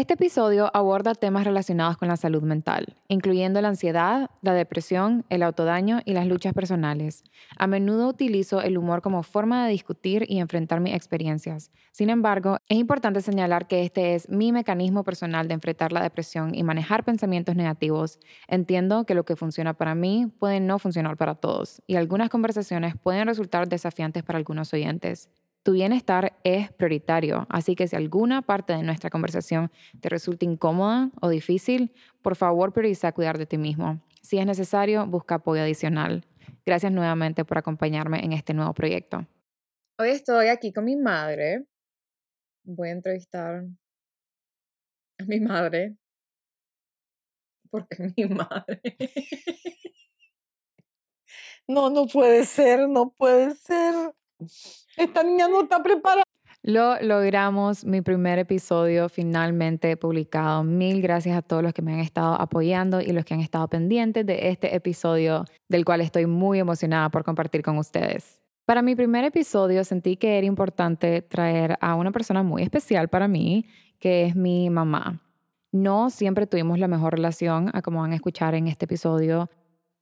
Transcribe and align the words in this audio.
Este 0.00 0.14
episodio 0.14 0.70
aborda 0.72 1.14
temas 1.14 1.44
relacionados 1.44 1.98
con 1.98 2.08
la 2.08 2.16
salud 2.16 2.42
mental, 2.42 2.96
incluyendo 3.08 3.60
la 3.60 3.68
ansiedad, 3.68 4.30
la 4.40 4.54
depresión, 4.54 5.26
el 5.28 5.42
autodaño 5.42 6.00
y 6.06 6.14
las 6.14 6.26
luchas 6.26 6.54
personales. 6.54 7.22
A 7.58 7.66
menudo 7.66 8.08
utilizo 8.08 8.62
el 8.62 8.78
humor 8.78 9.02
como 9.02 9.22
forma 9.22 9.62
de 9.62 9.72
discutir 9.72 10.24
y 10.26 10.38
enfrentar 10.38 10.80
mis 10.80 10.94
experiencias. 10.94 11.70
Sin 11.92 12.08
embargo, 12.08 12.56
es 12.70 12.78
importante 12.78 13.20
señalar 13.20 13.68
que 13.68 13.82
este 13.82 14.14
es 14.14 14.30
mi 14.30 14.52
mecanismo 14.52 15.04
personal 15.04 15.48
de 15.48 15.52
enfrentar 15.52 15.92
la 15.92 16.02
depresión 16.02 16.54
y 16.54 16.62
manejar 16.62 17.04
pensamientos 17.04 17.54
negativos. 17.54 18.18
Entiendo 18.48 19.04
que 19.04 19.14
lo 19.14 19.26
que 19.26 19.36
funciona 19.36 19.74
para 19.74 19.94
mí 19.94 20.32
puede 20.38 20.60
no 20.60 20.78
funcionar 20.78 21.18
para 21.18 21.34
todos, 21.34 21.82
y 21.86 21.96
algunas 21.96 22.30
conversaciones 22.30 22.94
pueden 22.96 23.26
resultar 23.26 23.68
desafiantes 23.68 24.22
para 24.22 24.38
algunos 24.38 24.72
oyentes. 24.72 25.28
Tu 25.62 25.72
bienestar 25.72 26.38
es 26.42 26.72
prioritario, 26.72 27.46
así 27.50 27.74
que 27.74 27.86
si 27.86 27.94
alguna 27.94 28.40
parte 28.40 28.72
de 28.72 28.82
nuestra 28.82 29.10
conversación 29.10 29.70
te 30.00 30.08
resulta 30.08 30.46
incómoda 30.46 31.10
o 31.20 31.28
difícil, 31.28 31.92
por 32.22 32.34
favor 32.34 32.72
prioriza 32.72 33.12
cuidar 33.12 33.36
de 33.36 33.44
ti 33.44 33.58
mismo. 33.58 34.00
Si 34.22 34.38
es 34.38 34.46
necesario, 34.46 35.06
busca 35.06 35.34
apoyo 35.36 35.60
adicional. 35.62 36.24
Gracias 36.64 36.92
nuevamente 36.92 37.44
por 37.44 37.58
acompañarme 37.58 38.24
en 38.24 38.32
este 38.32 38.54
nuevo 38.54 38.72
proyecto. 38.72 39.26
Hoy 39.98 40.08
estoy 40.10 40.46
aquí 40.48 40.72
con 40.72 40.84
mi 40.86 40.96
madre. 40.96 41.66
Voy 42.64 42.88
a 42.88 42.92
entrevistar 42.92 43.64
a 45.18 45.24
mi 45.24 45.40
madre. 45.40 45.96
Porque 47.70 48.02
es 48.02 48.12
mi 48.16 48.24
madre. 48.24 48.80
No, 51.68 51.90
no 51.90 52.06
puede 52.06 52.46
ser, 52.46 52.88
no 52.88 53.10
puede 53.10 53.54
ser. 53.54 54.14
Esta 54.96 55.22
niña 55.22 55.48
no 55.48 55.62
está 55.62 55.82
preparada. 55.82 56.24
Lo 56.62 57.00
logramos, 57.00 57.86
mi 57.86 58.02
primer 58.02 58.38
episodio 58.38 59.08
finalmente 59.08 59.96
publicado. 59.96 60.62
Mil 60.62 61.00
gracias 61.00 61.38
a 61.38 61.40
todos 61.40 61.62
los 61.62 61.72
que 61.72 61.80
me 61.80 61.94
han 61.94 62.00
estado 62.00 62.34
apoyando 62.34 63.00
y 63.00 63.12
los 63.12 63.24
que 63.24 63.32
han 63.32 63.40
estado 63.40 63.66
pendientes 63.68 64.26
de 64.26 64.50
este 64.50 64.74
episodio, 64.76 65.46
del 65.70 65.86
cual 65.86 66.02
estoy 66.02 66.26
muy 66.26 66.58
emocionada 66.58 67.08
por 67.08 67.24
compartir 67.24 67.62
con 67.62 67.78
ustedes. 67.78 68.42
Para 68.66 68.82
mi 68.82 68.94
primer 68.94 69.24
episodio 69.24 69.82
sentí 69.84 70.16
que 70.16 70.36
era 70.36 70.46
importante 70.46 71.22
traer 71.22 71.78
a 71.80 71.94
una 71.94 72.12
persona 72.12 72.42
muy 72.42 72.62
especial 72.62 73.08
para 73.08 73.26
mí, 73.26 73.64
que 73.98 74.26
es 74.26 74.36
mi 74.36 74.68
mamá. 74.68 75.22
No 75.72 76.10
siempre 76.10 76.46
tuvimos 76.46 76.78
la 76.78 76.88
mejor 76.88 77.14
relación, 77.14 77.72
como 77.82 78.00
van 78.00 78.12
a 78.12 78.16
escuchar 78.16 78.54
en 78.54 78.68
este 78.68 78.84
episodio, 78.84 79.48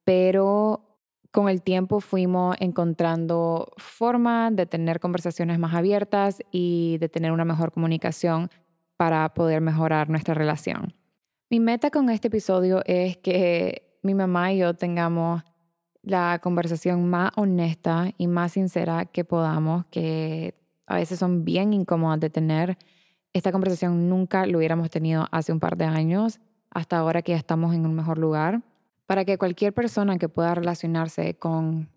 pero 0.05 0.88
con 1.31 1.49
el 1.49 1.63
tiempo 1.63 2.01
fuimos 2.01 2.57
encontrando 2.61 3.73
formas 3.77 4.55
de 4.55 4.67
tener 4.67 5.01
conversaciones 5.01 5.59
más 5.59 5.75
abiertas 5.75 6.41
y 6.51 6.99
de 6.99 7.09
tener 7.09 7.33
una 7.33 7.45
mejor 7.45 7.73
comunicación 7.73 8.51
para 8.97 9.29
poder 9.35 9.61
mejorar 9.61 10.09
nuestra 10.09 10.35
relación. 10.35 10.95
Mi 11.51 11.61
meta 11.61 11.91
con 11.91 12.11
este 12.11 12.29
episodio 12.29 12.83
es 12.85 13.17
que 13.19 13.99
mi 14.03 14.15
mamá 14.15 14.53
y 14.53 14.59
yo 14.59 14.75
tengamos 14.75 15.43
la 16.03 16.41
conversación 16.43 17.09
más 17.09 17.31
honesta 17.37 18.11
y 18.17 18.27
más 18.27 18.53
sincera 18.53 19.05
que 19.05 19.25
podamos, 19.25 19.85
que 19.87 20.55
a 20.87 20.97
veces 20.97 21.19
son 21.19 21.45
bien 21.45 21.73
incómodas 21.73 22.21
de 22.21 22.31
tener. 22.31 22.79
Esta 23.33 23.53
conversación 23.53 24.09
nunca 24.09 24.47
lo 24.47 24.59
hubiéramos 24.59 24.91
tenido 24.91 25.27
hace 25.31 25.53
un 25.53 25.61
par 25.61 25.77
de 25.77 25.85
años, 25.85 26.41
hasta 26.71 26.99
ahora 26.99 27.23
que 27.23 27.33
ya 27.33 27.39
estamos 27.39 27.75
en 27.75 27.85
un 27.85 27.95
mejor 27.95 28.19
lugar 28.19 28.63
para 29.09 29.25
que 29.25 29.39
cualquier 29.39 29.73
persona 29.73 30.19
que 30.19 30.29
pueda 30.29 30.55
relacionarse 30.55 31.39
con 31.39 31.89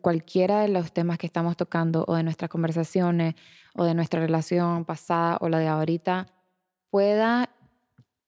cualquiera 0.00 0.60
de 0.60 0.68
los 0.68 0.92
temas 0.92 1.18
que 1.18 1.26
estamos 1.26 1.56
tocando 1.56 2.04
o 2.06 2.14
de 2.14 2.22
nuestras 2.22 2.48
conversaciones 2.48 3.34
o 3.74 3.82
de 3.84 3.92
nuestra 3.92 4.20
relación 4.20 4.84
pasada 4.84 5.36
o 5.40 5.48
la 5.48 5.58
de 5.58 5.66
ahorita 5.66 6.28
pueda 6.88 7.50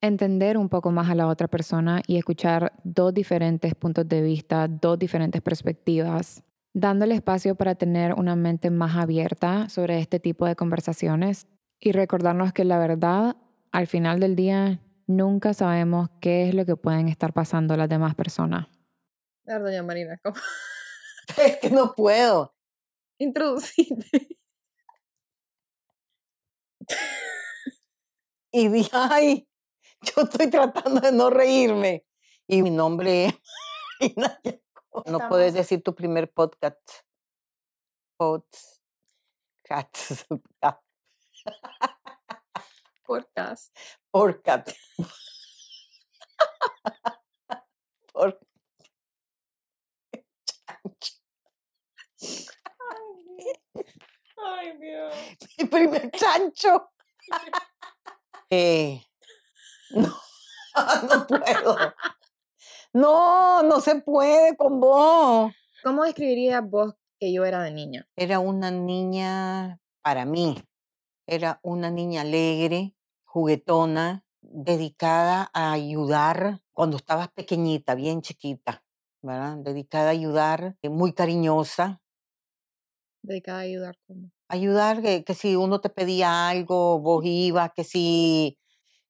entender 0.01 0.57
un 0.57 0.67
poco 0.67 0.91
más 0.91 1.09
a 1.09 1.15
la 1.15 1.27
otra 1.27 1.47
persona 1.47 2.01
y 2.05 2.17
escuchar 2.17 2.73
dos 2.83 3.13
diferentes 3.13 3.75
puntos 3.75 4.09
de 4.09 4.21
vista, 4.21 4.67
dos 4.67 4.99
diferentes 4.99 5.41
perspectivas, 5.41 6.43
dándole 6.73 7.15
espacio 7.15 7.55
para 7.55 7.75
tener 7.75 8.13
una 8.13 8.35
mente 8.35 8.69
más 8.71 8.97
abierta 8.97 9.69
sobre 9.69 9.99
este 9.99 10.19
tipo 10.19 10.45
de 10.45 10.57
conversaciones 10.57 11.47
y 11.79 11.93
recordarnos 11.93 12.51
que 12.51 12.65
la 12.65 12.77
verdad 12.77 13.37
al 13.71 13.87
final 13.87 14.19
del 14.19 14.35
día 14.35 14.81
nunca 15.07 15.53
sabemos 15.53 16.09
qué 16.21 16.47
es 16.47 16.55
lo 16.55 16.65
que 16.65 16.75
pueden 16.75 17.09
estar 17.09 17.33
pasando 17.33 17.75
las 17.77 17.89
demás 17.89 18.15
personas. 18.15 18.67
doña 19.45 19.83
Marina, 19.83 20.19
¿cómo? 20.23 20.37
Es 21.37 21.57
que 21.57 21.69
no 21.69 21.93
puedo. 21.93 22.53
Introducirte. 23.17 24.39
Y 28.51 28.67
dije, 28.67 28.89
ay, 28.93 29.47
yo 30.01 30.23
estoy 30.23 30.49
tratando 30.49 31.01
de 31.01 31.11
no 31.11 31.29
reírme. 31.29 32.05
Y 32.45 32.61
mi 32.61 32.69
nombre 32.69 33.39
es 33.99 33.99
No 35.05 35.27
puedes 35.27 35.53
decir 35.53 35.81
tu 35.81 35.95
primer 35.95 36.31
podcast. 36.31 36.77
Podcast. 38.17 40.27
Podcast. 40.27 40.83
Podcast. 43.03 43.77
Por... 44.13 44.39
Ay, 54.37 54.77
Dios. 54.79 55.15
Mi 55.57 55.65
primer 55.65 56.11
chancho. 56.11 56.91
eh, 58.51 59.01
no, 59.89 60.15
no 61.09 61.27
puedo. 61.27 61.77
No, 62.93 63.63
no 63.63 63.81
se 63.81 63.95
puede 64.01 64.55
con 64.55 64.79
vos. 64.79 65.51
¿Cómo 65.83 66.03
describirías 66.03 66.61
vos 66.69 66.93
que 67.19 67.33
yo 67.33 67.45
era 67.45 67.63
de 67.63 67.71
niña? 67.71 68.07
Era 68.15 68.37
una 68.37 68.69
niña, 68.69 69.79
para 70.03 70.25
mí, 70.25 70.63
era 71.25 71.59
una 71.63 71.89
niña 71.89 72.21
alegre, 72.21 72.93
juguetona, 73.33 74.23
dedicada 74.41 75.49
a 75.53 75.71
ayudar 75.71 76.61
cuando 76.71 76.97
estabas 76.97 77.29
pequeñita, 77.29 77.95
bien 77.95 78.21
chiquita, 78.21 78.83
¿verdad? 79.23 79.57
Dedicada 79.57 80.09
a 80.09 80.11
ayudar, 80.11 80.77
eh, 80.83 80.89
muy 80.89 81.13
cariñosa. 81.13 81.99
Dedicada 83.23 83.59
a 83.59 83.61
ayudar, 83.61 83.97
¿cómo? 84.05 84.29
Ayudar, 84.49 85.01
que, 85.01 85.23
que 85.23 85.33
si 85.33 85.55
uno 85.55 85.81
te 85.81 85.89
pedía 85.89 86.47
algo, 86.47 86.99
vos 86.99 87.23
ibas, 87.25 87.71
que 87.75 87.83
si 87.83 88.59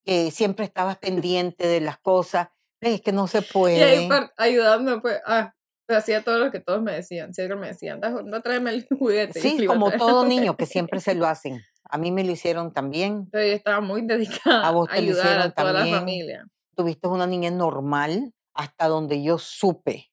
que 0.06 0.32
siempre 0.32 0.66
estabas 0.66 0.98
pendiente 0.98 1.68
de 1.68 1.82
las 1.82 1.98
cosas. 1.98 2.48
Es 2.82 3.02
que 3.02 3.12
no 3.12 3.28
se 3.28 3.42
puede. 3.42 3.78
Y 3.78 3.82
ahí 3.82 4.10
ayudando, 4.38 5.02
pues, 5.02 5.22
ah, 5.26 5.54
pues 5.86 6.00
hacía 6.00 6.22
todo 6.22 6.38
lo 6.40 6.52
que 6.52 6.60
todos 6.60 6.82
me 6.82 6.94
decían. 6.94 7.34
Siempre 7.34 7.58
me 7.58 7.68
decían, 7.68 8.02
no 8.26 8.42
tráeme 8.42 8.72
el 8.72 8.88
juguete. 9.00 9.40
Sí, 9.40 9.66
como 9.66 9.92
todo 9.92 10.26
niño, 10.26 10.58
que 10.58 10.66
siempre 10.66 11.00
se 11.00 11.16
lo 11.16 11.26
hacen. 11.26 11.62
A 11.94 12.00
mí 12.00 12.10
me 12.12 12.24
lo 12.24 12.32
hicieron 12.32 12.74
también. 12.74 13.30
Yo 13.32 13.38
estaba 13.38 13.80
muy 13.80 14.02
dedicada 14.08 14.68
a, 14.68 14.72
vos 14.72 14.90
te 14.90 14.96
ayudar 14.96 15.40
a 15.40 15.52
toda 15.52 15.74
la 15.74 15.86
familia. 15.86 16.48
Tuviste 16.76 17.08
una 17.08 17.28
niña 17.28 17.52
normal 17.52 18.34
hasta 18.56 18.88
donde 18.88 19.22
yo 19.22 19.38
supe, 19.38 20.12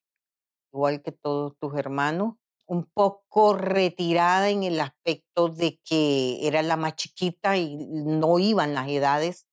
igual 0.74 1.00
que 1.00 1.10
todos 1.10 1.56
tus 1.58 1.74
hermanos, 1.78 2.34
un 2.66 2.84
poco 2.84 3.54
retirada 3.54 4.50
en 4.50 4.62
el 4.62 4.78
aspecto 4.78 5.48
de 5.48 5.80
que 5.82 6.46
era 6.46 6.60
la 6.60 6.76
más 6.76 6.96
chiquita 6.96 7.56
y 7.56 7.78
no 7.88 8.38
iban 8.38 8.74
las 8.74 8.86
edades 8.88 9.46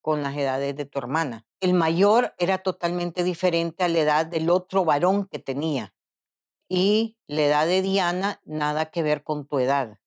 con 0.00 0.22
las 0.22 0.36
edades 0.36 0.76
de 0.76 0.84
tu 0.84 1.00
hermana. 1.00 1.44
El 1.60 1.74
mayor 1.74 2.32
era 2.38 2.58
totalmente 2.58 3.24
diferente 3.24 3.82
a 3.82 3.88
la 3.88 3.98
edad 3.98 4.26
del 4.26 4.50
otro 4.50 4.84
varón 4.84 5.26
que 5.26 5.40
tenía. 5.40 5.92
Y 6.68 7.16
la 7.26 7.42
edad 7.42 7.66
de 7.66 7.82
Diana, 7.82 8.40
nada 8.44 8.86
que 8.86 9.02
ver 9.02 9.24
con 9.24 9.48
tu 9.48 9.58
edad. 9.58 9.98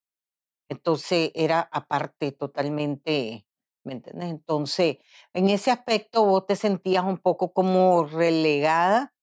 Entonces 0.69 1.31
era 1.35 1.61
aparte 1.71 2.31
totalmente, 2.31 3.45
¿me 3.83 3.93
entiendes? 3.93 4.29
Entonces, 4.29 4.97
en 5.33 5.49
ese 5.49 5.71
aspecto 5.71 6.23
vos 6.25 6.45
te 6.45 6.55
sentías 6.55 7.03
un 7.03 7.17
poco 7.17 7.51
como 7.53 8.05
relegada, 8.05 9.13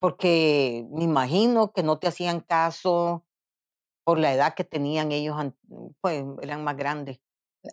porque 0.00 0.86
me 0.92 1.04
imagino 1.04 1.72
que 1.72 1.82
no 1.82 1.98
te 1.98 2.06
hacían 2.08 2.40
caso 2.40 3.26
por 4.04 4.18
la 4.18 4.32
edad 4.32 4.54
que 4.54 4.64
tenían 4.64 5.12
ellos, 5.12 5.36
pues 6.00 6.24
eran 6.42 6.64
más 6.64 6.76
grandes. 6.76 7.20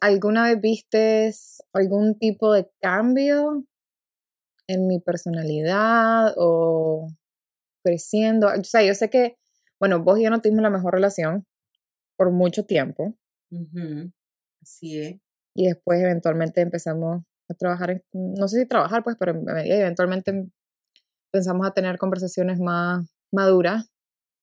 ¿Alguna 0.02 0.46
vez 0.46 0.60
viste 0.60 1.31
algún 1.74 2.18
tipo 2.18 2.52
de 2.52 2.69
cambio 2.81 3.63
en 4.68 4.88
mi 4.88 5.00
personalidad 5.00 6.34
o 6.38 7.07
creciendo? 7.84 8.48
O 8.48 8.63
sea, 8.63 8.84
yo 8.84 8.96
sé 8.96 9.10
que, 9.10 9.38
bueno, 9.80 10.04
vos 10.04 10.19
y 10.19 10.24
yo 10.24 10.30
no 10.31 10.42
tuvimos 10.42 10.63
la 10.63 10.72
mejor 10.72 10.96
relación, 10.96 11.46
por 12.18 12.32
mucho 12.32 12.66
tiempo. 12.66 13.16
Así 14.62 15.00
es. 15.00 15.20
Y 15.56 15.68
después 15.68 16.02
eventualmente 16.02 16.62
empezamos 16.62 17.24
a 17.50 17.54
trabajar, 17.54 18.04
no 18.14 18.48
sé 18.48 18.62
si 18.62 18.68
trabajar, 18.68 19.04
pues, 19.04 19.16
pero 19.20 19.34
eventualmente 19.64 20.50
pensamos 21.32 21.68
a 21.68 21.72
tener 21.72 21.98
conversaciones 21.98 22.60
más 22.60 23.06
maduras. 23.32 23.92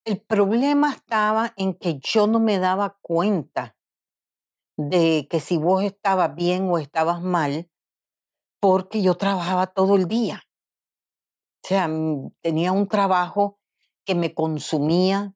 El 0.04 0.20
problema 0.20 0.92
estaba 0.92 1.52
en 1.56 1.74
que 1.74 2.00
yo 2.00 2.26
no 2.26 2.40
me 2.40 2.58
daba 2.58 2.98
cuenta 3.02 3.76
de 4.76 5.26
que 5.30 5.40
si 5.40 5.56
vos 5.56 5.84
estabas 5.84 6.34
bien 6.34 6.68
o 6.70 6.78
estabas 6.78 7.22
mal, 7.22 7.68
porque 8.60 9.02
yo 9.02 9.16
trabajaba 9.16 9.66
todo 9.66 9.96
el 9.96 10.06
día. 10.06 10.42
O 11.64 11.68
sea, 11.68 11.88
mm, 11.88 12.32
tenía 12.42 12.72
un 12.72 12.88
trabajo 12.88 13.58
que 14.04 14.14
me 14.14 14.34
consumía 14.34 15.34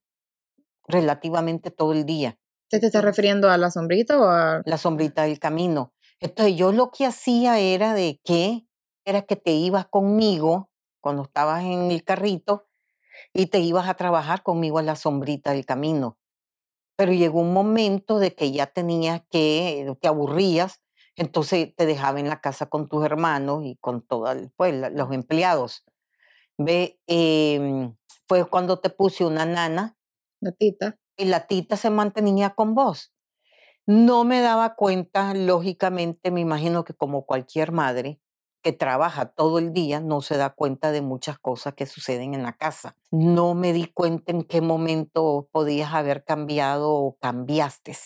relativamente 0.88 1.70
todo 1.70 1.92
el 1.92 2.04
día. 2.04 2.38
¿Te, 2.68 2.80
te 2.80 2.86
estás 2.86 3.04
refiriendo 3.04 3.50
a 3.50 3.58
la 3.58 3.70
sombrita 3.70 4.18
o 4.18 4.24
a...? 4.24 4.62
La 4.64 4.78
sombrita 4.78 5.22
del 5.22 5.38
camino. 5.38 5.94
Entonces 6.20 6.56
yo 6.56 6.72
lo 6.72 6.90
que 6.90 7.06
hacía 7.06 7.58
era 7.58 7.94
de 7.94 8.20
que, 8.24 8.66
era 9.04 9.22
que 9.22 9.36
te 9.36 9.52
ibas 9.52 9.86
conmigo 9.86 10.70
cuando 11.00 11.22
estabas 11.22 11.62
en 11.62 11.90
el 11.90 12.02
carrito 12.04 12.68
y 13.32 13.46
te 13.46 13.60
ibas 13.60 13.88
a 13.88 13.94
trabajar 13.94 14.42
conmigo 14.42 14.78
a 14.78 14.82
la 14.82 14.96
sombrita 14.96 15.52
del 15.52 15.66
camino. 15.66 16.18
Pero 16.96 17.12
llegó 17.12 17.40
un 17.40 17.52
momento 17.52 18.18
de 18.18 18.34
que 18.34 18.50
ya 18.52 18.66
tenías 18.66 19.22
que, 19.30 19.94
te 20.00 20.08
aburrías, 20.08 20.82
entonces 21.14 21.74
te 21.76 21.86
dejaba 21.86 22.20
en 22.20 22.28
la 22.28 22.40
casa 22.40 22.66
con 22.66 22.88
tus 22.88 23.04
hermanos 23.04 23.64
y 23.64 23.76
con 23.76 24.02
todos 24.02 24.36
pues, 24.56 24.74
los 24.92 25.12
empleados. 25.12 25.84
Ve, 26.58 26.98
em, 27.06 27.94
fue 28.26 28.44
cuando 28.46 28.80
te 28.80 28.90
puse 28.90 29.24
una 29.24 29.44
nana. 29.44 29.96
La 30.40 30.52
tita. 30.52 30.98
Y 31.16 31.26
la 31.26 31.46
tita 31.46 31.76
se 31.76 31.90
mantenía 31.90 32.50
con 32.50 32.74
vos. 32.74 33.12
No 33.86 34.24
me 34.24 34.40
daba 34.40 34.74
cuenta, 34.74 35.32
lógicamente, 35.34 36.30
me 36.30 36.40
imagino 36.40 36.84
que 36.84 36.94
como 36.94 37.24
cualquier 37.24 37.72
madre 37.72 38.20
que 38.62 38.72
trabaja 38.72 39.26
todo 39.26 39.60
el 39.60 39.72
día, 39.72 40.00
no 40.00 40.20
se 40.22 40.36
da 40.36 40.50
cuenta 40.50 40.90
de 40.90 41.00
muchas 41.00 41.38
cosas 41.38 41.74
que 41.74 41.86
suceden 41.86 42.34
en 42.34 42.42
la 42.42 42.52
casa. 42.52 42.96
No 43.12 43.54
me 43.54 43.72
di 43.72 43.86
cuenta 43.86 44.32
en 44.32 44.42
qué 44.42 44.60
momento 44.60 45.48
podías 45.52 45.94
haber 45.94 46.24
cambiado 46.24 46.92
o 46.92 47.16
cambiaste. 47.20 47.96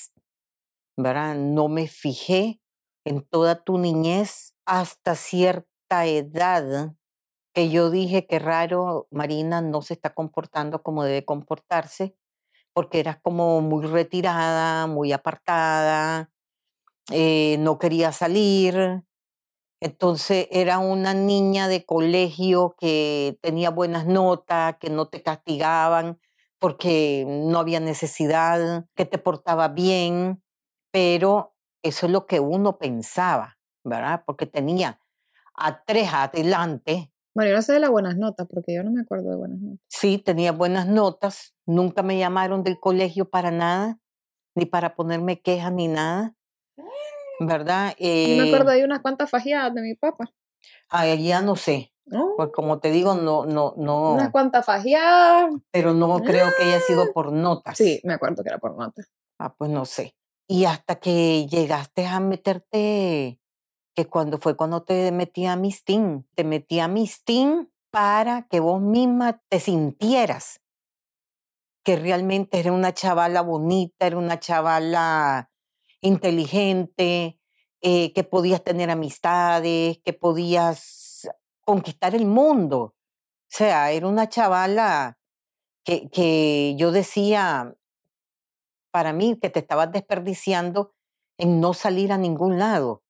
¿verdad? 0.96 1.34
No 1.36 1.68
me 1.68 1.88
fijé 1.88 2.60
en 3.04 3.22
toda 3.22 3.62
tu 3.64 3.78
niñez 3.78 4.54
hasta 4.66 5.14
cierta 5.14 6.06
edad 6.06 6.94
que 7.52 7.70
yo 7.70 7.90
dije 7.90 8.26
que 8.26 8.38
raro, 8.38 9.08
Marina 9.10 9.60
no 9.60 9.82
se 9.82 9.94
está 9.94 10.14
comportando 10.14 10.82
como 10.82 11.04
debe 11.04 11.24
comportarse, 11.24 12.16
porque 12.72 13.00
eras 13.00 13.18
como 13.22 13.60
muy 13.60 13.86
retirada, 13.86 14.86
muy 14.86 15.12
apartada, 15.12 16.30
eh, 17.10 17.56
no 17.58 17.78
quería 17.78 18.12
salir. 18.12 19.02
Entonces 19.80 20.46
era 20.50 20.78
una 20.78 21.14
niña 21.14 21.68
de 21.68 21.84
colegio 21.84 22.74
que 22.78 23.38
tenía 23.40 23.70
buenas 23.70 24.06
notas, 24.06 24.76
que 24.78 24.90
no 24.90 25.08
te 25.08 25.22
castigaban 25.22 26.20
porque 26.58 27.24
no 27.26 27.58
había 27.58 27.80
necesidad, 27.80 28.84
que 28.94 29.06
te 29.06 29.16
portaba 29.16 29.68
bien, 29.68 30.42
pero 30.92 31.54
eso 31.82 32.06
es 32.06 32.12
lo 32.12 32.26
que 32.26 32.38
uno 32.40 32.76
pensaba, 32.78 33.58
¿verdad? 33.82 34.22
Porque 34.26 34.44
tenía 34.46 35.00
a 35.54 35.82
tres 35.84 36.12
adelante 36.12 37.10
bueno, 37.40 37.52
yo 37.52 37.56
no 37.56 37.62
sé 37.62 37.72
de 37.72 37.80
las 37.80 37.88
buenas 37.88 38.18
notas, 38.18 38.46
porque 38.50 38.74
yo 38.74 38.84
no 38.84 38.90
me 38.90 39.00
acuerdo 39.00 39.30
de 39.30 39.36
buenas 39.36 39.58
notas. 39.60 39.80
Sí, 39.88 40.18
tenía 40.18 40.52
buenas 40.52 40.86
notas. 40.86 41.54
Nunca 41.64 42.02
me 42.02 42.18
llamaron 42.18 42.62
del 42.62 42.78
colegio 42.78 43.30
para 43.30 43.50
nada, 43.50 43.98
ni 44.54 44.66
para 44.66 44.94
ponerme 44.94 45.40
quejas 45.40 45.72
ni 45.72 45.88
nada. 45.88 46.34
¿Verdad? 47.40 47.94
Eh, 47.98 48.36
me 48.36 48.48
acuerdo 48.48 48.72
de 48.72 48.84
unas 48.84 49.00
cuantas 49.00 49.30
fajeadas 49.30 49.72
de 49.72 49.80
mi 49.80 49.94
papá. 49.94 50.30
Ay, 50.90 51.26
ya 51.26 51.40
no 51.40 51.56
sé. 51.56 51.94
Pues 52.36 52.50
como 52.52 52.78
te 52.78 52.90
digo, 52.90 53.14
no, 53.14 53.46
no, 53.46 53.72
no. 53.78 54.12
Unas 54.12 54.30
cuantas 54.32 54.66
fajeadas. 54.66 55.50
Pero 55.70 55.94
no 55.94 56.20
creo 56.20 56.48
que 56.58 56.64
haya 56.64 56.80
sido 56.80 57.10
por 57.14 57.32
notas. 57.32 57.78
Sí, 57.78 58.02
me 58.04 58.12
acuerdo 58.12 58.42
que 58.42 58.50
era 58.50 58.58
por 58.58 58.76
notas. 58.76 59.10
Ah, 59.38 59.54
pues 59.56 59.70
no 59.70 59.86
sé. 59.86 60.14
Y 60.46 60.66
hasta 60.66 60.96
que 60.96 61.46
llegaste 61.46 62.06
a 62.06 62.20
meterte 62.20 63.39
que 63.94 64.06
cuando 64.06 64.38
fue 64.38 64.56
cuando 64.56 64.82
te 64.82 65.12
metí 65.12 65.46
a 65.46 65.56
Mistín, 65.56 66.26
te 66.34 66.44
metí 66.44 66.80
a 66.80 66.88
Mistín 66.88 67.72
para 67.90 68.46
que 68.48 68.60
vos 68.60 68.80
misma 68.80 69.42
te 69.48 69.60
sintieras 69.60 70.60
que 71.82 71.96
realmente 71.96 72.58
era 72.58 72.72
una 72.72 72.92
chavala 72.92 73.42
bonita, 73.42 74.06
era 74.06 74.18
una 74.18 74.38
chavala 74.38 75.50
inteligente, 76.00 77.38
eh, 77.80 78.12
que 78.12 78.24
podías 78.24 78.62
tener 78.62 78.90
amistades, 78.90 79.98
que 80.04 80.12
podías 80.12 81.28
conquistar 81.62 82.14
el 82.14 82.26
mundo. 82.26 82.78
O 82.78 82.94
sea, 83.48 83.90
era 83.92 84.06
una 84.06 84.28
chavala 84.28 85.18
que, 85.84 86.08
que 86.10 86.74
yo 86.76 86.92
decía, 86.92 87.74
para 88.90 89.12
mí, 89.12 89.38
que 89.40 89.50
te 89.50 89.60
estabas 89.60 89.90
desperdiciando 89.92 90.94
en 91.38 91.60
no 91.60 91.72
salir 91.72 92.12
a 92.12 92.18
ningún 92.18 92.58
lado. 92.58 93.02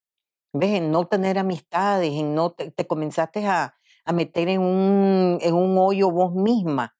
¿Ves? 0.52 0.70
En 0.70 0.90
no 0.90 1.06
tener 1.06 1.38
amistades, 1.38 2.12
en 2.12 2.34
no 2.34 2.52
te, 2.52 2.86
comenzaste 2.86 3.46
a, 3.46 3.76
a, 4.04 4.12
meter 4.12 4.48
en 4.48 4.60
un, 4.60 5.38
en 5.40 5.54
un 5.54 5.78
hoyo 5.78 6.10
vos 6.10 6.34
misma. 6.34 6.96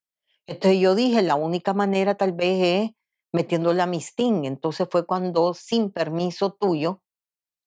Entonces 0.47 0.81
yo 0.81 0.95
dije, 0.95 1.23
la 1.23 1.35
única 1.35 1.75
manera 1.75 2.15
tal 2.17 2.33
vez 2.33 2.63
es 2.63 2.91
metiendo 3.33 3.73
la 3.73 3.87
mistín. 3.87 4.45
Entonces 4.45 4.89
fue 4.91 5.07
cuando, 5.07 5.55
sin 5.55 5.91
permiso 5.91 6.53
tuyo, 6.53 7.03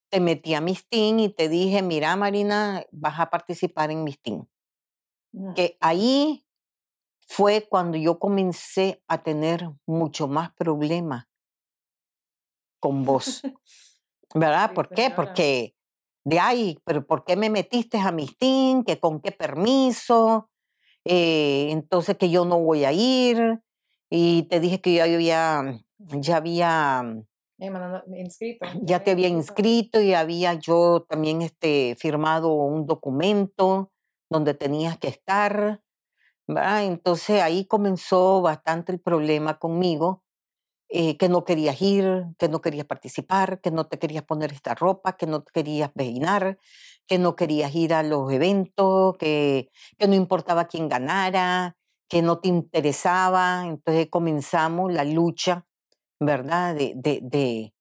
te 0.10 0.20
metí 0.20 0.54
a 0.54 0.62
mistín 0.62 1.20
y 1.20 1.30
te 1.30 1.50
dije, 1.50 1.82
mira 1.82 2.16
Marina, 2.16 2.86
vas 2.92 3.20
a 3.20 3.30
participar 3.30 3.92
en 3.92 4.04
mistín. 4.04 4.48
Mm. 5.32 5.54
Que 5.54 5.78
ahí 5.82 6.46
fue 7.28 7.68
cuando 7.68 7.98
yo 7.98 8.20
comencé 8.20 9.04
a 9.08 9.24
tener 9.24 9.70
mucho 9.86 10.28
más 10.28 10.52
problemas 10.54 11.26
con 12.80 13.04
vos. 13.04 13.42
¿Verdad? 14.34 14.74
¿Por 14.74 14.90
qué? 14.90 15.12
Porque 15.16 15.76
de 16.24 16.40
ahí, 16.40 16.80
pero 16.86 17.06
¿por 17.06 17.26
qué 17.26 17.36
me 17.36 17.50
metiste 17.50 17.98
a 17.98 18.12
Mistín? 18.12 18.84
¿Que 18.84 19.00
con 19.00 19.22
qué 19.22 19.32
permiso? 19.32 20.50
Eh, 21.06 21.68
entonces 21.72 22.18
que 22.18 22.30
yo 22.30 22.46
no 22.46 22.60
voy 22.60 22.86
a 22.86 22.92
ir. 22.92 23.60
Y 24.10 24.44
te 24.44 24.60
dije 24.60 24.80
que 24.80 24.96
yo 24.96 25.04
había, 25.04 25.82
ya 25.98 26.38
había 26.38 27.04
inscrito. 28.18 28.66
Ya 28.82 29.04
te 29.04 29.12
había 29.12 29.28
inscrito 29.28 30.02
y 30.02 30.14
había 30.14 30.54
yo 30.54 31.06
también 31.08 31.42
este, 31.42 31.96
firmado 32.00 32.54
un 32.54 32.86
documento 32.86 33.92
donde 34.30 34.54
tenías 34.54 34.98
que 34.98 35.08
estar. 35.08 35.82
¿verdad? 36.48 36.86
Entonces 36.86 37.42
ahí 37.42 37.66
comenzó 37.66 38.42
bastante 38.42 38.92
el 38.92 39.00
problema 39.00 39.60
conmigo 39.60 40.23
eh, 40.90 41.18
que 41.18 41.30
no 41.30 41.44
querías 41.44 41.82
ir, 41.82 42.26
que 42.38 42.50
no 42.50 42.62
querías 42.62 42.86
participar, 42.86 43.62
que 43.62 43.72
no 43.72 43.86
te 43.88 44.00
querías 44.00 44.24
poner 44.24 44.52
esta 44.54 44.76
ropa, 44.76 45.18
que 45.18 45.26
no 45.26 45.44
querías 45.44 45.92
peinar, 45.92 46.60
que 47.08 47.18
no 47.18 47.36
querías 47.36 47.74
ir 47.76 47.94
a 47.94 48.04
los 48.04 48.32
eventos, 48.32 49.18
que, 49.18 49.70
que 49.98 50.08
no 50.08 50.16
importaba 50.16 50.66
quién 50.66 50.90
ganara, 50.90 51.76
que 52.08 52.22
no 52.22 52.40
te 52.40 52.50
interesaba. 52.50 53.66
Entonces 53.66 54.08
comenzamos 54.10 54.94
la 54.94 55.04
lucha, 55.04 55.66
¿verdad? 56.20 56.76
De, 56.76 56.94
de, 56.96 57.20
de, 57.24 57.74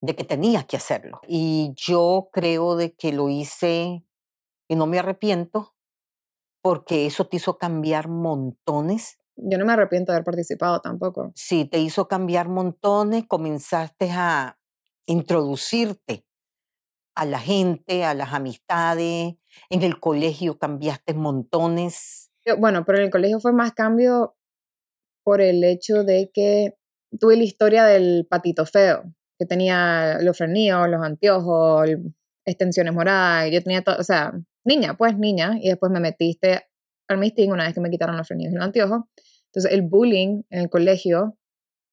de 0.00 0.16
que 0.16 0.24
tenías 0.24 0.64
que 0.64 0.76
hacerlo. 0.76 1.20
Y 1.28 1.72
yo 1.76 2.30
creo 2.32 2.76
de 2.76 2.94
que 2.94 3.12
lo 3.12 3.28
hice 3.28 4.04
y 4.68 4.76
no 4.76 4.86
me 4.86 4.98
arrepiento 4.98 5.74
porque 6.62 7.06
eso 7.06 7.26
te 7.26 7.36
hizo 7.36 7.58
cambiar 7.58 8.08
montones 8.08 9.19
yo 9.42 9.58
no 9.58 9.64
me 9.64 9.72
arrepiento 9.72 10.12
de 10.12 10.16
haber 10.16 10.24
participado 10.24 10.80
tampoco. 10.80 11.32
Sí, 11.34 11.64
te 11.64 11.78
hizo 11.78 12.08
cambiar 12.08 12.48
montones, 12.48 13.24
comenzaste 13.26 14.10
a 14.10 14.58
introducirte 15.06 16.24
a 17.14 17.24
la 17.24 17.38
gente, 17.38 18.04
a 18.04 18.14
las 18.14 18.32
amistades, 18.32 19.34
en 19.68 19.82
el 19.82 20.00
colegio 20.00 20.58
cambiaste 20.58 21.14
montones. 21.14 22.30
Bueno, 22.58 22.84
pero 22.84 22.98
en 22.98 23.04
el 23.04 23.10
colegio 23.10 23.40
fue 23.40 23.52
más 23.52 23.72
cambio 23.72 24.36
por 25.24 25.40
el 25.40 25.62
hecho 25.64 26.04
de 26.04 26.30
que 26.32 26.78
tuve 27.18 27.36
la 27.36 27.44
historia 27.44 27.84
del 27.84 28.26
patito 28.28 28.64
feo, 28.64 29.02
que 29.38 29.46
tenía 29.46 30.18
los 30.20 30.38
frenillos, 30.38 30.88
los 30.88 31.02
anteojos, 31.02 31.88
extensiones 32.46 32.94
moradas, 32.94 33.50
yo 33.50 33.62
tenía 33.62 33.82
todo, 33.82 33.96
o 33.98 34.04
sea, 34.04 34.32
niña, 34.64 34.96
pues 34.96 35.18
niña, 35.18 35.58
y 35.60 35.68
después 35.68 35.92
me 35.92 36.00
metiste 36.00 36.62
al 37.08 37.18
misting 37.18 37.52
una 37.52 37.64
vez 37.64 37.74
que 37.74 37.80
me 37.80 37.90
quitaron 37.90 38.16
los 38.16 38.26
frenillos 38.26 38.52
y 38.52 38.56
los 38.56 38.64
anteojos, 38.64 39.02
entonces 39.50 39.72
el 39.72 39.82
bullying 39.82 40.42
en 40.50 40.60
el 40.60 40.70
colegio 40.70 41.36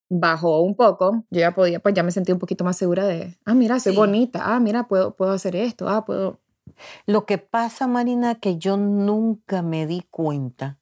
bajó 0.09 0.61
un 0.61 0.75
poco, 0.75 1.25
yo 1.31 1.39
ya 1.39 1.53
podía, 1.53 1.79
pues 1.79 1.95
ya 1.95 2.03
me 2.03 2.11
sentí 2.11 2.31
un 2.31 2.39
poquito 2.39 2.63
más 2.63 2.77
segura 2.77 3.05
de, 3.07 3.37
ah, 3.45 3.55
mira, 3.55 3.79
soy 3.79 3.95
bonita, 3.95 4.55
ah, 4.55 4.59
mira, 4.59 4.87
puedo, 4.87 5.15
puedo 5.15 5.31
hacer 5.31 5.55
esto, 5.55 5.89
ah, 5.89 6.05
puedo... 6.05 6.39
Lo 7.05 7.25
que 7.25 7.37
pasa, 7.37 7.87
Marina, 7.87 8.35
que 8.35 8.57
yo 8.57 8.77
nunca 8.77 9.61
me 9.61 9.87
di 9.87 10.01
cuenta 10.11 10.79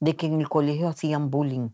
de 0.00 0.16
que 0.16 0.26
en 0.26 0.40
el 0.40 0.48
colegio 0.48 0.88
hacían 0.88 1.30
bullying. 1.30 1.70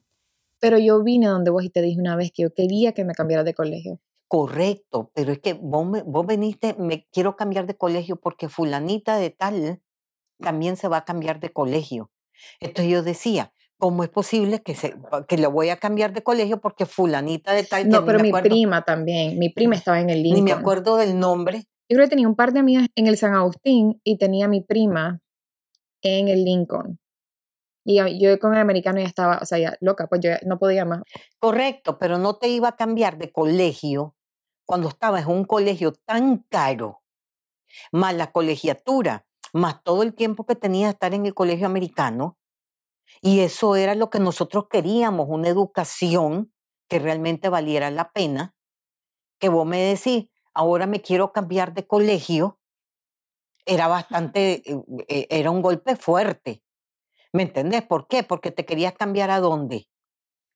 Pero 0.61 0.79
yo 0.79 1.03
vine 1.03 1.29
donde 1.29 1.51
vos 1.51 1.63
y 1.63 1.71
te 1.71 1.81
dije 1.81 2.01
una 2.01 2.17
vez 2.17 2.33
que 2.33 2.43
yo 2.43 2.53
quería 2.53 2.93
que 2.93 3.05
me 3.05 3.15
cambiara 3.15 3.45
de 3.45 3.55
colegio. 3.55 4.01
Correcto, 4.27 5.11
pero 5.15 5.33
es 5.33 5.39
que 5.39 5.55
vos, 5.55 5.87
vos 6.05 6.27
veniste, 6.27 6.75
me 6.79 7.07
quiero 7.13 7.37
cambiar 7.37 7.67
de 7.67 7.77
colegio 7.77 8.17
porque 8.17 8.49
fulanita 8.49 9.17
de 9.17 9.31
tal 9.31 9.81
también 10.39 10.77
se 10.77 10.89
va 10.89 10.99
a 10.99 11.05
cambiar 11.05 11.39
de 11.41 11.53
colegio. 11.53 12.11
Entonces 12.61 12.93
yo 12.93 13.03
decía, 13.03 13.53
¿cómo 13.79 14.03
es 14.03 14.11
posible 14.11 14.61
que, 14.63 14.75
se, 14.75 14.95
que 15.29 15.39
le 15.39 15.47
voy 15.47 15.71
a 15.71 15.77
cambiar 15.77 16.13
de 16.13 16.23
colegio 16.23 16.61
porque 16.61 16.85
fulanita 16.85 17.53
de 17.53 17.65
tal... 17.65 17.89
No, 17.89 18.05
pero 18.05 18.19
mi 18.19 18.33
prima 18.33 18.83
también, 18.83 19.39
mi 19.39 19.49
prima 19.49 19.77
estaba 19.77 20.01
en 20.01 20.11
el 20.11 20.23
Lincoln. 20.23 20.45
Ni 20.45 20.51
me 20.51 20.59
acuerdo 20.59 20.97
del 20.97 21.19
nombre, 21.19 21.65
Yo 21.89 21.95
creo 21.97 22.07
que 22.07 22.11
tenía 22.11 22.29
un 22.29 22.37
par 22.37 22.53
de 22.53 22.61
amigas 22.61 22.89
en 22.95 23.07
el 23.07 23.17
San 23.17 23.35
Agustín 23.35 24.01
y 24.05 24.19
tenía 24.19 24.49
mi 24.49 24.61
prima 24.61 25.21
en 26.03 26.29
el 26.29 26.45
Lincoln. 26.45 26.99
Y 27.85 28.21
yo 28.21 28.39
con 28.39 28.53
el 28.53 28.61
americano 28.61 29.01
ya 29.01 29.07
estaba, 29.07 29.39
o 29.41 29.47
sea, 29.47 29.59
ya 29.59 29.77
loca, 29.81 30.09
pues 30.09 30.21
yo 30.21 30.31
no 30.45 30.59
podía 30.59 30.85
más. 30.85 31.03
Correcto, 31.39 31.99
pero 31.99 32.19
no 32.19 32.37
te 32.37 32.49
iba 32.49 32.69
a 32.69 32.77
cambiar 32.77 33.17
de 33.17 33.33
colegio 33.33 34.15
cuando 34.67 34.89
estabas 34.89 35.23
en 35.23 35.31
un 35.31 35.45
colegio 35.45 35.93
tan 35.93 36.45
caro, 36.51 37.03
más 37.91 38.15
la 38.15 38.31
colegiatura, 38.31 39.27
más 39.55 39.83
todo 39.83 40.03
el 40.03 40.15
tiempo 40.15 40.45
que 40.45 40.55
tenía 40.55 40.89
de 40.89 40.93
estar 40.93 41.15
en 41.15 41.25
el 41.25 41.33
colegio 41.33 41.67
americano. 41.67 42.38
Y 43.21 43.41
eso 43.41 43.77
era 43.77 43.95
lo 43.95 44.11
que 44.11 44.21
nosotros 44.21 44.67
queríamos, 44.71 45.27
una 45.29 45.49
educación 45.49 46.53
que 46.89 46.99
realmente 46.99 47.49
valiera 47.49 47.91
la 47.91 48.13
pena. 48.13 48.55
Que 49.39 49.49
vos 49.49 49.67
me 49.67 49.79
decís, 49.79 50.29
ahora 50.55 50.87
me 50.87 51.01
quiero 51.01 51.33
cambiar 51.33 51.75
de 51.75 51.87
colegio, 51.87 52.59
era 53.67 53.87
bastante, 53.87 54.63
eh, 54.71 54.83
eh, 55.09 55.27
era 55.31 55.51
un 55.51 55.63
golpe 55.63 55.97
fuerte. 55.97 56.63
¿Me 57.33 57.43
entendés? 57.43 57.83
¿Por 57.83 58.09
qué? 58.09 58.23
Porque 58.23 58.51
te 58.51 58.65
querías 58.65 58.95
cambiar 58.95 59.31
a 59.31 59.41
dónde? 59.41 59.89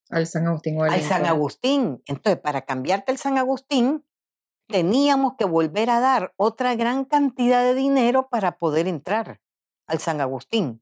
Al 0.09 0.27
San 0.27 0.47
Agustín. 0.47 0.81
O 0.81 0.85
al 0.85 1.03
San 1.03 1.27
Agustín. 1.27 2.03
Entonces, 2.07 2.41
para 2.41 2.63
cambiarte 2.63 3.13
al 3.13 3.19
San 3.19 3.39
Agustín, 3.39 4.05
teníamos 4.69 5.35
que 5.39 5.45
volver 5.45 5.91
a 5.91 6.01
dar 6.01 6.33
otra 6.37 6.75
gran 6.75 7.05
cantidad 7.05 7.63
de 7.63 7.75
dinero 7.75 8.29
para 8.31 8.57
poder 8.59 8.89
entrar 8.89 9.41
al 9.87 9.99
San 9.99 10.21
Agustín. 10.21 10.82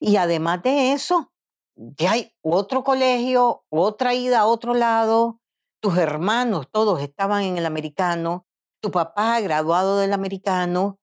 Y 0.00 0.16
además 0.16 0.62
de 0.62 0.92
eso, 0.92 1.30
ya 1.76 2.12
hay 2.12 2.32
otro 2.42 2.82
colegio, 2.82 3.64
otra 3.70 4.14
ida 4.14 4.40
a 4.40 4.46
otro 4.46 4.74
lado, 4.74 5.40
tus 5.80 5.96
hermanos 5.98 6.68
todos 6.70 7.02
estaban 7.02 7.42
en 7.42 7.58
el 7.58 7.66
americano, 7.66 8.46
tu 8.82 8.90
papá 8.90 9.40
graduado 9.40 9.98
del 9.98 10.12
americano, 10.12 10.98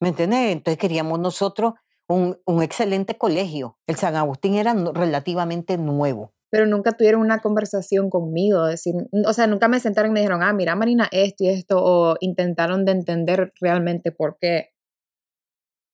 ¿me 0.00 0.10
entendés? 0.10 0.52
Entonces 0.52 0.78
queríamos 0.78 1.18
nosotros 1.18 1.74
un, 2.08 2.40
un 2.46 2.62
excelente 2.62 3.18
colegio. 3.18 3.78
El 3.86 3.96
San 3.96 4.16
Agustín 4.16 4.54
era 4.54 4.74
relativamente 4.74 5.76
nuevo 5.76 6.32
pero 6.50 6.66
nunca 6.66 6.92
tuvieron 6.92 7.20
una 7.20 7.40
conversación 7.40 8.08
conmigo, 8.08 8.64
decir, 8.64 8.94
o 9.26 9.32
sea, 9.32 9.46
nunca 9.46 9.68
me 9.68 9.80
sentaron 9.80 10.10
y 10.10 10.14
me 10.14 10.20
dijeron, 10.20 10.42
ah, 10.42 10.52
mira, 10.52 10.74
Marina, 10.74 11.08
esto 11.10 11.44
y 11.44 11.48
esto, 11.48 11.82
o 11.82 12.16
intentaron 12.20 12.84
de 12.84 12.92
entender 12.92 13.52
realmente 13.60 14.12
por 14.12 14.38
qué 14.40 14.70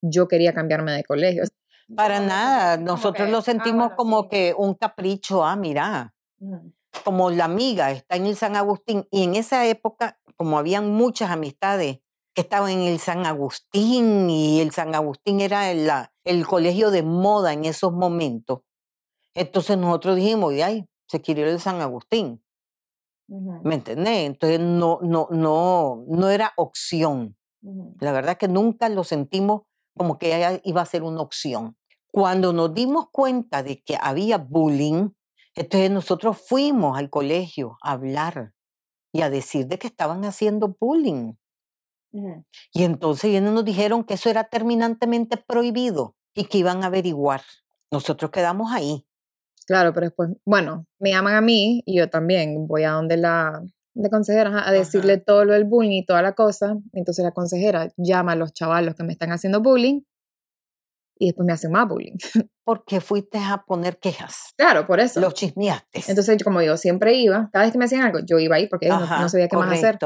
yo 0.04 0.28
quería 0.28 0.52
cambiarme 0.52 0.92
de 0.92 1.04
colegio. 1.04 1.44
Para 1.96 2.20
nada, 2.20 2.76
nosotros 2.76 3.28
lo 3.28 3.38
ah, 3.38 3.42
sentimos 3.42 3.92
como 3.96 4.28
que 4.28 4.54
un 4.56 4.75
capricho, 4.75 5.44
ah, 5.44 5.56
mira, 5.56 6.14
como 7.04 7.30
la 7.30 7.44
amiga 7.44 7.90
está 7.90 8.16
en 8.16 8.26
el 8.26 8.37
San 8.37 8.56
Agustín, 8.56 9.06
y 9.11 9.25
en 9.25 9.34
esa 9.34 9.66
época, 9.66 10.18
como 10.37 10.58
habían 10.58 10.90
muchas 10.90 11.30
amistades 11.30 12.00
que 12.34 12.42
estaban 12.42 12.70
en 12.70 12.80
el 12.82 12.99
San 12.99 13.26
Agustín, 13.26 14.30
y 14.30 14.61
el 14.61 14.70
San 14.70 14.94
Agustín 14.94 15.40
era 15.40 15.70
el, 15.70 15.90
el 16.25 16.46
colegio 16.46 16.90
de 16.90 17.02
moda 17.02 17.52
en 17.52 17.64
esos 17.64 17.92
momentos, 17.92 18.61
entonces 19.34 19.78
nosotros 19.78 20.16
dijimos, 20.16 20.52
y 20.54 20.62
ay, 20.62 20.87
se 21.08 21.20
quiere 21.20 21.42
ir 21.42 21.49
al 21.49 21.61
San 21.61 21.80
Agustín. 21.80 22.42
¿Me 23.28 23.76
entendés? 23.76 24.26
Entonces 24.26 24.61
no, 24.61 24.99
no, 25.00 25.28
no, 25.30 26.04
no 26.06 26.28
era 26.28 26.52
opción. 26.56 27.37
La 28.00 28.12
verdad 28.12 28.37
que 28.37 28.49
nunca 28.49 28.88
lo 28.88 29.04
sentimos 29.04 29.62
como 29.96 30.18
que 30.18 30.61
iba 30.64 30.82
a 30.82 30.87
ser 30.87 31.02
una 31.02 31.22
opción. 31.22 31.76
Cuando 32.12 32.52
nos 32.52 32.75
dimos 32.75 33.07
cuenta 33.11 33.62
de 33.62 33.83
que 33.83 33.97
había 33.99 34.37
bullying, 34.37 35.09
entonces 35.54 35.90
nosotros 35.90 36.38
fuimos 36.47 36.99
al 36.99 37.09
colegio 37.09 37.78
a 37.83 37.92
hablar 37.92 38.52
y 39.12 39.23
a 39.23 39.31
decir 39.31 39.66
de 39.66 39.78
que 39.78 39.87
estaban 39.87 40.25
haciendo 40.26 40.76
bullying. 40.78 41.33
Y 42.75 42.85
entonces 42.85 43.25
ellos 43.25 43.50
nos 43.50 43.64
dijeron 43.64 44.04
que 44.04 44.14
eso 44.14 44.28
era 44.28 44.45
terminantemente 44.45 45.38
prohibido 45.38 46.14
y 46.35 46.45
que 46.45 46.59
iban 46.59 46.85
a 46.85 46.88
averiguar. 46.88 47.40
Nosotros 47.90 48.31
quedamos 48.31 48.73
ahí. 48.73 49.07
Claro, 49.66 49.95
pero 49.95 50.07
después, 50.07 50.31
bueno, 50.45 50.87
me 50.99 51.12
llaman 51.12 51.35
a 51.35 51.40
mí 51.40 51.83
y 51.87 51.97
yo 51.97 52.11
también 52.11 52.66
voy 52.66 52.83
a 52.83 52.90
donde 52.90 53.16
la, 53.16 53.62
consejera 54.11 54.69
a 54.69 54.71
decirle 54.71 55.16
todo 55.16 55.47
lo 55.47 55.54
del 55.54 55.64
bullying 55.64 56.02
y 56.02 56.04
toda 56.04 56.21
la 56.21 56.35
cosa. 56.35 56.76
Entonces 56.92 57.25
la 57.25 57.33
consejera 57.33 57.90
llama 57.97 58.33
a 58.33 58.37
los 58.37 58.52
chavalos 58.52 58.95
que 58.95 59.04
me 59.04 59.12
están 59.12 59.33
haciendo 59.33 59.62
bullying 59.62 60.02
y 61.19 61.26
después 61.26 61.47
me 61.47 61.52
hacen 61.52 61.73
más 61.73 61.88
bullying. 61.88 62.16
Porque 62.64 63.00
fuiste 63.00 63.38
a 63.38 63.64
poner 63.66 63.99
quejas. 63.99 64.54
Claro, 64.57 64.87
por 64.87 65.00
eso. 65.00 65.21
Los 65.21 65.35
chismeaste. 65.35 66.02
Entonces, 66.09 66.42
como 66.42 66.62
yo 66.62 66.76
siempre 66.76 67.14
iba, 67.14 67.50
cada 67.52 67.64
vez 67.64 67.73
que 67.73 67.78
me 67.78 67.87
hacían 67.87 68.02
algo, 68.02 68.21
yo 68.25 68.38
iba 68.38 68.57
ahí 68.57 68.69
porque 68.69 68.88
no, 68.88 69.28
sabía 69.28 69.49
qué 69.49 69.57
más 69.57 69.73
hacer. 69.73 69.99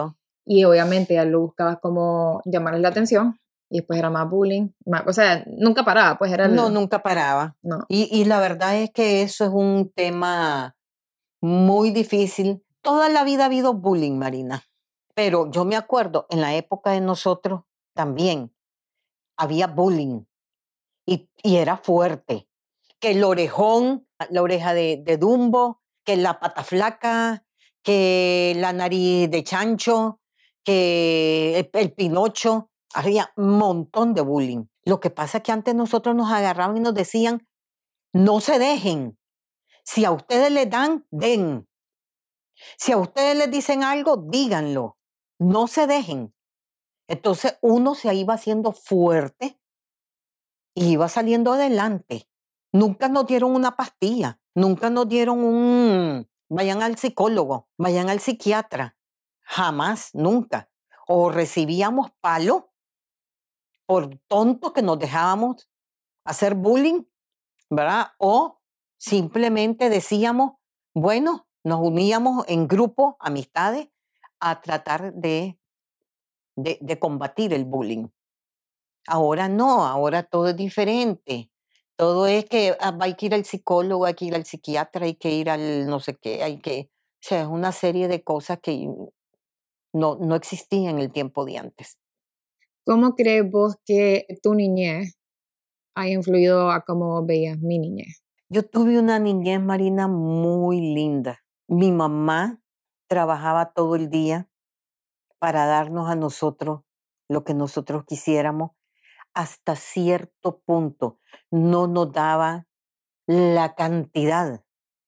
Y 0.44 0.64
obviamente 0.64 1.14
ya 1.14 1.24
lo 1.24 1.40
buscaba 1.40 1.80
como 1.80 2.40
llamarles 2.44 2.80
la 2.80 2.88
atención 2.88 3.38
y 3.68 3.78
después 3.78 3.98
era 3.98 4.10
más 4.10 4.28
bullying, 4.30 4.68
o 5.06 5.12
sea, 5.12 5.44
nunca 5.46 5.84
paraba, 5.84 6.18
pues 6.18 6.32
era... 6.32 6.46
No, 6.48 6.70
nunca 6.70 7.02
paraba. 7.02 7.56
No. 7.62 7.84
Y, 7.88 8.08
y 8.16 8.24
la 8.24 8.38
verdad 8.40 8.76
es 8.76 8.90
que 8.92 9.22
eso 9.22 9.44
es 9.44 9.50
un 9.52 9.90
tema 9.94 10.76
muy 11.40 11.90
difícil. 11.90 12.64
Toda 12.80 13.08
la 13.08 13.24
vida 13.24 13.42
ha 13.42 13.46
habido 13.46 13.74
bullying, 13.74 14.16
Marina, 14.18 14.62
pero 15.14 15.50
yo 15.50 15.64
me 15.64 15.76
acuerdo, 15.76 16.26
en 16.30 16.40
la 16.40 16.54
época 16.54 16.92
de 16.92 17.00
nosotros 17.00 17.62
también 17.94 18.54
había 19.36 19.66
bullying 19.66 20.24
y, 21.06 21.30
era 21.42 21.76
fuerte. 21.78 22.48
Que 23.00 23.12
el 23.12 23.24
orejón, 23.24 24.06
la 24.30 24.42
oreja 24.42 24.74
de, 24.74 25.00
de 25.02 25.16
Dumbo, 25.16 25.82
que 26.04 26.16
la 26.16 26.40
pata 26.40 26.64
flaca, 26.64 27.44
que 27.82 28.54
la 28.56 28.72
nariz 28.72 29.30
de 29.30 29.44
chancho, 29.44 30.20
que 30.64 31.70
el 31.72 31.92
pinocho, 31.92 32.70
había 32.94 33.32
un 33.36 33.58
montón 33.58 34.14
de 34.14 34.22
bullying. 34.22 34.64
Lo 34.84 35.00
que 35.00 35.10
pasa 35.10 35.38
es 35.38 35.44
que 35.44 35.52
antes 35.52 35.74
nosotros 35.74 36.14
nos 36.14 36.32
agarraban 36.32 36.76
y 36.76 36.80
nos 36.80 36.94
decían, 36.94 37.46
no 38.12 38.40
se 38.40 38.58
dejen. 38.58 39.18
Si 39.84 40.04
a 40.04 40.10
ustedes 40.10 40.50
les 40.50 40.68
dan, 40.68 41.06
den. 41.10 41.68
Si 42.78 42.92
a 42.92 42.96
ustedes 42.96 43.36
les 43.36 43.50
dicen 43.50 43.84
algo, 43.84 44.16
díganlo. 44.16 44.96
No 45.38 45.66
se 45.66 45.86
dejen. 45.86 46.34
Entonces 47.08 47.58
uno 47.60 47.94
se 47.94 48.14
iba 48.14 48.34
haciendo 48.34 48.72
fuerte 48.72 49.60
y 50.76 50.92
iba 50.92 51.08
saliendo 51.08 51.54
adelante. 51.54 52.28
Nunca 52.70 53.08
nos 53.08 53.26
dieron 53.26 53.54
una 53.54 53.76
pastilla, 53.76 54.38
nunca 54.54 54.90
nos 54.90 55.08
dieron 55.08 55.42
un, 55.42 56.28
vayan 56.50 56.82
al 56.82 56.98
psicólogo, 56.98 57.68
vayan 57.78 58.10
al 58.10 58.20
psiquiatra. 58.20 58.96
Jamás, 59.40 60.10
nunca. 60.12 60.68
O 61.08 61.30
recibíamos 61.30 62.10
palo 62.20 62.72
por 63.86 64.18
tontos 64.28 64.72
que 64.72 64.82
nos 64.82 64.98
dejábamos 64.98 65.70
hacer 66.24 66.54
bullying, 66.54 67.04
¿verdad? 67.70 68.08
O 68.18 68.60
simplemente 68.98 69.88
decíamos, 69.88 70.54
bueno, 70.94 71.48
nos 71.64 71.80
uníamos 71.80 72.44
en 72.48 72.68
grupo, 72.68 73.16
amistades, 73.20 73.88
a 74.40 74.60
tratar 74.60 75.14
de, 75.14 75.58
de, 76.56 76.98
combatir 76.98 77.54
el 77.54 77.64
bullying. 77.64 78.08
Ahora 79.06 79.48
no, 79.48 79.86
ahora 79.86 80.22
todo 80.22 80.48
es 80.48 80.56
diferente. 80.56 81.50
Todo 81.96 82.26
es 82.26 82.44
que 82.44 82.76
ah, 82.80 82.96
hay 83.00 83.14
que 83.14 83.26
ir 83.26 83.34
al 83.34 83.44
psicólogo, 83.44 84.04
hay 84.04 84.14
que 84.14 84.26
ir 84.26 84.34
al 84.34 84.44
psiquiatra, 84.44 85.06
hay 85.06 85.14
que 85.14 85.30
ir 85.30 85.50
al 85.50 85.86
no 85.86 86.00
sé 86.00 86.16
qué, 86.16 86.42
hay 86.42 86.58
que... 86.58 86.90
O 86.90 87.28
sea, 87.28 87.42
es 87.42 87.48
una 87.48 87.72
serie 87.72 88.08
de 88.08 88.22
cosas 88.22 88.60
que 88.60 88.88
no, 89.92 90.16
no 90.16 90.34
existían 90.34 90.96
en 90.96 90.98
el 91.00 91.12
tiempo 91.12 91.44
de 91.44 91.58
antes. 91.58 91.98
¿Cómo 92.84 93.14
crees 93.14 93.50
vos 93.50 93.76
que 93.84 94.26
tu 94.42 94.54
niñez 94.54 95.16
ha 95.96 96.08
influido 96.08 96.70
a 96.70 96.82
cómo 96.82 97.24
veías 97.24 97.58
mi 97.58 97.78
niñez? 97.78 98.22
Yo 98.48 98.62
tuve 98.64 98.98
una 98.98 99.18
niñez, 99.18 99.60
Marina, 99.60 100.06
muy 100.06 100.80
linda. 100.80 101.40
Mi 101.66 101.90
mamá 101.90 102.60
trabajaba 103.08 103.72
todo 103.72 103.96
el 103.96 104.08
día 104.08 104.48
para 105.40 105.66
darnos 105.66 106.08
a 106.08 106.14
nosotros 106.14 106.82
lo 107.28 107.42
que 107.42 107.54
nosotros 107.54 108.04
quisiéramos. 108.06 108.75
Hasta 109.36 109.76
cierto 109.76 110.62
punto 110.64 111.20
no 111.50 111.88
nos 111.88 112.10
daba 112.10 112.66
la 113.26 113.74
cantidad 113.74 114.64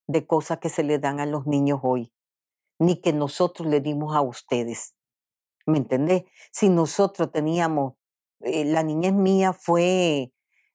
de 0.06 0.26
cosas 0.26 0.58
que 0.58 0.68
se 0.68 0.82
le 0.82 0.98
dan 0.98 1.18
a 1.18 1.24
los 1.24 1.46
niños 1.46 1.80
hoy, 1.82 2.12
ni 2.78 3.00
que 3.00 3.14
nosotros 3.14 3.66
le 3.68 3.80
dimos 3.80 4.14
a 4.14 4.20
ustedes. 4.20 4.94
¿Me 5.64 5.78
entendés? 5.78 6.24
Si 6.52 6.68
nosotros 6.68 7.32
teníamos, 7.32 7.94
eh, 8.40 8.66
la 8.66 8.82
niñez 8.82 9.14
mía 9.14 9.54
fue 9.54 10.34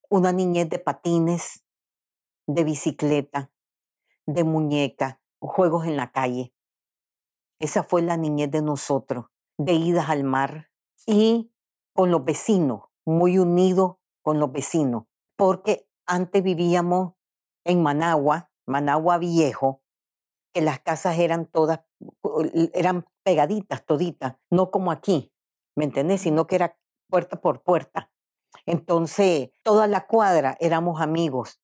una 0.09 0.31
niñez 0.31 0.67
de 0.69 0.79
patines, 0.79 1.63
de 2.47 2.63
bicicleta, 2.63 3.51
de 4.25 4.43
muñeca, 4.43 5.21
juegos 5.39 5.85
en 5.85 5.95
la 5.95 6.11
calle. 6.11 6.55
Esa 7.59 7.83
fue 7.83 8.01
la 8.01 8.17
niñez 8.17 8.49
de 8.49 8.63
nosotros, 8.63 9.27
de 9.59 9.73
idas 9.73 10.09
al 10.09 10.23
mar 10.23 10.71
y 11.05 11.53
con 11.93 12.09
los 12.09 12.25
vecinos, 12.25 12.92
muy 13.05 13.37
unidos 13.37 13.95
con 14.21 14.39
los 14.39 14.51
vecinos, 14.51 15.03
porque 15.37 15.87
antes 16.05 16.43
vivíamos 16.43 17.13
en 17.65 17.81
Managua, 17.81 18.51
Managua 18.65 19.17
viejo, 19.17 19.81
que 20.53 20.61
las 20.61 20.79
casas 20.79 21.17
eran 21.17 21.47
todas, 21.47 21.81
eran 22.73 23.05
pegaditas, 23.23 23.85
toditas, 23.85 24.35
no 24.51 24.71
como 24.71 24.91
aquí, 24.91 25.33
¿me 25.75 25.85
entendés? 25.85 26.21
Sino 26.21 26.47
que 26.47 26.55
era 26.55 26.77
puerta 27.09 27.41
por 27.41 27.63
puerta. 27.63 28.11
Entonces, 28.65 29.49
toda 29.63 29.87
la 29.87 30.05
cuadra 30.05 30.55
éramos 30.59 31.01
amigos 31.01 31.61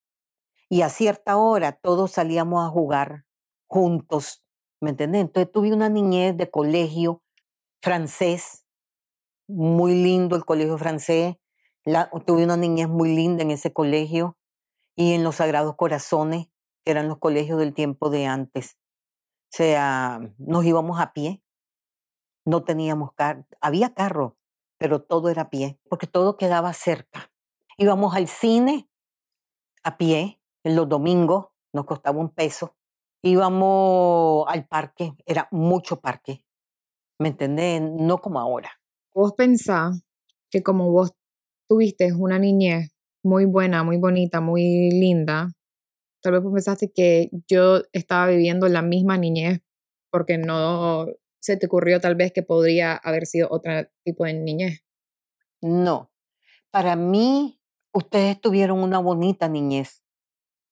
y 0.69 0.81
a 0.81 0.89
cierta 0.89 1.37
hora 1.37 1.73
todos 1.73 2.11
salíamos 2.11 2.65
a 2.65 2.69
jugar 2.69 3.25
juntos, 3.67 4.43
¿me 4.81 4.91
entendés? 4.91 5.21
Entonces 5.21 5.51
tuve 5.51 5.73
una 5.73 5.89
niñez 5.89 6.35
de 6.37 6.49
colegio 6.49 7.23
francés, 7.81 8.58
muy 9.49 9.95
lindo 9.95 10.35
el 10.35 10.45
colegio 10.45 10.77
francés, 10.77 11.35
tuve 12.25 12.43
una 12.43 12.55
niñez 12.55 12.87
muy 12.87 13.15
linda 13.15 13.41
en 13.41 13.51
ese 13.51 13.73
colegio 13.73 14.37
y 14.95 15.13
en 15.13 15.23
los 15.23 15.37
Sagrados 15.37 15.75
Corazones, 15.75 16.47
que 16.85 16.91
eran 16.91 17.07
los 17.07 17.17
colegios 17.17 17.57
del 17.59 17.73
tiempo 17.73 18.09
de 18.09 18.27
antes. 18.27 18.77
O 19.51 19.57
sea, 19.57 20.19
nos 20.37 20.63
íbamos 20.65 20.99
a 20.99 21.13
pie, 21.13 21.41
no 22.45 22.63
teníamos 22.63 23.13
carro, 23.13 23.45
había 23.59 23.93
carro, 23.95 24.37
pero 24.77 25.01
todo 25.01 25.29
era 25.29 25.43
a 25.43 25.49
pie, 25.49 25.79
porque 25.89 26.05
todo 26.05 26.37
quedaba 26.37 26.71
cerca. 26.73 27.31
Íbamos 27.77 28.15
al 28.15 28.27
cine 28.27 28.87
a 29.83 29.97
pie, 29.97 30.41
en 30.63 30.75
los 30.75 30.87
domingos, 30.87 31.47
nos 31.73 31.85
costaba 31.85 32.19
un 32.19 32.29
peso. 32.29 32.75
Íbamos 33.23 34.45
al 34.47 34.67
parque, 34.67 35.15
era 35.25 35.47
mucho 35.51 35.99
parque, 35.99 36.45
¿me 37.17 37.29
entendés? 37.29 37.81
No 37.81 38.19
como 38.19 38.39
ahora. 38.39 38.78
Vos 39.13 39.33
pensás 39.33 40.03
que 40.51 40.63
como 40.63 40.91
vos 40.91 41.11
tuviste 41.67 42.13
una 42.13 42.39
niñez 42.39 42.91
muy 43.23 43.45
buena, 43.45 43.83
muy 43.83 43.97
bonita, 43.97 44.41
muy 44.41 44.91
linda, 44.91 45.51
tal 46.21 46.33
vez 46.33 46.43
vos 46.43 46.53
pensaste 46.53 46.91
que 46.91 47.29
yo 47.47 47.81
estaba 47.93 48.27
viviendo 48.27 48.67
la 48.67 48.81
misma 48.81 49.17
niñez 49.17 49.61
porque 50.11 50.37
no 50.37 51.07
se 51.39 51.57
te 51.57 51.67
ocurrió 51.67 51.99
tal 52.01 52.15
vez 52.15 52.31
que 52.33 52.43
podría 52.43 52.95
haber 52.95 53.25
sido 53.25 53.47
otro 53.51 53.71
tipo 54.03 54.25
de 54.25 54.33
niñez. 54.33 54.83
No, 55.61 56.11
para 56.71 56.95
mí 56.95 57.59
ustedes 57.93 58.39
tuvieron 58.39 58.79
una 58.79 58.99
bonita 58.99 59.49
niñez. 59.49 60.03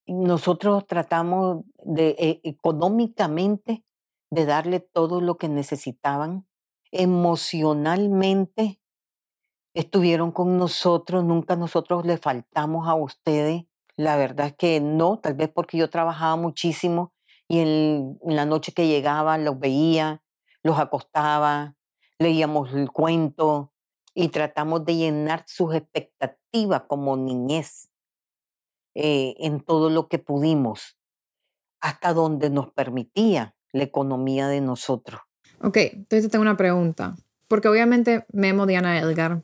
Nosotros 0.07 0.87
tratamos 0.87 1.65
de 1.83 2.15
e, 2.17 2.41
económicamente 2.43 3.83
de 4.31 4.45
darle 4.45 4.79
todo 4.79 5.21
lo 5.21 5.37
que 5.37 5.49
necesitaban, 5.49 6.46
emocionalmente 6.91 8.79
estuvieron 9.73 10.31
con 10.31 10.57
nosotros, 10.57 11.23
nunca 11.23 11.55
nosotros 11.55 12.05
le 12.05 12.17
faltamos 12.17 12.87
a 12.87 12.95
ustedes. 12.95 13.65
La 13.95 14.15
verdad 14.15 14.47
es 14.47 14.55
que 14.55 14.79
no, 14.79 15.19
tal 15.19 15.35
vez 15.35 15.49
porque 15.49 15.77
yo 15.77 15.89
trabajaba 15.89 16.35
muchísimo 16.35 17.13
y 17.47 17.59
en, 17.59 18.19
la 18.23 18.45
noche 18.45 18.71
que 18.73 18.87
llegaba 18.87 19.37
los 19.37 19.59
veía, 19.59 20.23
los 20.63 20.79
acostaba, 20.79 21.75
leíamos 22.19 22.73
el 22.73 22.91
cuento 22.91 23.71
y 24.13 24.29
tratamos 24.29 24.83
de 24.85 24.95
llenar 24.95 25.43
sus 25.47 25.75
expectativas 25.75 26.83
como 26.87 27.15
niñez 27.15 27.89
eh, 28.95 29.35
en 29.37 29.61
todo 29.61 29.89
lo 29.89 30.07
que 30.07 30.17
pudimos, 30.17 30.97
hasta 31.79 32.13
donde 32.13 32.49
nos 32.49 32.71
permitía 32.71 33.55
la 33.71 33.83
economía 33.83 34.47
de 34.47 34.61
nosotros. 34.61 35.26
Ok, 35.61 35.77
entonces 35.77 36.29
tengo 36.29 36.43
una 36.43 36.57
pregunta, 36.57 37.15
porque 37.47 37.67
obviamente 37.67 38.25
Memo, 38.31 38.67
Diana, 38.67 38.99
Edgar 38.99 39.43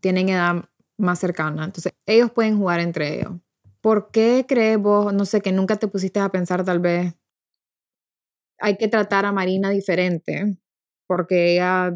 tienen 0.00 0.28
edad 0.28 0.64
más 0.98 1.20
cercana, 1.20 1.64
entonces 1.64 1.92
ellos 2.06 2.32
pueden 2.32 2.58
jugar 2.58 2.80
entre 2.80 3.20
ellos. 3.20 3.34
¿Por 3.80 4.10
qué 4.10 4.46
crees 4.48 4.78
vos, 4.78 5.12
no 5.14 5.24
sé, 5.24 5.40
que 5.42 5.52
nunca 5.52 5.76
te 5.76 5.88
pusiste 5.88 6.18
a 6.18 6.30
pensar 6.30 6.64
tal 6.64 6.80
vez, 6.80 7.14
hay 8.58 8.76
que 8.76 8.88
tratar 8.88 9.26
a 9.26 9.32
Marina 9.32 9.70
diferente? 9.70 10.56
Porque 11.06 11.52
ella, 11.54 11.94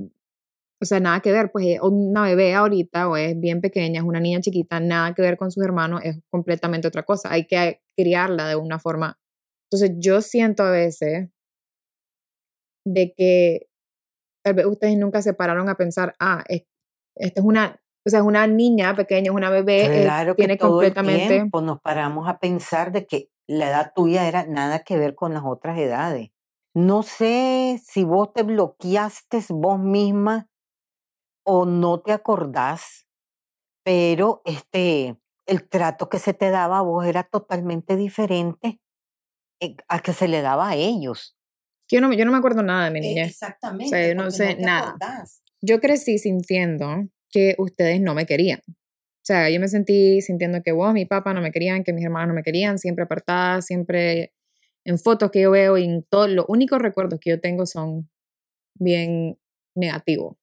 o 0.80 0.84
sea, 0.84 1.00
nada 1.00 1.20
que 1.20 1.32
ver, 1.32 1.50
pues 1.50 1.78
una 1.82 2.22
bebé 2.22 2.54
ahorita 2.54 3.08
o 3.08 3.16
es 3.16 3.38
bien 3.40 3.60
pequeña, 3.60 4.00
es 4.00 4.06
una 4.06 4.20
niña 4.20 4.40
chiquita, 4.40 4.78
nada 4.78 5.14
que 5.14 5.22
ver 5.22 5.36
con 5.36 5.50
sus 5.50 5.64
hermanos, 5.64 6.02
es 6.04 6.20
completamente 6.30 6.86
otra 6.88 7.04
cosa. 7.04 7.32
Hay 7.32 7.47
que 7.47 7.82
criarla 7.97 8.49
de 8.49 8.56
una 8.56 8.78
forma. 8.78 9.18
Entonces 9.71 9.97
yo 9.99 10.21
siento 10.21 10.62
a 10.62 10.71
veces 10.71 11.30
de 12.84 13.12
que 13.17 13.69
tal 14.43 14.54
vez 14.54 14.67
ustedes 14.67 14.97
nunca 14.97 15.23
se 15.23 15.34
pararon 15.34 15.69
a 15.69 15.76
pensar, 15.76 16.14
ah, 16.19 16.45
esta 16.49 17.41
es 17.41 17.45
una 17.45 17.80
o 18.06 18.10
sea, 18.10 18.21
es 18.21 18.26
una 18.26 18.47
niña 18.47 18.95
pequeña, 18.95 19.30
es 19.30 19.36
una 19.36 19.50
bebé, 19.50 20.00
eh, 20.00 20.02
claro 20.04 20.34
tiene 20.34 20.54
que 20.54 20.60
todo 20.60 20.71
completamente... 20.71 21.25
El 21.25 21.28
tiempo 21.28 21.60
nos 21.60 21.80
paramos 21.80 22.26
a 22.26 22.38
pensar 22.38 22.91
de 22.91 23.06
que 23.06 23.30
la 23.47 23.69
edad 23.69 23.93
tuya 23.95 24.26
era 24.26 24.47
nada 24.47 24.78
que 24.80 24.97
ver 24.97 25.14
con 25.14 25.34
las 25.34 25.43
otras 25.45 25.78
edades. 25.78 26.30
No 26.75 27.02
sé 27.02 27.80
si 27.84 28.04
vos 28.04 28.32
te 28.32 28.45
bloqueaste 28.45 29.43
vos 29.50 29.78
misma 29.78 30.49
o 31.45 31.67
no 31.67 32.00
te 32.00 32.12
acordás, 32.12 33.06
pero 33.84 34.43
este, 34.45 35.19
el 35.47 35.69
trato 35.69 36.08
que 36.08 36.19
se 36.19 36.34
te 36.34 36.50
daba 36.50 36.78
a 36.78 36.82
vos 36.82 37.04
era 37.04 37.25
totalmente 37.25 37.97
diferente 37.97 38.80
eh, 39.60 39.76
a 39.88 40.00
que 40.00 40.12
se 40.12 40.28
le 40.28 40.41
daba 40.41 40.69
a 40.69 40.76
ellos. 40.76 41.37
Yo 41.90 42.00
no, 42.00 42.12
yo 42.12 42.24
no 42.24 42.32
me 42.32 42.38
acuerdo 42.38 42.62
nada 42.62 42.86
de 42.86 42.90
mi 42.90 43.00
niña. 43.00 43.24
Exactamente. 43.24 43.86
O 43.86 43.88
sea, 43.88 44.08
yo 44.08 44.14
no 44.14 44.30
sé 44.30 44.56
nada. 44.56 44.96
Yo 45.60 45.80
crecí 45.80 46.18
sintiendo 46.18 47.08
que 47.30 47.54
ustedes 47.58 48.00
no 48.00 48.14
me 48.14 48.26
querían. 48.26 48.60
O 48.68 49.28
sea, 49.28 49.50
yo 49.50 49.60
me 49.60 49.68
sentí 49.68 50.20
sintiendo 50.22 50.62
que 50.62 50.72
vos, 50.72 50.92
mi 50.92 51.04
papá 51.04 51.34
no 51.34 51.42
me 51.42 51.50
querían, 51.50 51.84
que 51.84 51.92
mis 51.92 52.04
hermanos 52.04 52.28
no 52.28 52.34
me 52.34 52.42
querían, 52.42 52.78
siempre 52.78 53.04
apartada, 53.04 53.60
siempre 53.60 54.32
en 54.84 54.98
fotos 54.98 55.30
que 55.30 55.42
yo 55.42 55.50
veo 55.50 55.76
y 55.76 55.84
en 55.84 56.02
todos 56.02 56.30
los 56.30 56.46
únicos 56.48 56.78
recuerdos 56.78 57.20
que 57.20 57.30
yo 57.30 57.40
tengo 57.40 57.66
son 57.66 58.08
bien 58.74 59.38
negativos. 59.74 60.36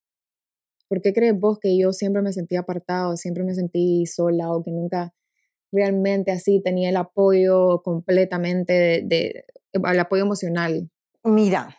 ¿Por 0.87 1.01
qué 1.01 1.13
crees 1.13 1.39
vos 1.39 1.57
que 1.59 1.75
yo 1.77 1.93
siempre 1.93 2.21
me 2.21 2.31
sentí 2.31 2.55
apartado, 2.55 3.17
siempre 3.17 3.43
me 3.43 3.55
sentí 3.55 4.05
sola 4.05 4.51
o 4.51 4.63
que 4.63 4.71
nunca 4.71 5.15
realmente 5.71 6.31
así 6.31 6.61
tenía 6.61 6.89
el 6.89 6.97
apoyo 6.97 7.81
completamente 7.81 8.73
de, 8.73 9.01
de 9.03 9.45
el 9.73 9.99
apoyo 9.99 10.23
emocional? 10.23 10.91
Mira, 11.25 11.75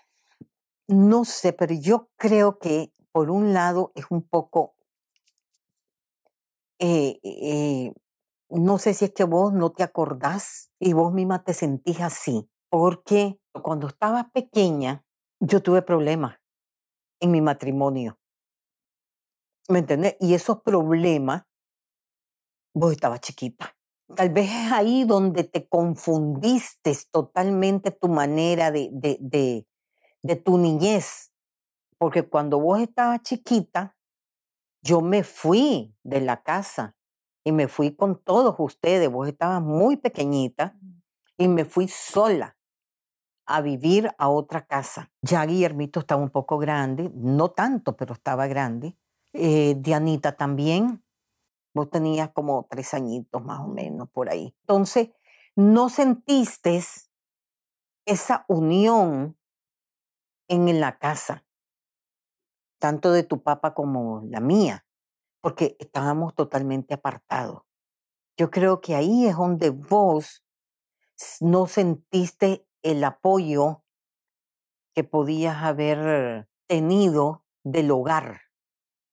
no 0.89 1.25
sé, 1.25 1.53
pero 1.53 1.75
yo 1.75 2.11
creo 2.17 2.59
que 2.59 2.93
por 3.13 3.31
un 3.31 3.55
lado 3.55 3.93
es 3.95 4.07
un 4.11 4.23
poco 4.23 4.75
eh, 6.79 7.19
eh, 7.23 7.93
no 8.51 8.79
sé 8.79 8.95
si 8.95 9.07
es 9.07 9.13
que 9.13 9.25
vos 9.25 9.53
no 9.53 9.71
te 9.73 9.83
acordás 9.85 10.71
y 10.81 10.93
vos 10.95 11.13
misma 11.13 11.45
te 11.45 11.55
sentís 11.55 12.01
así, 12.01 12.51
porque 12.71 13.39
cuando 13.63 13.87
estabas 13.89 14.31
pequeña 14.33 15.05
yo 15.41 15.63
tuve 15.63 15.83
problemas 15.83 16.39
en 17.21 17.31
mi 17.33 17.41
matrimonio. 17.41 18.19
¿Me 19.69 19.79
entendés? 19.81 20.17
Y 20.21 20.35
esos 20.35 20.63
problemas, 20.63 21.45
vos 22.75 22.93
estabas 22.93 23.21
chiquita. 23.21 23.76
Tal 24.14 24.31
vez 24.31 24.49
es 24.51 24.73
ahí 24.73 25.05
donde 25.05 25.45
te 25.45 25.69
confundiste 25.69 26.97
totalmente 27.11 27.90
tu 27.90 28.09
manera 28.09 28.71
de, 28.71 28.88
de, 28.92 29.66
de, 30.23 30.37
tu 30.37 30.59
niñez. 30.59 31.33
Porque 31.99 32.23
cuando 32.23 32.61
vos 32.61 32.81
estabas 32.81 33.23
chiquita, 33.23 33.97
yo 34.83 35.01
me 35.01 35.25
fui 35.25 35.95
de 36.05 36.21
la 36.21 36.42
casa 36.42 36.95
y 37.42 37.51
me 37.51 37.66
fui 37.66 37.97
con 37.97 38.23
todos 38.23 38.55
ustedes. 38.59 39.11
Vos 39.11 39.27
estabas 39.29 39.62
muy 39.62 39.97
pequeñita 39.97 40.79
y 41.37 41.49
me 41.49 41.64
fui 41.64 41.88
sola 41.88 42.57
a 43.47 43.61
vivir 43.61 44.11
a 44.19 44.29
otra 44.29 44.66
casa. 44.66 45.11
Ya 45.23 45.45
Guillermito 45.47 46.01
estaba 46.01 46.23
un 46.23 46.31
poco 46.31 46.59
grande, 46.59 47.11
no 47.14 47.51
tanto, 47.51 47.97
pero 47.97 48.14
estaba 48.14 48.47
grande. 48.47 48.97
Eh, 49.33 49.77
Dianita 49.79 50.37
también. 50.37 51.03
Vos 51.77 51.91
tenías 51.91 52.31
como 52.31 52.67
tres 52.71 52.95
añitos 52.95 53.45
más 53.45 53.61
o 53.61 53.69
menos 53.69 54.09
por 54.09 54.31
ahí. 54.31 54.57
Entonces, 54.62 55.11
no 55.55 55.91
sentiste 55.91 56.83
esa 58.07 58.47
unión 58.49 59.37
en 60.49 60.81
la 60.81 60.99
casa 60.99 61.45
tanto 62.79 63.12
de 63.12 63.25
tu 63.25 63.43
papá 63.43 63.75
como 63.75 64.23
la 64.31 64.41
mía, 64.41 64.87
porque 65.43 65.77
estábamos 65.79 66.35
totalmente 66.35 66.95
apartados. 66.95 67.65
Yo 68.39 68.51
creo 68.51 68.81
que 68.81 68.95
ahí 68.95 69.27
es 69.27 69.37
donde 69.37 69.69
vos 69.69 70.47
no 71.41 71.67
sentiste 71.67 72.67
el 72.81 73.05
apoyo 73.05 73.85
que 74.95 75.05
podías 75.05 75.62
haber 75.62 76.49
tenido 76.67 77.45
del 77.65 77.91
hogar. 77.91 78.41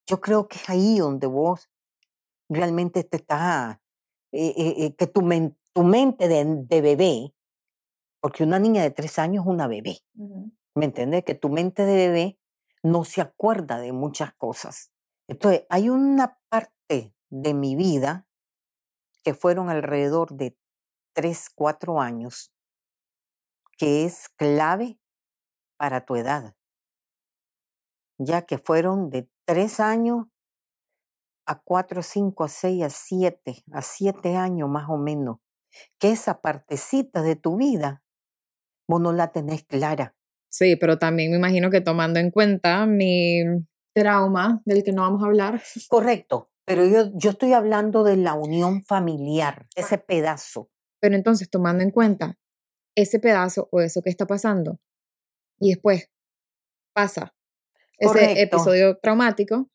Yo 0.08 0.22
creo 0.22 0.48
que 0.48 0.60
es 0.60 0.70
ahí 0.70 1.00
donde 1.00 1.28
vos 1.28 1.70
realmente 2.50 3.04
te 3.04 3.18
estás, 3.18 3.78
eh, 4.32 4.54
eh, 4.58 4.76
eh, 4.78 4.96
que 4.96 5.08
tu, 5.08 5.22
tu 5.74 5.84
mente 5.84 6.28
de, 6.28 6.82
bebé, 6.82 7.34
porque 8.22 8.44
una 8.44 8.60
niña 8.60 8.84
de 8.84 8.92
tres 8.92 9.20
años 9.20 9.46
es 9.46 9.52
una 9.52 9.68
bebé, 9.68 10.00
¿me 10.76 10.86
entiendes? 10.86 11.24
Que 11.24 11.36
tu 11.36 11.50
mente 11.50 11.86
de 11.86 11.96
bebé 11.96 12.40
no 12.84 13.04
se 13.04 13.22
acuerda 13.22 13.80
de 13.80 13.92
muchas 13.92 14.34
cosas. 14.34 14.92
Entonces, 15.28 15.66
hay 15.70 15.90
una 15.90 16.40
parte 16.50 17.14
de 17.30 17.54
mi 17.54 17.76
vida 17.76 18.28
que 19.24 19.34
fueron 19.34 19.70
alrededor 19.70 20.34
de 20.34 20.58
tres, 21.14 21.50
cuatro 21.54 22.02
años, 22.02 22.54
que 23.78 24.06
es 24.06 24.30
clave 24.30 25.00
para 25.78 26.06
tu 26.06 26.16
edad, 26.16 26.56
ya 28.18 28.46
que 28.46 28.58
fueron 28.58 29.10
de 29.10 29.30
tres 29.46 29.80
años 29.80 30.28
a 31.46 31.62
cuatro, 31.62 32.02
cinco, 32.02 32.44
a 32.44 32.50
seis, 32.50 32.84
a 32.84 32.90
siete, 32.90 33.64
a 33.72 33.82
siete 33.82 34.36
años 34.36 34.70
más 34.70 34.90
o 34.90 34.98
menos, 34.98 35.38
que 36.00 36.12
esa 36.12 36.42
partecita 36.42 37.22
de 37.22 37.36
tu 37.36 37.58
vida 37.58 38.04
vos 38.88 39.02
no 39.02 39.12
la 39.12 39.32
tenés 39.32 39.64
clara. 39.64 40.16
Sí, 40.50 40.76
pero 40.76 41.00
también 41.00 41.32
me 41.32 41.38
imagino 41.38 41.70
que 41.70 41.82
tomando 41.82 42.20
en 42.20 42.30
cuenta 42.30 42.86
mi 42.86 43.42
trauma 43.94 44.62
del 44.66 44.84
que 44.84 44.92
no 44.92 45.02
vamos 45.02 45.24
a 45.24 45.28
hablar. 45.28 45.62
Correcto, 45.90 46.52
pero 46.66 46.86
yo, 46.86 47.12
yo 47.16 47.32
estoy 47.32 47.54
hablando 47.54 48.04
de 48.04 48.18
la 48.18 48.34
unión 48.34 48.84
familiar, 48.84 49.68
ese 49.76 49.98
pedazo. 49.98 50.70
Pero 51.00 51.16
entonces, 51.16 51.50
tomando 51.50 51.84
en 51.84 51.92
cuenta 51.92 52.38
ese 52.96 53.20
pedazo 53.20 53.68
o 53.72 53.82
eso 53.82 54.02
que 54.02 54.10
está 54.10 54.26
pasando, 54.28 54.80
y 55.60 55.70
después 55.72 56.10
pasa 56.94 57.34
ese 57.98 58.42
episodio 58.42 58.98
traumático, 59.00 59.70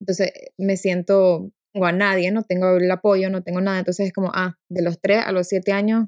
entonces 0.00 0.32
me 0.58 0.76
siento 0.76 1.50
o 1.74 1.84
a 1.84 1.92
nadie, 1.92 2.30
no 2.30 2.42
tengo 2.42 2.76
el 2.76 2.90
apoyo, 2.90 3.28
no 3.28 3.42
tengo 3.42 3.60
nada, 3.60 3.78
entonces 3.78 4.06
es 4.06 4.12
como, 4.12 4.30
ah, 4.34 4.56
de 4.68 4.82
los 4.82 5.00
tres 5.00 5.24
a 5.26 5.32
los 5.32 5.46
siete 5.48 5.72
años. 5.72 6.06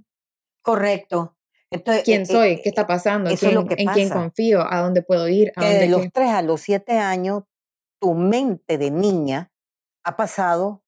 Correcto. 0.62 1.37
Entonces, 1.70 2.05
¿Quién 2.05 2.22
eh, 2.22 2.27
soy? 2.27 2.62
¿Qué 2.62 2.70
está 2.70 2.87
pasando? 2.87 3.31
¿En 3.31 3.88
quién 3.88 4.09
confío? 4.09 4.62
¿A 4.62 4.81
dónde 4.81 5.03
puedo 5.03 5.29
ir? 5.29 5.53
¿A 5.57 5.66
de 5.66 5.88
los 5.88 6.11
tres 6.12 6.31
a 6.31 6.40
los 6.40 6.62
siete 6.62 6.98
años, 6.98 7.42
tu 8.01 8.14
mente 8.14 8.79
de 8.79 8.90
niña 8.90 9.53
ha 10.05 10.16
pasado 10.16 10.83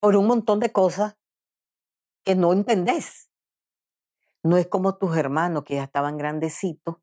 por 0.00 0.16
un 0.16 0.26
montón 0.26 0.60
de 0.60 0.72
cosas 0.72 1.16
que 2.24 2.34
no 2.34 2.52
entendés. 2.52 3.30
No 4.44 4.56
es 4.56 4.66
como 4.66 4.96
tus 4.96 5.16
hermanos 5.16 5.64
que 5.64 5.74
ya 5.74 5.84
estaban 5.84 6.16
grandecitos 6.16 6.96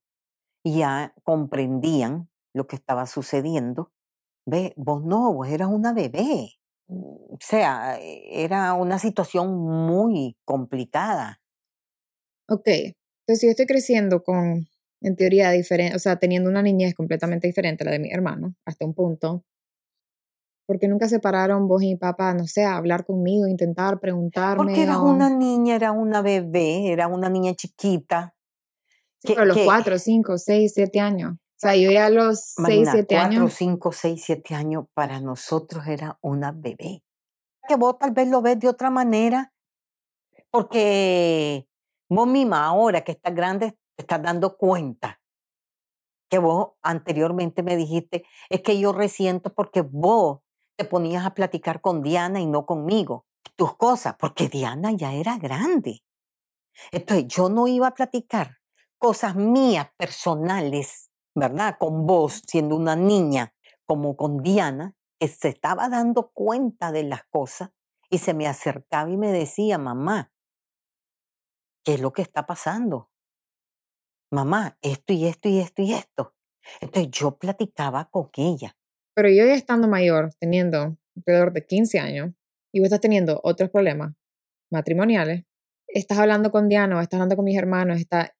y 0.64 0.80
ya 0.80 1.14
comprendían 1.24 2.30
lo 2.54 2.68
que 2.68 2.76
estaba 2.76 3.06
sucediendo. 3.06 3.92
Ve, 4.46 4.74
vos 4.76 5.04
no, 5.04 5.34
vos 5.34 5.48
eras 5.48 5.70
una 5.70 5.94
bebé. 5.94 6.52
O 6.88 7.38
sea, 7.40 7.98
era 8.00 8.74
una 8.74 9.00
situación 9.00 9.58
muy 9.58 10.38
complicada. 10.46 11.42
Ok, 12.48 12.68
entonces 12.68 13.40
si 13.40 13.48
yo 13.48 13.52
estoy 13.52 13.66
creciendo 13.66 14.22
con, 14.24 14.68
en 15.02 15.16
teoría, 15.16 15.50
diferente, 15.50 15.96
o 15.96 16.00
sea, 16.00 16.18
teniendo 16.18 16.50
una 16.50 16.62
niñez 16.62 16.94
completamente 16.94 17.48
diferente 17.48 17.84
a 17.84 17.86
la 17.86 17.92
de 17.92 18.00
mi 18.00 18.12
hermano, 18.12 18.54
hasta 18.66 18.86
un 18.86 18.94
punto, 18.94 19.44
porque 20.68 20.88
nunca 20.88 21.08
se 21.08 21.20
pararon 21.20 21.68
vos 21.68 21.84
y 21.84 21.88
mi 21.88 21.96
papá, 21.96 22.34
no 22.34 22.48
sé, 22.48 22.64
a 22.64 22.76
hablar 22.76 23.06
conmigo, 23.06 23.48
intentar 23.48 24.00
preguntarme? 24.00 24.64
Porque 24.64 24.84
era 24.84 25.00
una 25.00 25.30
niña, 25.30 25.76
era 25.76 25.92
una 25.92 26.22
bebé, 26.22 26.92
era 26.92 27.08
una 27.08 27.30
niña 27.30 27.54
chiquita. 27.54 28.36
Sí, 29.20 29.30
pero 29.30 29.42
a 29.42 29.46
los 29.46 29.58
cuatro, 29.60 29.98
cinco, 29.98 30.38
seis, 30.38 30.74
siete 30.74 31.00
años. 31.00 31.38
Sea, 31.66 31.76
yo 31.76 31.92
ya 31.92 32.06
a 32.06 32.10
los 32.12 32.54
seis, 32.64 32.90
siete 32.92 33.18
años. 33.18 33.42
Cuatro, 33.42 33.56
cinco, 33.56 33.92
seis, 33.92 34.24
siete 34.24 34.54
años 34.54 34.86
para 34.94 35.20
nosotros 35.20 35.88
era 35.88 36.20
una 36.22 36.52
bebé. 36.52 37.04
Que 37.68 37.76
vos 37.76 37.98
tal 37.98 38.12
vez 38.12 38.28
lo 38.28 38.44
ves 38.44 38.60
de 38.60 38.68
otra 38.68 38.92
manera, 38.92 39.52
porque 40.52 41.68
vos 42.08 42.28
misma 42.28 42.66
ahora 42.66 43.04
que 43.04 43.14
estás 43.14 43.34
grande 43.34 43.72
te 43.96 44.04
estás 44.04 44.22
dando 44.22 44.58
cuenta 44.58 45.20
que 46.30 46.38
vos 46.38 46.74
anteriormente 46.84 47.64
me 47.64 47.76
dijiste, 47.76 48.26
es 48.50 48.62
que 48.62 48.80
yo 48.80 48.94
resiento 48.94 49.52
porque 49.54 49.82
vos 49.82 50.42
te 50.78 50.86
ponías 50.86 51.26
a 51.26 51.34
platicar 51.34 51.82
con 51.82 52.04
Diana 52.04 52.40
y 52.40 52.46
no 52.46 52.68
conmigo, 52.68 53.26
tus 53.56 53.76
cosas, 53.76 54.16
porque 54.20 54.50
Diana 54.50 54.92
ya 54.92 55.14
era 55.14 55.38
grande. 55.38 56.04
Entonces 56.92 57.26
yo 57.28 57.50
no 57.50 57.68
iba 57.68 57.88
a 57.88 57.94
platicar 57.96 58.58
cosas 59.00 59.36
mías 59.36 59.90
personales, 59.98 61.10
¿verdad? 61.36 61.76
Con 61.78 62.08
vos, 62.08 62.42
siendo 62.48 62.76
una 62.76 62.96
niña, 62.96 63.54
como 63.86 64.16
con 64.16 64.42
Diana, 64.42 64.96
que 65.20 65.28
se 65.28 65.50
estaba 65.50 65.90
dando 65.90 66.32
cuenta 66.34 66.92
de 66.92 67.04
las 67.04 67.26
cosas 67.26 67.72
y 68.10 68.20
se 68.20 68.34
me 68.34 68.48
acercaba 68.48 69.10
y 69.10 69.18
me 69.18 69.32
decía, 69.32 69.78
mamá, 69.78 70.32
¿qué 71.84 71.96
es 71.96 72.02
lo 72.02 72.14
que 72.14 72.22
está 72.22 72.46
pasando? 72.46 73.12
Mamá, 74.32 74.78
esto 74.82 75.14
y 75.14 75.26
esto 75.26 75.50
y 75.50 75.60
esto 75.60 75.82
y 75.82 75.94
esto. 75.94 76.34
Entonces 76.82 77.12
yo 77.12 77.38
platicaba 77.38 78.10
con 78.10 78.30
ella. 78.38 78.76
Pero 79.14 79.30
yo 79.30 79.46
ya 79.46 79.54
estando 79.54 79.88
mayor, 79.88 80.32
teniendo 80.40 80.98
alrededor 81.16 81.54
de 81.54 81.66
15 81.66 82.00
años, 82.00 82.32
y 82.74 82.80
vos 82.80 82.88
estás 82.88 83.00
teniendo 83.00 83.40
otros 83.44 83.70
problemas 83.70 84.14
matrimoniales, 84.72 85.46
estás 85.88 86.18
hablando 86.18 86.52
con 86.52 86.68
Diana, 86.68 87.02
estás 87.02 87.20
hablando 87.20 87.38
con 87.38 87.46
mis 87.46 87.58
hermanos, 87.58 88.00
está, 88.00 88.36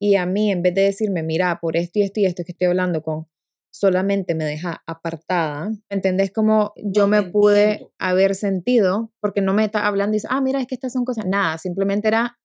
y 0.00 0.16
a 0.16 0.26
mí, 0.26 0.50
en 0.50 0.62
vez 0.62 0.74
de 0.74 0.82
decirme, 0.82 1.22
mira, 1.22 1.58
por 1.60 1.76
esto 1.76 1.98
y 1.98 2.02
esto 2.02 2.20
y 2.20 2.26
esto 2.26 2.44
que 2.44 2.52
estoy 2.52 2.68
hablando 2.68 3.02
con, 3.02 3.26
solamente 3.72 4.34
me 4.34 4.44
deja 4.44 4.82
apartada. 4.86 5.72
¿Entendés 5.88 6.30
cómo 6.32 6.72
yo 6.76 7.08
me 7.08 7.22
pude 7.22 7.88
haber 7.98 8.34
sentido? 8.34 9.12
Porque 9.20 9.40
no 9.40 9.52
me 9.52 9.64
está 9.64 9.86
hablando 9.86 10.14
y 10.14 10.18
dice, 10.18 10.28
ah, 10.30 10.40
mira, 10.40 10.60
es 10.60 10.66
que 10.66 10.76
estas 10.76 10.92
son 10.92 11.04
cosas. 11.04 11.26
Nada, 11.26 11.58
simplemente 11.58 12.08
era 12.08 12.38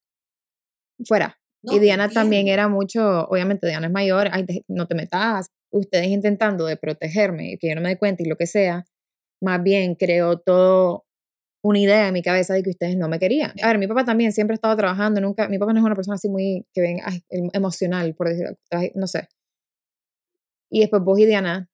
fuera. 1.05 1.39
y 1.61 1.79
Diana 1.79 2.09
también 2.09 2.47
era 2.47 2.67
mucho, 2.67 3.27
obviamente 3.27 3.67
Diana 3.67 3.87
es 3.87 3.93
mayor, 3.93 4.29
ay, 4.31 4.45
no 4.67 4.87
te 4.87 4.95
metas, 4.95 5.51
ustedes 5.71 6.07
intentando 6.07 6.65
de 6.65 6.77
protegerme, 6.77 7.57
que 7.59 7.69
yo 7.69 7.75
no 7.75 7.81
me 7.81 7.89
dé 7.89 7.97
cuenta 7.97 8.23
y 8.23 8.25
lo 8.25 8.35
que 8.35 8.47
sea, 8.47 8.85
más 9.41 9.61
bien 9.61 9.95
creó 9.95 10.39
todo 10.39 11.05
una 11.61 11.79
idea 11.79 12.07
en 12.07 12.13
mi 12.13 12.21
cabeza 12.21 12.53
de 12.53 12.63
que 12.63 12.69
ustedes 12.71 12.97
no 12.97 13.09
me 13.09 13.19
querían. 13.19 13.53
A 13.61 13.67
ver, 13.67 13.77
mi 13.77 13.87
papá 13.87 14.05
también 14.05 14.31
siempre 14.31 14.53
ha 14.53 14.55
estado 14.55 14.75
trabajando, 14.77 15.21
nunca, 15.21 15.49
mi 15.49 15.57
papá 15.59 15.73
no 15.73 15.79
es 15.79 15.85
una 15.85 15.95
persona 15.95 16.15
así 16.15 16.29
muy, 16.29 16.65
que 16.73 16.81
ven, 16.81 16.97
em, 17.29 17.49
emocional, 17.53 18.13
por 18.15 18.29
decirlo, 18.29 18.57
no 18.95 19.07
sé. 19.07 19.27
Y 20.71 20.81
después 20.81 21.03
vos 21.03 21.19
y 21.19 21.25
Diana 21.25 21.69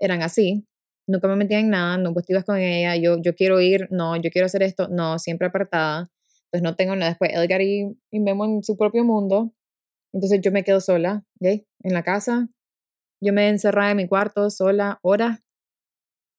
eran 0.00 0.22
así, 0.22 0.66
nunca 1.06 1.28
me 1.28 1.36
metían 1.36 1.62
en 1.62 1.70
nada, 1.70 1.98
no, 1.98 2.12
pues 2.14 2.28
ibas 2.28 2.44
con 2.44 2.58
ella, 2.58 2.96
yo, 2.96 3.20
yo 3.20 3.34
quiero 3.34 3.60
ir, 3.60 3.88
no, 3.90 4.16
yo 4.16 4.30
quiero 4.30 4.46
hacer 4.46 4.62
esto, 4.62 4.88
no, 4.88 5.18
siempre 5.18 5.48
apartada. 5.48 6.10
Entonces 6.52 6.62
no 6.64 6.76
tengo 6.76 6.96
nada. 6.96 7.10
Después 7.10 7.30
Edgar 7.32 7.62
y, 7.62 7.96
y 8.10 8.20
Memo 8.20 8.44
en 8.44 8.62
su 8.64 8.76
propio 8.76 9.04
mundo. 9.04 9.52
Entonces 10.12 10.40
yo 10.40 10.50
me 10.52 10.64
quedo 10.64 10.80
sola, 10.80 11.24
¿ok? 11.40 11.62
En 11.84 11.94
la 11.94 12.02
casa, 12.02 12.48
yo 13.22 13.32
me 13.32 13.48
encerraba 13.48 13.92
en 13.92 13.98
mi 13.98 14.08
cuarto 14.08 14.50
sola 14.50 14.98
horas. 15.02 15.40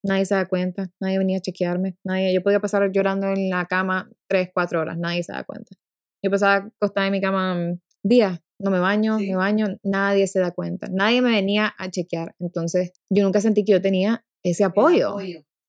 Nadie 0.03 0.25
se 0.25 0.35
da 0.35 0.47
cuenta, 0.47 0.89
nadie 0.99 1.19
venía 1.19 1.37
a 1.37 1.41
chequearme, 1.41 1.97
nadie, 2.03 2.33
yo 2.33 2.41
podía 2.41 2.59
pasar 2.59 2.91
llorando 2.91 3.27
en 3.27 3.49
la 3.49 3.65
cama 3.65 4.09
tres, 4.27 4.49
cuatro 4.53 4.81
horas, 4.81 4.97
nadie 4.97 5.23
se 5.23 5.31
da 5.31 5.43
cuenta. 5.43 5.75
Yo 6.23 6.31
pasaba 6.31 6.71
acostada 6.75 7.07
en 7.07 7.11
mi 7.11 7.21
cama 7.21 7.55
mm, 7.55 7.79
días, 8.03 8.39
no 8.59 8.71
me 8.71 8.79
baño, 8.79 9.19
me 9.19 9.35
baño, 9.35 9.77
nadie 9.83 10.27
se 10.27 10.39
da 10.39 10.51
cuenta, 10.51 10.87
nadie 10.91 11.21
me 11.21 11.31
venía 11.31 11.73
a 11.77 11.89
chequear. 11.89 12.35
Entonces, 12.39 12.93
yo 13.09 13.23
nunca 13.23 13.41
sentí 13.41 13.63
que 13.63 13.73
yo 13.73 13.81
tenía 13.81 14.25
ese 14.43 14.63
apoyo, 14.63 15.17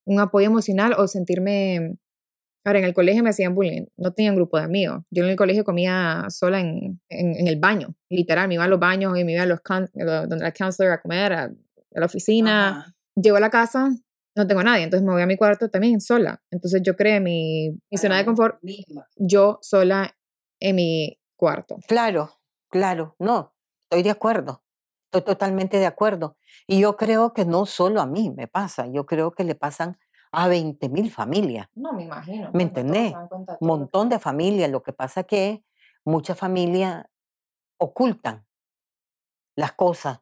un 0.05 0.19
apoyo 0.19 0.47
emocional 0.47 0.93
o 0.97 1.07
sentirme 1.07 1.97
Ahora, 2.65 2.79
en 2.79 2.85
el 2.85 2.93
colegio 2.93 3.23
me 3.23 3.29
hacían 3.29 3.55
bullying, 3.55 3.85
no 3.97 4.13
tenía 4.13 4.31
un 4.31 4.37
grupo 4.37 4.57
de 4.57 4.63
amigos. 4.63 5.03
Yo 5.11 5.23
en 5.23 5.29
el 5.29 5.35
colegio 5.35 5.65
comía 5.65 6.25
sola 6.29 6.61
en, 6.61 7.01
en, 7.09 7.47
el 7.47 7.59
baño, 7.59 7.95
literal, 8.09 8.47
me 8.47 8.53
iba 8.53 8.63
a 8.63 8.69
los 8.69 8.79
baños 8.79 9.17
y 9.17 9.25
me 9.25 9.33
iba 9.33 9.43
a 9.43 9.45
los 9.45 9.59
donde 9.93 10.37
la 10.37 10.53
counselor 10.53 10.93
a 10.93 11.01
comer, 11.01 11.33
a, 11.33 11.51
la 11.91 12.05
oficina. 12.05 12.95
Llego 13.15 13.37
a 13.37 13.41
la 13.41 13.49
casa, 13.49 13.91
no 14.35 14.47
tengo 14.47 14.63
nadie, 14.63 14.83
entonces 14.83 15.05
me 15.05 15.13
voy 15.13 15.21
a 15.21 15.25
mi 15.25 15.37
cuarto 15.37 15.69
también 15.69 16.01
sola. 16.01 16.41
Entonces 16.51 16.81
yo 16.83 16.95
creé 16.95 17.19
mi, 17.19 17.71
mi 17.89 17.97
zona 17.97 18.17
de 18.17 18.25
confort 18.25 18.59
yo 19.15 19.59
sola 19.61 20.15
en 20.59 20.75
mi 20.75 21.19
cuarto. 21.35 21.77
Claro, 21.87 22.31
claro, 22.69 23.15
no, 23.19 23.53
estoy 23.83 24.03
de 24.03 24.09
acuerdo, 24.09 24.63
estoy 25.05 25.21
totalmente 25.21 25.77
de 25.77 25.85
acuerdo. 25.85 26.37
Y 26.67 26.79
yo 26.79 26.97
creo 26.97 27.33
que 27.33 27.45
no 27.45 27.65
solo 27.65 28.01
a 28.01 28.05
mí 28.05 28.31
me 28.31 28.47
pasa, 28.47 28.87
yo 28.87 29.05
creo 29.05 29.31
que 29.31 29.43
le 29.43 29.55
pasan 29.55 29.97
a 30.31 30.47
20 30.47 30.89
mil 30.89 31.11
familias. 31.11 31.67
No, 31.75 31.93
me 31.93 32.03
imagino. 32.03 32.49
¿Me 32.53 32.63
entendés? 32.63 33.13
Un 33.59 33.67
montón 33.67 34.09
de 34.09 34.19
familias. 34.19 34.69
Lo 34.71 34.81
que 34.81 34.91
pasa 34.91 35.21
es 35.21 35.27
que 35.27 35.63
muchas 36.03 36.37
familias 36.37 37.05
ocultan 37.77 38.45
las 39.55 39.73
cosas 39.73 40.21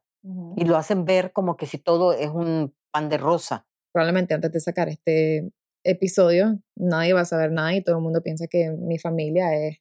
y 0.55 0.65
lo 0.65 0.77
hacen 0.77 1.05
ver 1.05 1.31
como 1.31 1.55
que 1.55 1.65
si 1.65 1.77
todo 1.77 2.11
es 2.13 2.29
un 2.29 2.75
pan 2.91 3.09
de 3.09 3.17
rosa. 3.17 3.65
Probablemente 3.91 4.33
antes 4.33 4.51
de 4.51 4.59
sacar 4.59 4.89
este 4.89 5.51
episodio, 5.83 6.59
nadie 6.75 7.13
va 7.13 7.21
a 7.21 7.25
saber 7.25 7.51
nada 7.51 7.75
y 7.75 7.83
todo 7.83 7.97
el 7.97 8.03
mundo 8.03 8.21
piensa 8.21 8.47
que 8.47 8.71
mi 8.71 8.99
familia 8.99 9.55
es, 9.55 9.77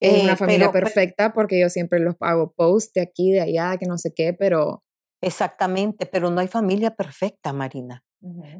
una 0.00 0.34
eh, 0.34 0.36
familia 0.36 0.70
perfecta 0.70 1.32
porque 1.32 1.58
yo 1.58 1.68
siempre 1.70 1.98
los 1.98 2.14
hago 2.20 2.52
post 2.52 2.94
de 2.94 3.00
aquí, 3.00 3.32
de 3.32 3.40
allá, 3.40 3.76
que 3.78 3.86
no 3.86 3.98
sé 3.98 4.12
qué, 4.14 4.32
pero... 4.32 4.84
Exactamente, 5.20 6.06
pero 6.06 6.30
no 6.30 6.40
hay 6.40 6.46
familia 6.46 6.94
perfecta, 6.94 7.52
Marina. 7.52 8.04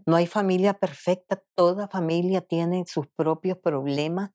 No 0.07 0.17
hay 0.17 0.27
familia 0.27 0.75
perfecta, 0.75 1.43
toda 1.57 1.89
familia 1.89 2.41
tiene 2.41 2.85
sus 2.87 3.07
propios 3.09 3.59
problemas. 3.59 4.31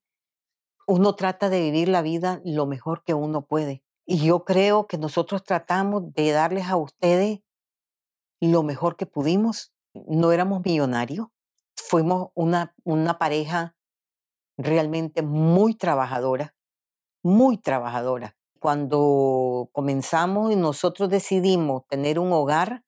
Uno 0.86 1.16
trata 1.16 1.50
de 1.50 1.62
vivir 1.62 1.88
la 1.90 2.02
vida 2.02 2.42
lo 2.44 2.66
mejor 2.66 3.04
que 3.06 3.14
uno 3.14 3.46
puede. 3.46 3.84
Y 4.06 4.26
yo 4.26 4.44
creo 4.44 4.88
que 4.88 4.98
nosotros 4.98 5.44
tratamos 5.44 6.14
de 6.14 6.32
darles 6.32 6.68
a 6.68 6.76
ustedes 6.76 7.40
lo 8.42 8.64
mejor 8.64 8.98
que 8.98 9.06
pudimos. 9.06 9.74
No 9.94 10.32
éramos 10.32 10.62
millonarios, 10.66 11.28
fuimos 11.76 12.30
una, 12.34 12.76
una 12.84 13.18
pareja 13.18 13.76
realmente 14.58 15.22
muy 15.22 15.76
trabajadora, 15.76 16.56
muy 17.24 17.58
trabajadora. 17.58 18.36
Cuando 18.60 19.70
comenzamos 19.74 20.52
y 20.52 20.56
nosotros 20.56 21.10
decidimos 21.10 21.86
tener 21.88 22.18
un 22.18 22.32
hogar, 22.32 22.84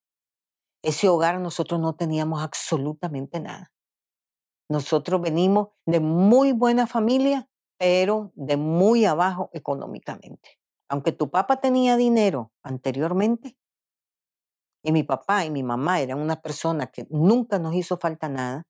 ese 0.81 1.09
hogar 1.09 1.39
nosotros 1.39 1.79
no 1.79 1.95
teníamos 1.95 2.41
absolutamente 2.41 3.39
nada. 3.39 3.73
Nosotros 4.69 5.21
venimos 5.21 5.69
de 5.85 5.99
muy 5.99 6.51
buena 6.51 6.87
familia, 6.87 7.49
pero 7.77 8.31
de 8.35 8.57
muy 8.57 9.05
abajo 9.05 9.49
económicamente. 9.53 10.59
Aunque 10.89 11.11
tu 11.11 11.29
papá 11.29 11.57
tenía 11.57 11.97
dinero 11.97 12.51
anteriormente, 12.63 13.57
y 14.85 14.91
mi 14.91 15.01
papá 15.01 15.45
y 15.45 15.49
mi 15.49 15.63
mamá 15.63 15.99
eran 15.99 16.19
una 16.19 16.43
persona 16.43 16.87
que 16.87 17.07
nunca 17.09 17.57
nos 17.57 17.73
hizo 17.73 17.97
falta 17.97 18.29
nada, 18.29 18.67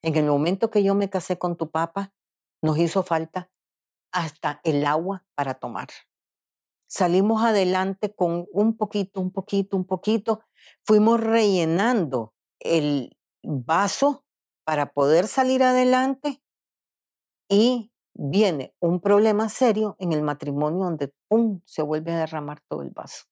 en 0.00 0.16
el 0.16 0.24
momento 0.24 0.70
que 0.70 0.82
yo 0.82 0.94
me 0.94 1.10
casé 1.10 1.38
con 1.38 1.56
tu 1.56 1.70
papá, 1.70 2.14
nos 2.62 2.78
hizo 2.78 3.02
falta 3.02 3.50
hasta 4.12 4.60
el 4.64 4.86
agua 4.86 5.26
para 5.34 5.54
tomar. 5.54 5.88
Salimos 6.88 7.42
adelante 7.42 8.14
con 8.14 8.46
un 8.50 8.78
poquito, 8.78 9.20
un 9.20 9.30
poquito, 9.30 9.76
un 9.76 9.84
poquito. 9.84 10.40
Fuimos 10.86 11.20
rellenando 11.20 12.32
el 12.58 13.14
vaso 13.42 14.24
para 14.64 14.92
poder 14.94 15.26
salir 15.26 15.62
adelante 15.62 16.42
y 17.50 17.92
viene 18.14 18.74
un 18.80 19.00
problema 19.00 19.50
serio 19.50 19.96
en 19.98 20.12
el 20.12 20.22
matrimonio 20.22 20.84
donde 20.84 21.12
¡pum! 21.28 21.60
se 21.66 21.82
vuelve 21.82 22.12
a 22.12 22.20
derramar 22.20 22.60
todo 22.68 22.80
el 22.80 22.90
vaso. 22.90 23.24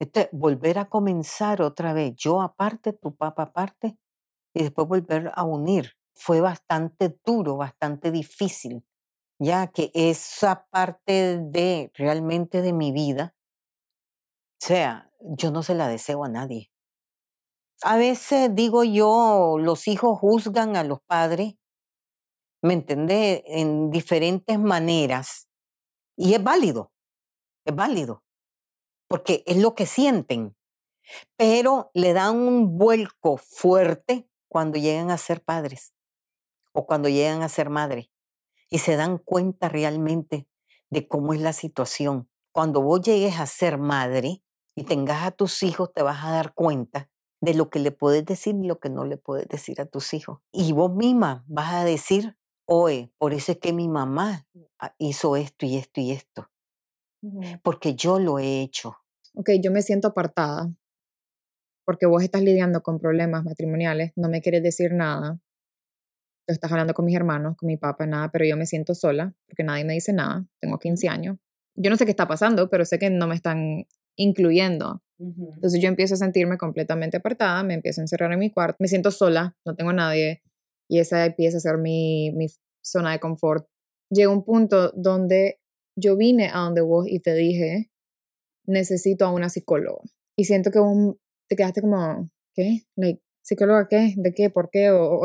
Este, 0.00 0.28
volver 0.32 0.78
a 0.78 0.86
comenzar 0.88 1.62
otra 1.62 1.92
vez, 1.92 2.14
yo 2.16 2.42
aparte, 2.42 2.92
tu 2.92 3.14
papá 3.14 3.44
aparte, 3.44 3.96
y 4.54 4.62
después 4.62 4.88
volver 4.88 5.32
a 5.34 5.44
unir. 5.44 5.92
Fue 6.14 6.40
bastante 6.40 7.18
duro, 7.24 7.56
bastante 7.56 8.10
difícil, 8.12 8.84
ya 9.40 9.68
que 9.68 9.90
esa 9.94 10.66
parte 10.70 11.38
de 11.40 11.92
realmente 11.94 12.62
de 12.62 12.72
mi 12.72 12.92
vida, 12.92 13.34
o 14.62 14.66
sea, 14.66 15.10
yo 15.20 15.50
no 15.52 15.62
se 15.62 15.74
la 15.74 15.88
deseo 15.88 16.24
a 16.24 16.28
nadie. 16.28 16.70
A 17.82 17.96
veces 17.96 18.52
digo 18.54 18.82
yo, 18.82 19.58
los 19.60 19.86
hijos 19.86 20.18
juzgan 20.18 20.76
a 20.76 20.82
los 20.82 21.00
padres, 21.02 21.54
¿me 22.62 22.74
entendés? 22.74 23.42
En 23.46 23.90
diferentes 23.90 24.58
maneras. 24.58 25.48
Y 26.16 26.34
es 26.34 26.44
válido, 26.44 26.92
es 27.66 27.76
válido, 27.76 28.23
porque 29.14 29.44
es 29.46 29.58
lo 29.58 29.76
que 29.76 29.86
sienten, 29.86 30.56
pero 31.36 31.92
le 31.94 32.14
dan 32.14 32.34
un 32.34 32.78
vuelco 32.78 33.36
fuerte 33.36 34.28
cuando 34.48 34.76
llegan 34.76 35.12
a 35.12 35.18
ser 35.18 35.40
padres 35.40 35.94
o 36.72 36.84
cuando 36.84 37.08
llegan 37.08 37.42
a 37.42 37.48
ser 37.48 37.70
madre 37.70 38.10
y 38.68 38.78
se 38.78 38.96
dan 38.96 39.18
cuenta 39.18 39.68
realmente 39.68 40.48
de 40.90 41.06
cómo 41.06 41.32
es 41.32 41.40
la 41.40 41.52
situación. 41.52 42.28
Cuando 42.50 42.82
vos 42.82 43.02
llegues 43.02 43.38
a 43.38 43.46
ser 43.46 43.78
madre 43.78 44.42
y 44.74 44.82
tengas 44.82 45.24
a 45.24 45.30
tus 45.30 45.62
hijos, 45.62 45.92
te 45.92 46.02
vas 46.02 46.24
a 46.24 46.32
dar 46.32 46.52
cuenta 46.52 47.08
de 47.40 47.54
lo 47.54 47.70
que 47.70 47.78
le 47.78 47.92
puedes 47.92 48.24
decir 48.24 48.56
y 48.56 48.66
lo 48.66 48.80
que 48.80 48.90
no 48.90 49.04
le 49.04 49.16
puedes 49.16 49.46
decir 49.46 49.80
a 49.80 49.86
tus 49.86 50.12
hijos. 50.12 50.40
Y 50.50 50.72
vos 50.72 50.92
misma 50.92 51.44
vas 51.46 51.72
a 51.72 51.84
decir, 51.84 52.36
oye, 52.66 53.12
por 53.18 53.32
eso 53.32 53.52
es 53.52 53.58
que 53.58 53.72
mi 53.72 53.86
mamá 53.86 54.48
hizo 54.98 55.36
esto 55.36 55.66
y 55.66 55.76
esto 55.76 56.00
y 56.00 56.10
esto. 56.10 56.50
Porque 57.62 57.94
yo 57.94 58.18
lo 58.18 58.40
he 58.40 58.60
hecho. 58.60 59.03
Ok, 59.36 59.50
yo 59.60 59.70
me 59.72 59.82
siento 59.82 60.08
apartada 60.08 60.72
porque 61.84 62.06
vos 62.06 62.22
estás 62.22 62.42
lidiando 62.42 62.82
con 62.82 62.98
problemas 62.98 63.44
matrimoniales, 63.44 64.12
no 64.16 64.28
me 64.28 64.40
quieres 64.40 64.62
decir 64.62 64.92
nada, 64.92 65.40
tú 66.46 66.52
estás 66.54 66.70
hablando 66.70 66.94
con 66.94 67.04
mis 67.04 67.16
hermanos, 67.16 67.56
con 67.56 67.66
mi 67.66 67.76
papá, 67.76 68.06
nada, 68.06 68.30
pero 68.30 68.44
yo 68.44 68.56
me 68.56 68.66
siento 68.66 68.94
sola 68.94 69.34
porque 69.46 69.64
nadie 69.64 69.84
me 69.84 69.94
dice 69.94 70.12
nada, 70.12 70.46
tengo 70.60 70.78
15 70.78 71.08
años. 71.08 71.38
Yo 71.76 71.90
no 71.90 71.96
sé 71.96 72.04
qué 72.04 72.10
está 72.10 72.28
pasando, 72.28 72.70
pero 72.70 72.84
sé 72.84 72.98
que 72.98 73.10
no 73.10 73.26
me 73.26 73.34
están 73.34 73.86
incluyendo. 74.16 75.02
Entonces 75.18 75.80
yo 75.80 75.88
empiezo 75.88 76.14
a 76.14 76.18
sentirme 76.18 76.58
completamente 76.58 77.16
apartada, 77.16 77.62
me 77.62 77.74
empiezo 77.74 78.00
a 78.00 78.04
encerrar 78.04 78.32
en 78.32 78.38
mi 78.38 78.50
cuarto, 78.50 78.76
me 78.80 78.88
siento 78.88 79.10
sola, 79.10 79.56
no 79.64 79.74
tengo 79.74 79.92
nadie 79.92 80.42
y 80.88 80.98
esa 80.98 81.24
empieza 81.24 81.56
a 81.56 81.60
ser 81.60 81.78
mi, 81.78 82.30
mi 82.32 82.46
zona 82.84 83.12
de 83.12 83.20
confort. 83.20 83.66
Llega 84.10 84.30
un 84.30 84.44
punto 84.44 84.90
donde 84.90 85.60
yo 85.96 86.16
vine 86.16 86.50
a 86.52 86.58
donde 86.58 86.82
vos 86.82 87.06
y 87.08 87.20
te 87.20 87.34
dije, 87.34 87.90
necesito 88.66 89.24
a 89.24 89.32
una 89.32 89.48
psicóloga. 89.48 90.02
Y 90.36 90.44
siento 90.44 90.70
que 90.70 90.80
un, 90.80 91.18
te 91.48 91.56
quedaste 91.56 91.80
como, 91.80 92.30
¿qué? 92.54 92.82
Like, 92.96 93.22
¿Psicóloga 93.42 93.88
qué? 93.88 94.14
¿De 94.16 94.32
qué? 94.32 94.50
¿Por 94.50 94.70
qué? 94.70 94.90
O, 94.90 95.20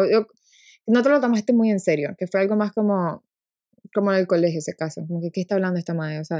no 0.85 1.03
te 1.03 1.09
lo 1.09 1.21
tomaste 1.21 1.53
muy 1.53 1.69
en 1.69 1.79
serio, 1.79 2.15
que 2.17 2.27
fue 2.27 2.41
algo 2.41 2.55
más 2.55 2.73
como, 2.73 3.23
como 3.93 4.11
en 4.11 4.19
el 4.19 4.27
colegio 4.27 4.59
ese 4.59 4.75
caso, 4.75 5.01
como 5.07 5.21
que, 5.21 5.31
¿qué 5.31 5.41
está 5.41 5.55
hablando 5.55 5.79
esta 5.79 5.93
madre? 5.93 6.19
O 6.19 6.25
sea, 6.25 6.39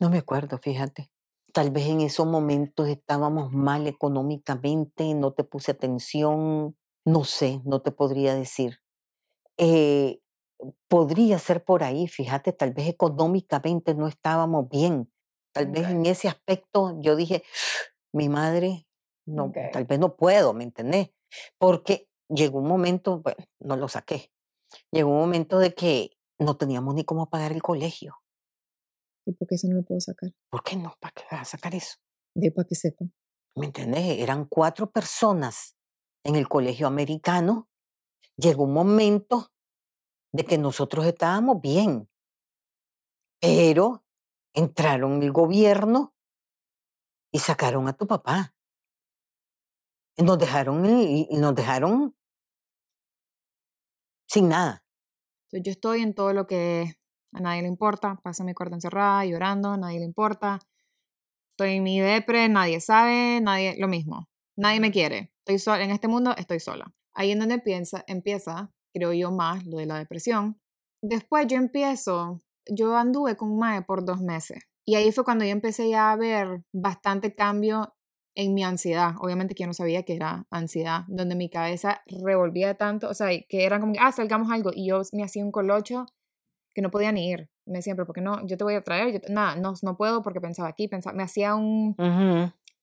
no 0.00 0.10
me 0.10 0.18
acuerdo, 0.18 0.58
fíjate. 0.58 1.10
Tal 1.52 1.70
vez 1.70 1.86
en 1.86 2.00
esos 2.00 2.26
momentos 2.26 2.88
estábamos 2.88 3.52
mal 3.52 3.86
económicamente, 3.86 5.14
no 5.14 5.32
te 5.32 5.44
puse 5.44 5.70
atención, 5.70 6.76
no 7.04 7.24
sé, 7.24 7.60
no 7.64 7.80
te 7.80 7.92
podría 7.92 8.34
decir. 8.34 8.78
Eh, 9.56 10.20
podría 10.88 11.38
ser 11.38 11.62
por 11.62 11.84
ahí, 11.84 12.08
fíjate, 12.08 12.52
tal 12.52 12.72
vez 12.72 12.88
económicamente 12.88 13.94
no 13.94 14.08
estábamos 14.08 14.68
bien. 14.68 15.10
Tal 15.54 15.68
vez 15.68 15.88
en 15.88 16.04
ese 16.04 16.28
aspecto 16.28 17.00
yo 17.00 17.14
dije, 17.14 17.44
mi 18.12 18.28
madre 18.28 18.86
no, 19.24 19.52
tal 19.72 19.84
vez 19.84 19.98
no 19.98 20.16
puedo, 20.16 20.52
¿me 20.52 20.64
entendés? 20.64 21.10
Porque 21.58 22.08
llegó 22.28 22.58
un 22.58 22.66
momento, 22.66 23.20
bueno, 23.20 23.44
no 23.60 23.76
lo 23.76 23.88
saqué, 23.88 24.32
llegó 24.90 25.10
un 25.10 25.18
momento 25.18 25.58
de 25.60 25.74
que 25.74 26.10
no 26.40 26.56
teníamos 26.56 26.94
ni 26.94 27.04
cómo 27.04 27.30
pagar 27.30 27.52
el 27.52 27.62
colegio. 27.62 28.16
¿Y 29.26 29.32
por 29.32 29.48
qué 29.48 29.54
eso 29.54 29.68
no 29.68 29.76
lo 29.76 29.82
puedo 29.84 30.00
sacar? 30.00 30.30
¿Por 30.50 30.62
qué 30.62 30.76
no? 30.76 30.94
¿Para 31.00 31.12
qué 31.12 31.22
vas 31.30 31.42
a 31.42 31.44
sacar 31.44 31.74
eso? 31.74 31.96
De 32.34 32.50
para 32.50 32.66
que 32.66 32.74
sepa. 32.74 33.04
¿Me 33.56 33.66
entendés? 33.66 34.18
Eran 34.18 34.46
cuatro 34.46 34.90
personas 34.90 35.76
en 36.24 36.34
el 36.34 36.48
colegio 36.48 36.86
americano. 36.86 37.68
Llegó 38.36 38.64
un 38.64 38.74
momento 38.74 39.52
de 40.32 40.44
que 40.44 40.58
nosotros 40.58 41.06
estábamos 41.06 41.60
bien, 41.60 42.10
pero 43.40 44.03
entraron 44.54 45.22
el 45.22 45.32
gobierno 45.32 46.14
y 47.32 47.40
sacaron 47.40 47.88
a 47.88 47.92
tu 47.92 48.06
papá. 48.06 48.54
Nos 50.16 50.38
dejaron, 50.38 50.82
nos 51.30 51.54
dejaron 51.54 52.16
sin 54.28 54.48
nada. 54.48 54.84
Yo 55.52 55.70
estoy 55.70 56.02
en 56.02 56.14
todo 56.14 56.32
lo 56.32 56.46
que 56.46 56.94
a 57.32 57.40
nadie 57.40 57.62
le 57.62 57.68
importa. 57.68 58.20
Paso 58.22 58.44
mi 58.44 58.54
cuarto 58.54 58.74
encerrada, 58.74 59.24
llorando, 59.24 59.70
a 59.70 59.76
nadie 59.76 59.98
le 59.98 60.04
importa. 60.04 60.60
Estoy 61.52 61.76
en 61.76 61.82
mi 61.82 62.00
depre, 62.00 62.48
nadie 62.48 62.80
sabe, 62.80 63.40
nadie, 63.40 63.76
lo 63.78 63.88
mismo. 63.88 64.28
Nadie 64.56 64.80
me 64.80 64.90
quiere. 64.90 65.32
Estoy 65.40 65.58
sola, 65.58 65.84
en 65.84 65.90
este 65.90 66.08
mundo 66.08 66.34
estoy 66.36 66.60
sola. 66.60 66.92
Ahí 67.14 67.32
es 67.32 67.38
donde 67.38 67.54
empieza, 67.54 68.04
empieza, 68.08 68.72
creo 68.92 69.12
yo, 69.12 69.30
más 69.30 69.64
lo 69.66 69.78
de 69.78 69.86
la 69.86 69.98
depresión. 69.98 70.60
Después 71.02 71.46
yo 71.48 71.56
empiezo, 71.56 72.40
yo 72.70 72.96
anduve 72.96 73.36
con 73.36 73.56
Mae 73.56 73.82
por 73.82 74.04
dos 74.04 74.20
meses. 74.20 74.64
Y 74.86 74.96
ahí 74.96 75.12
fue 75.12 75.24
cuando 75.24 75.44
yo 75.44 75.50
empecé 75.50 75.88
ya 75.88 76.12
a 76.12 76.16
ver 76.16 76.62
bastante 76.72 77.34
cambio 77.34 77.94
en 78.34 78.52
mi 78.52 78.64
ansiedad. 78.64 79.14
Obviamente 79.20 79.54
que 79.54 79.62
yo 79.62 79.66
no 79.66 79.74
sabía 79.74 80.02
que 80.02 80.14
era 80.16 80.46
ansiedad, 80.50 81.04
donde 81.08 81.36
mi 81.36 81.48
cabeza 81.48 82.02
revolvía 82.06 82.74
tanto, 82.74 83.08
o 83.08 83.14
sea, 83.14 83.28
que 83.48 83.64
era 83.64 83.80
como 83.80 83.92
que, 83.92 83.98
ah, 84.00 84.12
salgamos 84.12 84.50
algo, 84.50 84.70
y 84.74 84.88
yo 84.88 85.00
me 85.12 85.22
hacía 85.22 85.44
un 85.44 85.52
colocho 85.52 86.06
que 86.74 86.82
no 86.82 86.90
podía 86.90 87.12
ni 87.12 87.28
ir. 87.28 87.48
Me 87.66 87.78
decían, 87.78 87.96
pero 87.96 88.06
¿por 88.06 88.14
qué 88.16 88.20
no? 88.20 88.44
Yo 88.46 88.56
te 88.56 88.64
voy 88.64 88.74
a 88.74 88.82
traer, 88.82 89.12
yo 89.12 89.20
nada, 89.32 89.56
no, 89.56 89.74
no 89.82 89.96
puedo 89.96 90.22
porque 90.22 90.40
pensaba 90.40 90.68
aquí, 90.68 90.88
pensaba, 90.88 91.16
me 91.16 91.22
hacía 91.22 91.54
un... 91.54 91.94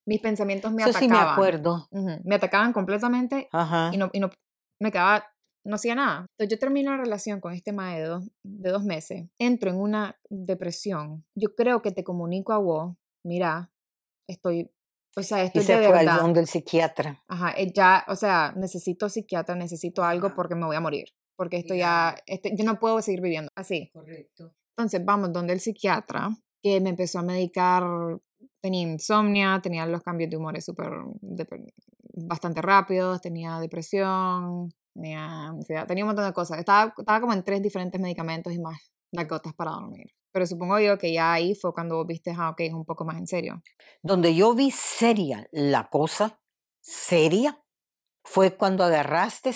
Mis 0.07 0.19
pensamientos 0.19 0.71
me 0.71 0.81
Eso 0.81 0.89
atacaban. 0.91 1.09
sí 1.19 1.23
me 1.23 1.31
acuerdo. 1.31 1.87
Me 2.23 2.35
atacaban 2.35 2.73
completamente 2.73 3.49
y, 3.91 3.97
no, 3.97 4.09
y 4.13 4.19
no 4.19 4.31
me 4.79 4.91
quedaba, 4.91 5.25
no 5.65 5.75
hacía 5.75 5.95
nada. 5.95 6.25
Entonces 6.31 6.55
yo 6.55 6.59
termino 6.59 6.91
la 6.91 6.97
relación 6.97 7.39
con 7.39 7.53
este 7.53 7.73
mae 7.73 7.99
de 7.99 8.07
dos, 8.07 8.31
de 8.43 8.71
dos 8.71 8.83
meses, 8.83 9.29
entro 9.39 9.69
en 9.69 9.77
una 9.77 10.19
depresión. 10.29 11.25
Yo 11.35 11.55
creo 11.55 11.81
que 11.81 11.91
te 11.91 12.03
comunico 12.03 12.53
a 12.53 12.57
vos, 12.57 12.95
mira, 13.23 13.71
estoy 14.29 14.71
o 15.17 15.23
sea, 15.23 15.43
esto 15.43 15.59
y 15.59 15.63
se 15.63 15.73
de 15.73 15.87
fue 15.87 15.97
verdad. 15.97 16.15
al 16.15 16.21
donde 16.21 16.39
el 16.39 16.47
psiquiatra. 16.47 17.21
Ajá, 17.27 17.53
eh, 17.57 17.71
ya, 17.73 18.05
o 18.07 18.15
sea, 18.15 18.53
necesito 18.55 19.09
psiquiatra, 19.09 19.55
necesito 19.55 20.03
algo 20.03 20.33
porque 20.35 20.55
me 20.55 20.65
voy 20.65 20.75
a 20.75 20.79
morir. 20.79 21.09
Porque 21.35 21.57
esto 21.57 21.73
ya, 21.73 22.15
este, 22.27 22.55
yo 22.55 22.63
no 22.63 22.79
puedo 22.79 23.01
seguir 23.01 23.21
viviendo 23.21 23.49
así. 23.55 23.89
Correcto. 23.93 24.53
Entonces, 24.77 25.03
vamos 25.03 25.33
donde 25.33 25.53
el 25.53 25.59
psiquiatra, 25.59 26.29
que 26.63 26.79
me 26.79 26.91
empezó 26.91 27.19
a 27.19 27.23
medicar, 27.23 27.83
tenía 28.61 28.83
insomnia, 28.83 29.59
tenía 29.61 29.85
los 29.85 30.01
cambios 30.01 30.29
de 30.29 30.37
humores 30.37 30.63
súper, 30.63 30.89
bastante 32.13 32.61
rápidos, 32.61 33.21
tenía 33.21 33.59
depresión, 33.59 34.69
tenía 34.93 35.47
ansiedad, 35.47 35.87
tenía 35.87 36.03
un 36.03 36.09
montón 36.09 36.25
de 36.25 36.33
cosas. 36.33 36.59
Estaba, 36.59 36.93
estaba 36.97 37.21
como 37.21 37.33
en 37.33 37.43
tres 37.43 37.61
diferentes 37.61 37.99
medicamentos 37.99 38.53
y 38.53 38.59
más 38.59 38.77
las 39.11 39.27
gotas 39.27 39.53
para 39.53 39.71
dormir. 39.71 40.07
Pero 40.33 40.45
supongo 40.45 40.79
yo 40.79 40.97
que 40.97 41.11
ya 41.13 41.33
ahí 41.33 41.55
fue 41.55 41.73
cuando 41.73 42.05
viste, 42.05 42.33
ah, 42.37 42.49
ok, 42.51 42.61
es 42.61 42.73
un 42.73 42.85
poco 42.85 43.03
más 43.05 43.17
en 43.17 43.27
serio. 43.27 43.61
Donde 44.01 44.33
yo 44.33 44.53
vi 44.55 44.71
seria 44.71 45.47
la 45.51 45.89
cosa, 45.89 46.39
seria, 46.79 47.61
fue 48.23 48.55
cuando 48.55 48.83
agarraste 48.85 49.51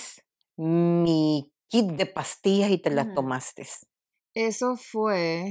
mi 0.58 1.50
kit 1.68 1.86
de 1.92 2.06
pastillas 2.06 2.70
y 2.70 2.78
te 2.78 2.90
las 2.90 3.12
tomaste. 3.14 3.66
Eso 4.34 4.76
fue... 4.76 5.50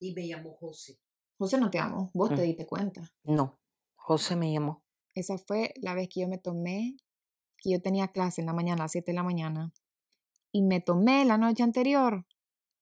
Y 0.00 0.12
me 0.14 0.28
llamó 0.28 0.54
José. 0.60 0.98
José 1.38 1.58
no 1.58 1.70
te 1.70 1.78
amo, 1.78 2.10
vos 2.14 2.28
te 2.28 2.36
Mm. 2.36 2.42
diste 2.42 2.66
cuenta. 2.66 3.02
No, 3.24 3.58
José 3.96 4.36
me 4.36 4.52
llamó. 4.52 4.84
esa 5.14 5.36
fue 5.38 5.72
la 5.82 5.94
vez 5.94 6.08
que 6.12 6.20
yo 6.20 6.28
me 6.28 6.38
tomé, 6.38 6.96
que 7.58 7.70
yo 7.70 7.80
tenía 7.80 8.08
clase 8.08 8.40
en 8.40 8.46
la 8.46 8.52
mañana, 8.52 8.82
a 8.82 8.84
las 8.84 8.92
7 8.92 9.10
de 9.10 9.16
la 9.16 9.22
mañana, 9.22 9.72
y 10.52 10.62
me 10.62 10.80
tomé 10.80 11.24
la 11.24 11.38
noche 11.38 11.62
anterior 11.62 12.26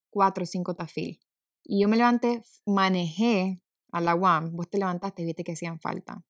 cuatro 0.09 0.43
o 0.43 0.47
cinco 0.47 0.73
tafil. 0.73 1.19
Y 1.63 1.81
yo 1.81 1.87
me 1.87 1.97
levanté, 1.97 2.41
manejé 2.65 3.61
a 3.91 4.01
la 4.01 4.15
UAM, 4.15 4.55
vos 4.55 4.69
te 4.69 4.77
levantaste 4.77 5.21
y 5.21 5.25
viste 5.25 5.43
que 5.43 5.51
hacían 5.51 5.79
falta. 5.79 6.23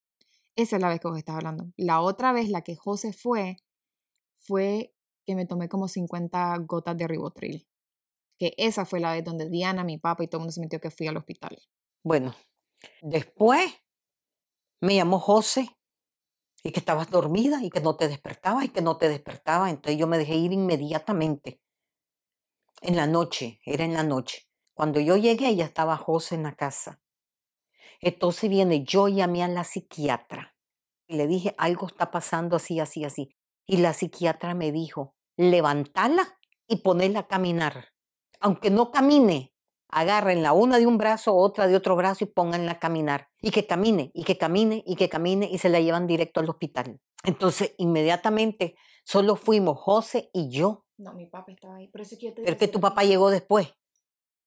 Esa 0.55 0.75
es 0.77 0.81
la 0.81 0.89
vez 0.89 0.99
que 0.99 1.07
vos 1.07 1.17
estás 1.17 1.35
hablando. 1.35 1.71
La 1.77 2.01
otra 2.01 2.33
vez, 2.33 2.49
la 2.49 2.63
que 2.63 2.75
José 2.75 3.13
fue, 3.13 3.57
fue 4.37 4.93
que 5.25 5.35
me 5.35 5.45
tomé 5.45 5.69
como 5.69 5.87
50 5.87 6.57
gotas 6.65 6.97
de 6.97 7.07
ribotril. 7.07 7.67
Que 8.39 8.53
esa 8.57 8.85
fue 8.85 8.99
la 8.99 9.13
vez 9.13 9.23
donde 9.23 9.49
Diana, 9.49 9.83
mi 9.83 9.97
papá 9.97 10.23
y 10.23 10.27
todo 10.27 10.39
el 10.39 10.41
mundo 10.41 10.53
se 10.53 10.61
metió 10.61 10.79
que 10.79 10.89
fui 10.89 11.07
al 11.07 11.17
hospital. 11.17 11.57
Bueno, 12.03 12.35
después 13.01 13.71
me 14.81 14.95
llamó 14.95 15.19
José 15.19 15.76
y 16.63 16.71
que 16.71 16.79
estabas 16.79 17.09
dormida 17.09 17.63
y 17.63 17.69
que 17.69 17.81
no 17.81 17.95
te 17.95 18.07
despertabas 18.07 18.65
y 18.65 18.69
que 18.69 18.81
no 18.81 18.97
te 18.97 19.09
despertabas. 19.09 19.69
Entonces 19.71 19.99
yo 19.99 20.07
me 20.07 20.17
dejé 20.17 20.35
ir 20.35 20.53
inmediatamente. 20.53 21.61
En 22.81 22.95
la 22.95 23.07
noche, 23.07 23.59
era 23.65 23.85
en 23.85 23.93
la 23.93 24.03
noche. 24.03 24.47
Cuando 24.73 24.99
yo 24.99 25.17
llegué 25.17 25.55
ya 25.55 25.65
estaba 25.65 25.97
José 25.97 26.35
en 26.35 26.43
la 26.43 26.55
casa. 26.55 27.01
Entonces 27.99 28.49
viene, 28.49 28.83
yo 28.83 29.07
llamé 29.07 29.43
a 29.43 29.47
la 29.47 29.63
psiquiatra 29.63 30.55
y 31.07 31.15
le 31.15 31.25
dije, 31.25 31.55
algo 31.57 31.87
está 31.87 32.11
pasando 32.11 32.57
así, 32.57 32.79
así, 32.79 33.03
así. 33.03 33.35
Y 33.65 33.77
la 33.77 33.93
psiquiatra 33.93 34.53
me 34.53 34.71
dijo, 34.71 35.15
levantala 35.35 36.39
y 36.67 36.77
ponerla 36.77 37.21
a 37.21 37.27
caminar. 37.27 37.93
Aunque 38.39 38.69
no 38.69 38.91
camine, 38.91 39.53
la 39.91 40.53
una 40.53 40.79
de 40.79 40.87
un 40.87 40.97
brazo, 40.97 41.35
otra 41.35 41.67
de 41.67 41.75
otro 41.75 41.95
brazo 41.95 42.23
y 42.23 42.27
pónganla 42.27 42.73
a 42.73 42.79
caminar. 42.79 43.29
Y 43.41 43.51
que 43.51 43.65
camine, 43.65 44.11
y 44.13 44.23
que 44.23 44.37
camine, 44.37 44.83
y 44.85 44.95
que 44.95 45.09
camine, 45.09 45.49
y 45.51 45.57
se 45.57 45.69
la 45.69 45.79
llevan 45.79 46.07
directo 46.07 46.39
al 46.39 46.49
hospital. 46.49 46.99
Entonces, 47.23 47.73
inmediatamente, 47.77 48.75
solo 49.03 49.35
fuimos 49.35 49.79
José 49.79 50.29
y 50.33 50.49
yo. 50.49 50.85
No, 50.97 51.13
mi 51.13 51.27
papá 51.27 51.51
estaba 51.51 51.75
ahí. 51.75 51.89
Que, 51.91 52.31
Pero 52.31 52.57
que 52.57 52.67
tu 52.67 52.79
papá 52.79 53.03
llegó 53.03 53.29
después. 53.29 53.67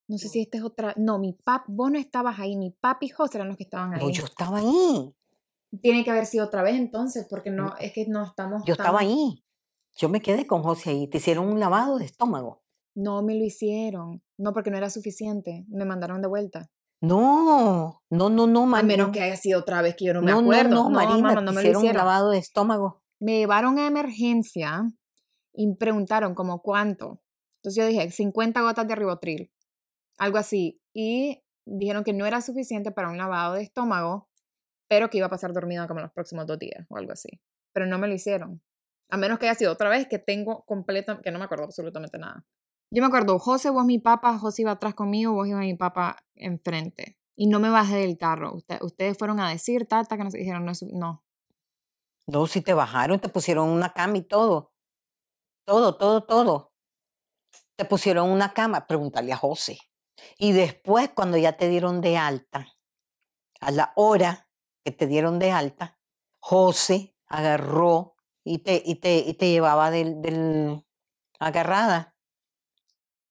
No 0.09 0.19
sé 0.19 0.29
si 0.29 0.43
esta 0.43 0.59
es 0.59 0.65
otra. 0.65 0.93
No, 0.97 1.19
mi 1.19 1.33
papá, 1.33 1.65
vos 1.69 1.91
no 1.91 1.99
estabas 1.99 2.39
ahí. 2.41 2.57
Mi 2.57 2.71
papá 2.71 2.99
y 3.05 3.09
José 3.09 3.39
eran 3.39 3.49
los 3.49 3.57
que 3.57 3.63
estaban 3.63 3.95
ahí. 3.95 4.01
No, 4.01 4.11
yo 4.11 4.25
estaba 4.25 4.59
ahí. 4.59 5.15
Tiene 5.81 6.03
que 6.03 6.11
haber 6.11 6.27
sido 6.27 6.47
otra 6.47 6.63
vez 6.63 6.75
entonces, 6.75 7.29
porque 7.31 7.51
no, 7.51 7.77
es 7.79 7.93
que 7.93 8.07
no 8.09 8.25
estamos. 8.25 8.65
Yo 8.67 8.73
estaba 8.73 9.01
ahí. 9.01 9.45
Yo 9.97 10.09
me 10.09 10.21
quedé 10.21 10.47
con 10.47 10.63
José 10.63 10.91
ahí. 10.91 11.07
Te 11.07 11.19
hicieron 11.19 11.47
un 11.47 11.61
lavado 11.61 11.99
de 11.99 12.07
estómago. 12.07 12.65
No 12.95 13.23
me 13.23 13.35
lo 13.35 13.45
hicieron. 13.45 14.23
No, 14.39 14.53
porque 14.53 14.71
no 14.71 14.77
era 14.77 14.91
suficiente. 14.91 15.65
Me 15.69 15.85
mandaron 15.85 16.23
de 16.23 16.29
vuelta. 16.29 16.71
No, 17.03 18.03
no, 18.11 18.29
no, 18.29 18.47
no, 18.47 18.67
Marina. 18.67 18.95
A 18.95 18.97
menos 18.97 19.13
que 19.13 19.23
haya 19.23 19.37
sido 19.37 19.61
otra 19.61 19.81
vez 19.81 19.97
que 19.97 20.05
yo 20.05 20.15
no 20.15 20.23
me 20.23 20.33
acuerdo. 20.33 20.75
No, 20.75 20.85
no, 20.85 20.91
Marina, 20.91 21.41
no 21.41 21.53
me 21.53 21.61
hicieron 21.61 21.87
un 21.87 21.95
lavado 21.95 22.31
de 22.31 22.39
estómago. 22.39 23.03
Me 23.19 23.39
llevaron 23.39 23.79
a 23.79 23.87
emergencia 23.87 24.83
y 25.55 25.75
preguntaron 25.77 26.35
como 26.35 26.61
cuánto. 26.61 27.23
Entonces 27.59 27.83
yo 27.83 27.87
dije, 27.87 28.11
50 28.11 28.61
gotas 28.63 28.87
de 28.87 28.95
ribotril, 28.95 29.53
algo 30.19 30.39
así. 30.39 30.81
Y 30.93 31.43
dijeron 31.67 32.05
que 32.05 32.13
no 32.13 32.27
era 32.27 32.41
suficiente 32.41 32.91
para 32.91 33.11
un 33.11 33.19
lavado 33.19 33.55
de 33.55 33.63
estómago, 33.63 34.29
pero 34.89 35.09
que 35.09 35.19
iba 35.19 35.27
a 35.27 35.31
pasar 35.31 35.53
dormida 35.53 35.87
como 35.87 36.01
los 36.01 36.13
próximos 36.13 36.47
dos 36.47 36.59
días 36.59 36.87
o 36.89 36.97
algo 36.97 37.13
así. 37.13 37.41
Pero 37.73 37.87
no 37.87 37.99
me 37.99 38.09
lo 38.09 38.15
hicieron. 38.15 38.63
A 39.09 39.17
menos 39.17 39.39
que 39.39 39.47
haya 39.47 39.59
sido 39.59 39.73
otra 39.73 39.89
vez 39.89 40.07
que 40.07 40.19
tengo 40.19 40.65
completo, 40.65 41.21
que 41.21 41.31
no 41.31 41.39
me 41.39 41.45
acuerdo 41.45 41.65
absolutamente 41.65 42.19
nada. 42.19 42.45
Yo 42.93 43.03
me 43.03 43.07
acuerdo, 43.07 43.39
José, 43.39 43.71
vos 43.71 43.85
mi 43.85 44.01
papá, 44.01 44.37
José 44.37 44.63
iba 44.63 44.73
atrás 44.73 44.95
conmigo, 44.95 45.33
vos 45.33 45.47
iba 45.47 45.61
mi 45.61 45.75
papá 45.75 46.17
enfrente. 46.35 47.17
Y 47.37 47.47
no 47.47 47.61
me 47.61 47.71
bajé 47.71 47.97
del 47.97 48.19
carro. 48.19 48.57
ustedes 48.81 49.17
fueron 49.17 49.39
a 49.39 49.49
decir, 49.49 49.87
tata, 49.87 50.17
que 50.17 50.25
nos 50.25 50.33
dijeron, 50.33 50.65
no, 50.65 50.73
no. 50.93 51.25
No, 52.27 52.47
si 52.47 52.61
te 52.61 52.75
bajaron, 52.75 53.21
te 53.21 53.29
pusieron 53.29 53.69
una 53.69 53.93
cama 53.93 54.19
y 54.19 54.23
todo. 54.23 54.73
Todo, 55.65 55.97
todo, 55.97 56.25
todo. 56.25 56.73
Te 57.77 57.85
pusieron 57.85 58.29
una 58.29 58.53
cama, 58.53 58.87
pregúntale 58.89 59.33
a 59.33 59.37
José. 59.37 59.79
Y 60.37 60.53
después, 60.53 61.11
cuando 61.15 61.37
ya 61.37 61.57
te 61.57 61.69
dieron 61.69 62.01
de 62.01 62.17
alta, 62.17 62.67
a 63.61 63.71
la 63.71 63.93
hora 63.95 64.49
que 64.85 64.91
te 64.91 65.07
dieron 65.07 65.39
de 65.39 65.53
alta, 65.53 65.99
José 66.41 67.17
agarró 67.27 68.17
y 68.45 68.59
te, 68.59 68.83
y 68.85 68.97
te, 68.97 69.19
y 69.19 69.35
te 69.35 69.51
llevaba 69.51 69.91
del, 69.93 70.21
del 70.21 70.85
agarrada 71.39 72.17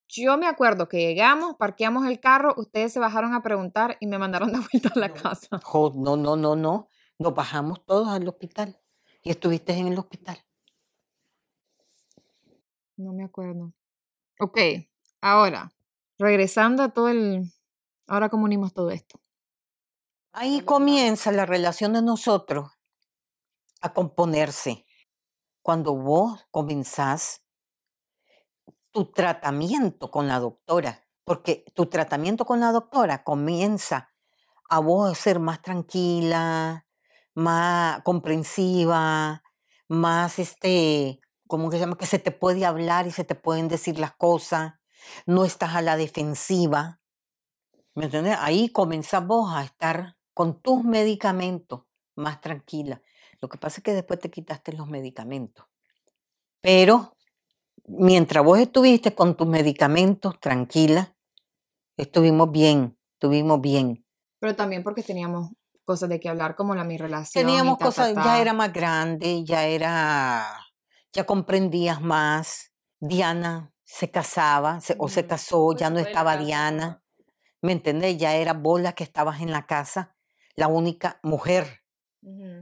yo 0.09 0.37
me 0.37 0.47
acuerdo 0.47 0.89
que 0.89 0.97
llegamos, 0.97 1.55
parqueamos 1.55 2.07
el 2.07 2.19
carro, 2.19 2.55
ustedes 2.57 2.91
se 2.91 2.99
bajaron 2.99 3.33
a 3.35 3.43
preguntar 3.43 3.97
y 3.99 4.07
me 4.07 4.17
mandaron 4.17 4.51
de 4.51 4.59
vuelta 4.59 4.91
a 4.95 4.99
la 4.99 5.13
casa. 5.13 5.59
no, 5.95 6.17
no, 6.17 6.35
no, 6.35 6.55
no. 6.55 6.87
Nos 7.19 7.33
bajamos 7.33 7.85
todos 7.85 8.07
al 8.07 8.27
hospital 8.27 8.79
y 9.21 9.29
estuviste 9.29 9.73
en 9.73 9.87
el 9.87 9.99
hospital. 9.99 10.43
No 12.97 13.13
me 13.13 13.23
acuerdo. 13.23 13.73
Ok, 14.39 14.57
ahora, 15.21 15.71
regresando 16.17 16.83
a 16.83 16.89
todo 16.89 17.09
el... 17.09 17.43
Ahora 18.07 18.29
cómo 18.29 18.45
unimos 18.45 18.73
todo 18.73 18.89
esto. 18.89 19.21
Ahí 20.31 20.61
comienza 20.61 21.31
la 21.31 21.45
relación 21.45 21.93
de 21.93 22.01
nosotros 22.01 22.71
a 23.81 23.93
componerse. 23.93 24.85
Cuando 25.61 25.93
vos 25.93 26.47
comenzás 26.51 27.43
tu 28.91 29.11
tratamiento 29.11 30.11
con 30.11 30.27
la 30.27 30.39
doctora, 30.39 31.03
porque 31.23 31.65
tu 31.73 31.87
tratamiento 31.87 32.45
con 32.45 32.59
la 32.59 32.71
doctora 32.71 33.23
comienza 33.23 34.09
a 34.69 34.79
vos 34.79 35.17
ser 35.17 35.39
más 35.39 35.61
tranquila, 35.61 36.85
más 37.33 38.01
comprensiva, 38.03 39.43
más 39.87 40.39
este, 40.39 41.19
como 41.47 41.69
que 41.69 41.77
se 41.77 41.81
llama? 41.81 41.97
Que 41.97 42.05
se 42.05 42.19
te 42.19 42.31
puede 42.31 42.65
hablar 42.65 43.07
y 43.07 43.11
se 43.11 43.23
te 43.23 43.35
pueden 43.35 43.67
decir 43.67 43.99
las 43.99 44.15
cosas, 44.15 44.73
no 45.25 45.45
estás 45.45 45.75
a 45.75 45.81
la 45.81 45.97
defensiva. 45.97 46.99
¿Me 47.95 48.05
entiendes? 48.05 48.37
Ahí 48.39 48.69
comenzás 48.69 49.25
vos 49.25 49.51
a 49.53 49.63
estar 49.63 50.17
con 50.33 50.61
tus 50.61 50.83
medicamentos 50.83 51.81
más 52.15 52.39
tranquila. 52.41 53.01
Lo 53.41 53.49
que 53.49 53.57
pasa 53.57 53.79
es 53.79 53.83
que 53.83 53.93
después 53.93 54.19
te 54.19 54.29
quitaste 54.29 54.73
los 54.73 54.87
medicamentos. 54.87 55.65
Pero 56.61 57.15
mientras 57.89 58.43
vos 58.43 58.59
estuviste 58.59 59.13
con 59.13 59.35
tus 59.35 59.47
medicamentos 59.47 60.39
tranquila, 60.39 61.15
estuvimos 61.97 62.51
bien, 62.51 62.97
estuvimos 63.13 63.59
bien. 63.61 64.05
Pero 64.39 64.55
también 64.55 64.83
porque 64.83 65.03
teníamos 65.03 65.49
cosas 65.83 66.09
de 66.09 66.19
qué 66.19 66.29
hablar, 66.29 66.55
como 66.55 66.75
la 66.75 66.83
mi 66.83 66.97
relación. 66.97 67.45
Teníamos 67.45 67.77
cosas, 67.77 68.13
ya 68.13 68.39
era 68.39 68.53
más 68.53 68.71
grande, 68.71 69.43
ya 69.43 69.65
era, 69.65 70.45
ya 71.11 71.25
comprendías 71.25 72.01
más. 72.01 72.71
Diana 72.99 73.73
se 73.85 74.11
casaba 74.11 74.79
o 74.97 75.07
se 75.07 75.25
casó, 75.25 75.67
pues 75.67 75.79
ya 75.79 75.89
no 75.89 75.99
estaba 75.99 76.37
Diana. 76.37 77.01
¿Me 77.61 77.71
entendés? 77.71 78.17
Ya 78.17 78.35
era 78.35 78.53
vos 78.53 78.79
la 78.79 78.93
que 78.93 79.03
estabas 79.03 79.41
en 79.41 79.51
la 79.51 79.65
casa, 79.65 80.15
la 80.55 80.67
única 80.67 81.19
mujer, 81.23 81.81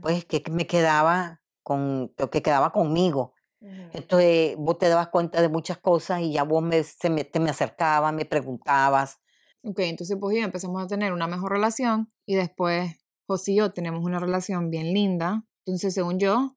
pues 0.00 0.24
que 0.24 0.42
me 0.50 0.66
quedaba 0.66 1.42
con, 1.62 2.14
que 2.32 2.42
quedaba 2.42 2.72
conmigo. 2.72 3.34
Entonces 3.60 4.56
vos 4.56 4.78
te 4.78 4.88
dabas 4.88 5.08
cuenta 5.08 5.42
de 5.42 5.48
muchas 5.48 5.78
cosas 5.78 6.20
y 6.20 6.32
ya 6.32 6.44
vos 6.44 6.62
me, 6.62 6.82
se 6.84 7.10
me, 7.10 7.24
te 7.24 7.40
me 7.40 7.50
acercabas, 7.50 8.12
me 8.12 8.24
preguntabas. 8.24 9.18
Ok, 9.62 9.80
entonces 9.80 10.16
pues 10.20 10.36
ya 10.36 10.44
empezamos 10.44 10.82
a 10.82 10.86
tener 10.86 11.12
una 11.12 11.26
mejor 11.26 11.52
relación 11.52 12.12
y 12.24 12.36
después 12.36 12.94
José 13.26 13.52
y 13.52 13.56
yo 13.56 13.72
tenemos 13.72 14.04
una 14.04 14.20
relación 14.20 14.70
bien 14.70 14.92
linda. 14.92 15.44
Entonces 15.66 15.94
según 15.94 16.18
yo, 16.18 16.56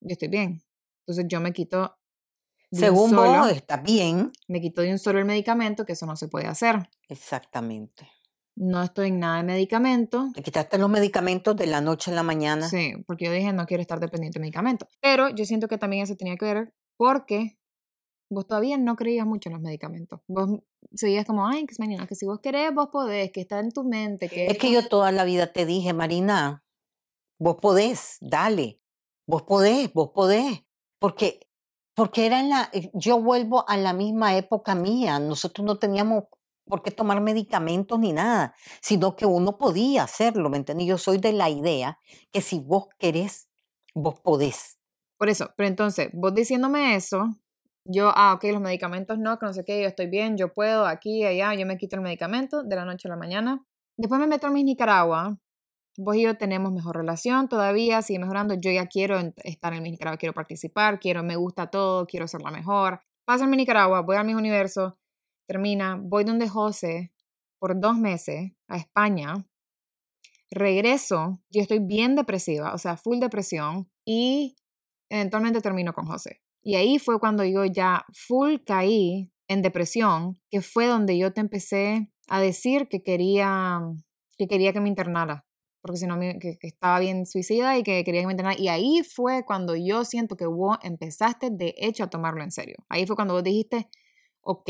yo 0.00 0.12
estoy 0.12 0.28
bien. 0.28 0.62
Entonces 1.00 1.26
yo 1.28 1.40
me 1.40 1.52
quito... 1.52 1.96
Según 2.70 3.16
vos, 3.16 3.50
está 3.50 3.78
bien. 3.78 4.30
Me 4.46 4.60
quito 4.60 4.82
de 4.82 4.92
un 4.92 4.98
solo 4.98 5.18
el 5.18 5.24
medicamento, 5.24 5.86
que 5.86 5.94
eso 5.94 6.04
no 6.04 6.16
se 6.16 6.28
puede 6.28 6.46
hacer. 6.46 6.90
Exactamente 7.08 8.17
no 8.58 8.82
estoy 8.82 9.08
en 9.08 9.20
nada 9.20 9.36
de 9.38 9.44
medicamento. 9.44 10.30
Te 10.34 10.42
quitaste 10.42 10.78
los 10.78 10.90
medicamentos 10.90 11.56
de 11.56 11.66
la 11.66 11.80
noche 11.80 12.10
a 12.10 12.14
la 12.14 12.24
mañana. 12.24 12.68
Sí, 12.68 12.92
porque 13.06 13.26
yo 13.26 13.32
dije 13.32 13.52
no 13.52 13.66
quiero 13.66 13.80
estar 13.80 14.00
dependiente 14.00 14.38
de 14.38 14.42
medicamentos. 14.42 14.88
Pero 15.00 15.28
yo 15.28 15.44
siento 15.44 15.68
que 15.68 15.78
también 15.78 16.02
eso 16.02 16.16
tenía 16.16 16.36
que 16.36 16.44
ver 16.44 16.74
porque 16.96 17.56
vos 18.28 18.46
todavía 18.46 18.76
no 18.76 18.96
creías 18.96 19.26
mucho 19.26 19.48
en 19.48 19.54
los 19.54 19.62
medicamentos. 19.62 20.20
Vos 20.26 20.60
seguías 20.92 21.24
como, 21.24 21.46
ay, 21.46 21.66
que 21.66 21.74
Marina, 21.78 22.06
que 22.06 22.16
si 22.16 22.26
vos 22.26 22.40
querés, 22.40 22.74
vos 22.74 22.88
podés, 22.88 23.30
que 23.30 23.40
está 23.40 23.60
en 23.60 23.70
tu 23.70 23.84
mente. 23.84 24.28
Que 24.28 24.46
es 24.46 24.58
que 24.58 24.72
yo 24.72 24.86
toda 24.88 25.12
la 25.12 25.24
vida 25.24 25.52
te 25.52 25.64
dije, 25.64 25.92
Marina, 25.92 26.64
vos 27.38 27.56
podés, 27.62 28.18
dale, 28.20 28.80
vos 29.26 29.42
podés, 29.42 29.92
vos 29.92 30.10
podés. 30.12 30.64
Porque, 30.98 31.48
porque 31.94 32.26
era 32.26 32.40
en 32.40 32.50
la, 32.50 32.70
eh, 32.72 32.90
yo 32.92 33.22
vuelvo 33.22 33.68
a 33.68 33.76
la 33.76 33.92
misma 33.92 34.36
época 34.36 34.74
mía, 34.74 35.20
nosotros 35.20 35.64
no 35.64 35.78
teníamos 35.78 36.24
por 36.68 36.82
qué 36.82 36.90
tomar 36.90 37.20
medicamentos 37.20 37.98
ni 37.98 38.12
nada, 38.12 38.54
sino 38.80 39.16
que 39.16 39.26
uno 39.26 39.58
podía 39.58 40.04
hacerlo, 40.04 40.50
¿me 40.50 40.58
entiendes? 40.58 40.86
Yo 40.86 40.98
soy 40.98 41.18
de 41.18 41.32
la 41.32 41.50
idea 41.50 41.98
que 42.30 42.40
si 42.40 42.60
vos 42.60 42.88
querés, 42.98 43.48
vos 43.94 44.20
podés. 44.20 44.78
Por 45.16 45.28
eso, 45.28 45.50
pero 45.56 45.68
entonces, 45.68 46.10
vos 46.12 46.34
diciéndome 46.34 46.94
eso, 46.94 47.24
yo, 47.84 48.12
ah, 48.14 48.34
ok, 48.34 48.44
los 48.52 48.60
medicamentos 48.60 49.18
no, 49.18 49.38
que 49.38 49.46
no 49.46 49.52
sé 49.52 49.64
qué, 49.64 49.82
yo 49.82 49.88
estoy 49.88 50.06
bien, 50.06 50.36
yo 50.36 50.52
puedo, 50.52 50.86
aquí, 50.86 51.24
allá, 51.24 51.54
yo 51.54 51.66
me 51.66 51.78
quito 51.78 51.96
el 51.96 52.02
medicamento 52.02 52.62
de 52.62 52.76
la 52.76 52.84
noche 52.84 53.08
a 53.08 53.10
la 53.10 53.16
mañana. 53.16 53.64
Después 53.96 54.20
me 54.20 54.26
meto 54.26 54.46
a 54.46 54.50
mi 54.50 54.62
Nicaragua 54.62 55.38
vos 55.98 56.16
y 56.16 56.22
yo 56.22 56.36
tenemos 56.36 56.72
mejor 56.72 56.96
relación 56.96 57.48
todavía, 57.48 58.00
sigue 58.02 58.20
mejorando, 58.20 58.54
yo 58.54 58.70
ya 58.70 58.86
quiero 58.86 59.18
estar 59.42 59.74
en 59.74 59.82
mi 59.82 59.90
Nicaragua, 59.90 60.16
quiero 60.16 60.32
participar, 60.32 61.00
quiero, 61.00 61.22
me 61.22 61.36
gusta 61.36 61.66
todo, 61.68 62.06
quiero 62.06 62.28
ser 62.28 62.40
la 62.40 62.50
mejor. 62.50 63.00
Paso 63.24 63.44
en 63.44 63.50
mi 63.50 63.56
Nicaragua, 63.56 64.00
voy 64.02 64.16
al 64.16 64.24
mismo 64.24 64.38
universo, 64.38 64.96
termina, 65.48 65.98
voy 66.00 66.24
donde 66.24 66.48
José 66.48 67.12
por 67.58 67.80
dos 67.80 67.96
meses 67.96 68.52
a 68.68 68.76
España, 68.76 69.34
regreso, 70.50 71.40
yo 71.50 71.62
estoy 71.62 71.80
bien 71.80 72.14
depresiva, 72.14 72.72
o 72.74 72.78
sea, 72.78 72.96
full 72.96 73.18
depresión, 73.18 73.90
y 74.04 74.56
eventualmente 75.10 75.60
termino 75.60 75.92
con 75.92 76.06
José. 76.06 76.42
Y 76.62 76.76
ahí 76.76 76.98
fue 76.98 77.18
cuando 77.18 77.44
yo 77.44 77.64
ya 77.64 78.04
full 78.12 78.56
caí 78.64 79.32
en 79.48 79.62
depresión, 79.62 80.38
que 80.50 80.60
fue 80.60 80.86
donde 80.86 81.18
yo 81.18 81.32
te 81.32 81.40
empecé 81.40 82.12
a 82.28 82.40
decir 82.40 82.88
que 82.88 83.02
quería 83.02 83.80
que, 84.36 84.46
quería 84.46 84.72
que 84.72 84.80
me 84.80 84.88
internara, 84.88 85.46
porque 85.80 85.98
si 85.98 86.06
no, 86.06 86.18
que, 86.18 86.58
estaba 86.60 86.98
bien 87.00 87.24
suicida 87.26 87.78
y 87.78 87.82
que 87.82 88.04
quería 88.04 88.20
que 88.20 88.26
me 88.26 88.32
internara. 88.34 88.60
Y 88.60 88.68
ahí 88.68 89.02
fue 89.02 89.44
cuando 89.46 89.74
yo 89.74 90.04
siento 90.04 90.36
que 90.36 90.46
vos 90.46 90.78
empezaste 90.82 91.48
de 91.50 91.74
hecho 91.78 92.04
a 92.04 92.10
tomarlo 92.10 92.44
en 92.44 92.50
serio. 92.50 92.76
Ahí 92.88 93.06
fue 93.06 93.16
cuando 93.16 93.34
vos 93.34 93.42
dijiste, 93.42 93.88
ok, 94.42 94.68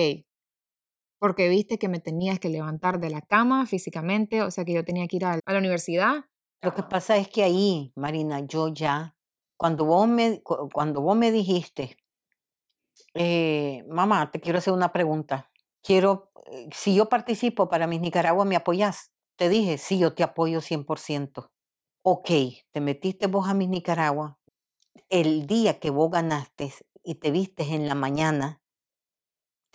porque 1.19 1.49
viste 1.49 1.79
que 1.79 1.89
me 1.89 2.01
tenías 2.01 2.39
que 2.39 2.49
levantar 2.49 3.01
de 3.01 3.11
la 3.11 3.21
cama 3.21 3.67
físicamente, 3.67 4.43
o 4.43 4.51
sea 4.51 4.65
que 4.65 4.73
yo 4.73 4.85
tenía 4.85 5.07
que 5.09 5.17
ir 5.17 5.25
a, 5.25 5.41
la 5.45 5.59
universidad. 5.59 6.25
Lo 6.63 6.75
que 6.75 6.83
pasa 6.83 7.17
es 7.17 7.29
que 7.29 7.43
ahí, 7.43 7.93
Marina, 7.97 8.41
yo 8.41 8.69
ya, 8.69 9.17
cuando 9.57 9.85
vos 9.85 10.09
me, 10.09 10.43
cuando 10.43 11.01
vos 11.01 11.17
me 11.17 11.31
dijiste, 11.31 11.97
eh, 13.15 13.85
mamá, 13.89 14.31
te 14.31 14.41
quiero 14.41 14.59
hacer 14.59 14.73
una 14.73 14.93
pregunta. 14.93 15.51
Quiero, 15.83 16.33
eh, 16.51 16.69
si 16.73 16.95
yo 16.95 17.09
participo 17.09 17.69
para 17.69 17.87
mis 17.87 18.01
Nicaragua, 18.01 18.45
¿me 18.45 18.57
apoyas? 18.57 19.13
Te 19.37 19.49
dije, 19.49 19.79
sí, 19.79 19.99
yo 19.99 20.15
te 20.15 20.23
apoyo 20.23 20.61
100%. 20.61 21.51
Ok, 22.03 22.31
te 22.73 22.81
metiste 22.81 23.27
vos 23.27 23.49
a 23.49 23.55
mis 23.55 23.69
Nicaragua. 23.69 24.39
El 25.09 25.47
día 25.47 25.79
que 25.79 25.91
vos 25.91 26.11
ganaste 26.11 26.73
y 27.03 27.17
te 27.17 27.31
vistes 27.31 27.69
en 27.69 27.89
la 27.89 27.95
mañana, 27.95 28.61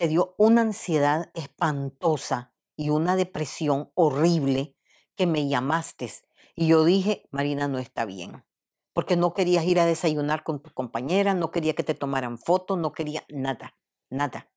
te 0.04 0.08
dio 0.08 0.34
una 0.36 0.60
ansiedad 0.60 1.30
espantosa 1.32 2.52
y 2.76 2.90
una 2.90 3.16
depresión 3.16 3.90
horrible 3.94 4.76
que 5.16 5.26
me 5.26 5.48
llamaste. 5.48 6.12
Y 6.54 6.66
yo 6.66 6.84
dije, 6.84 7.26
Marina, 7.30 7.68
no 7.68 7.78
está 7.78 8.04
bien. 8.04 8.44
Porque 8.92 9.16
no 9.16 9.32
querías 9.32 9.64
ir 9.64 9.80
a 9.80 9.86
desayunar 9.86 10.44
con 10.44 10.60
tu 10.60 10.70
compañera, 10.74 11.32
no 11.32 11.50
quería 11.50 11.74
que 11.74 11.84
te 11.84 11.94
tomaran 11.94 12.36
fotos, 12.36 12.76
no 12.76 12.92
quería 12.92 13.24
nada, 13.30 13.78
nada. 14.10 14.52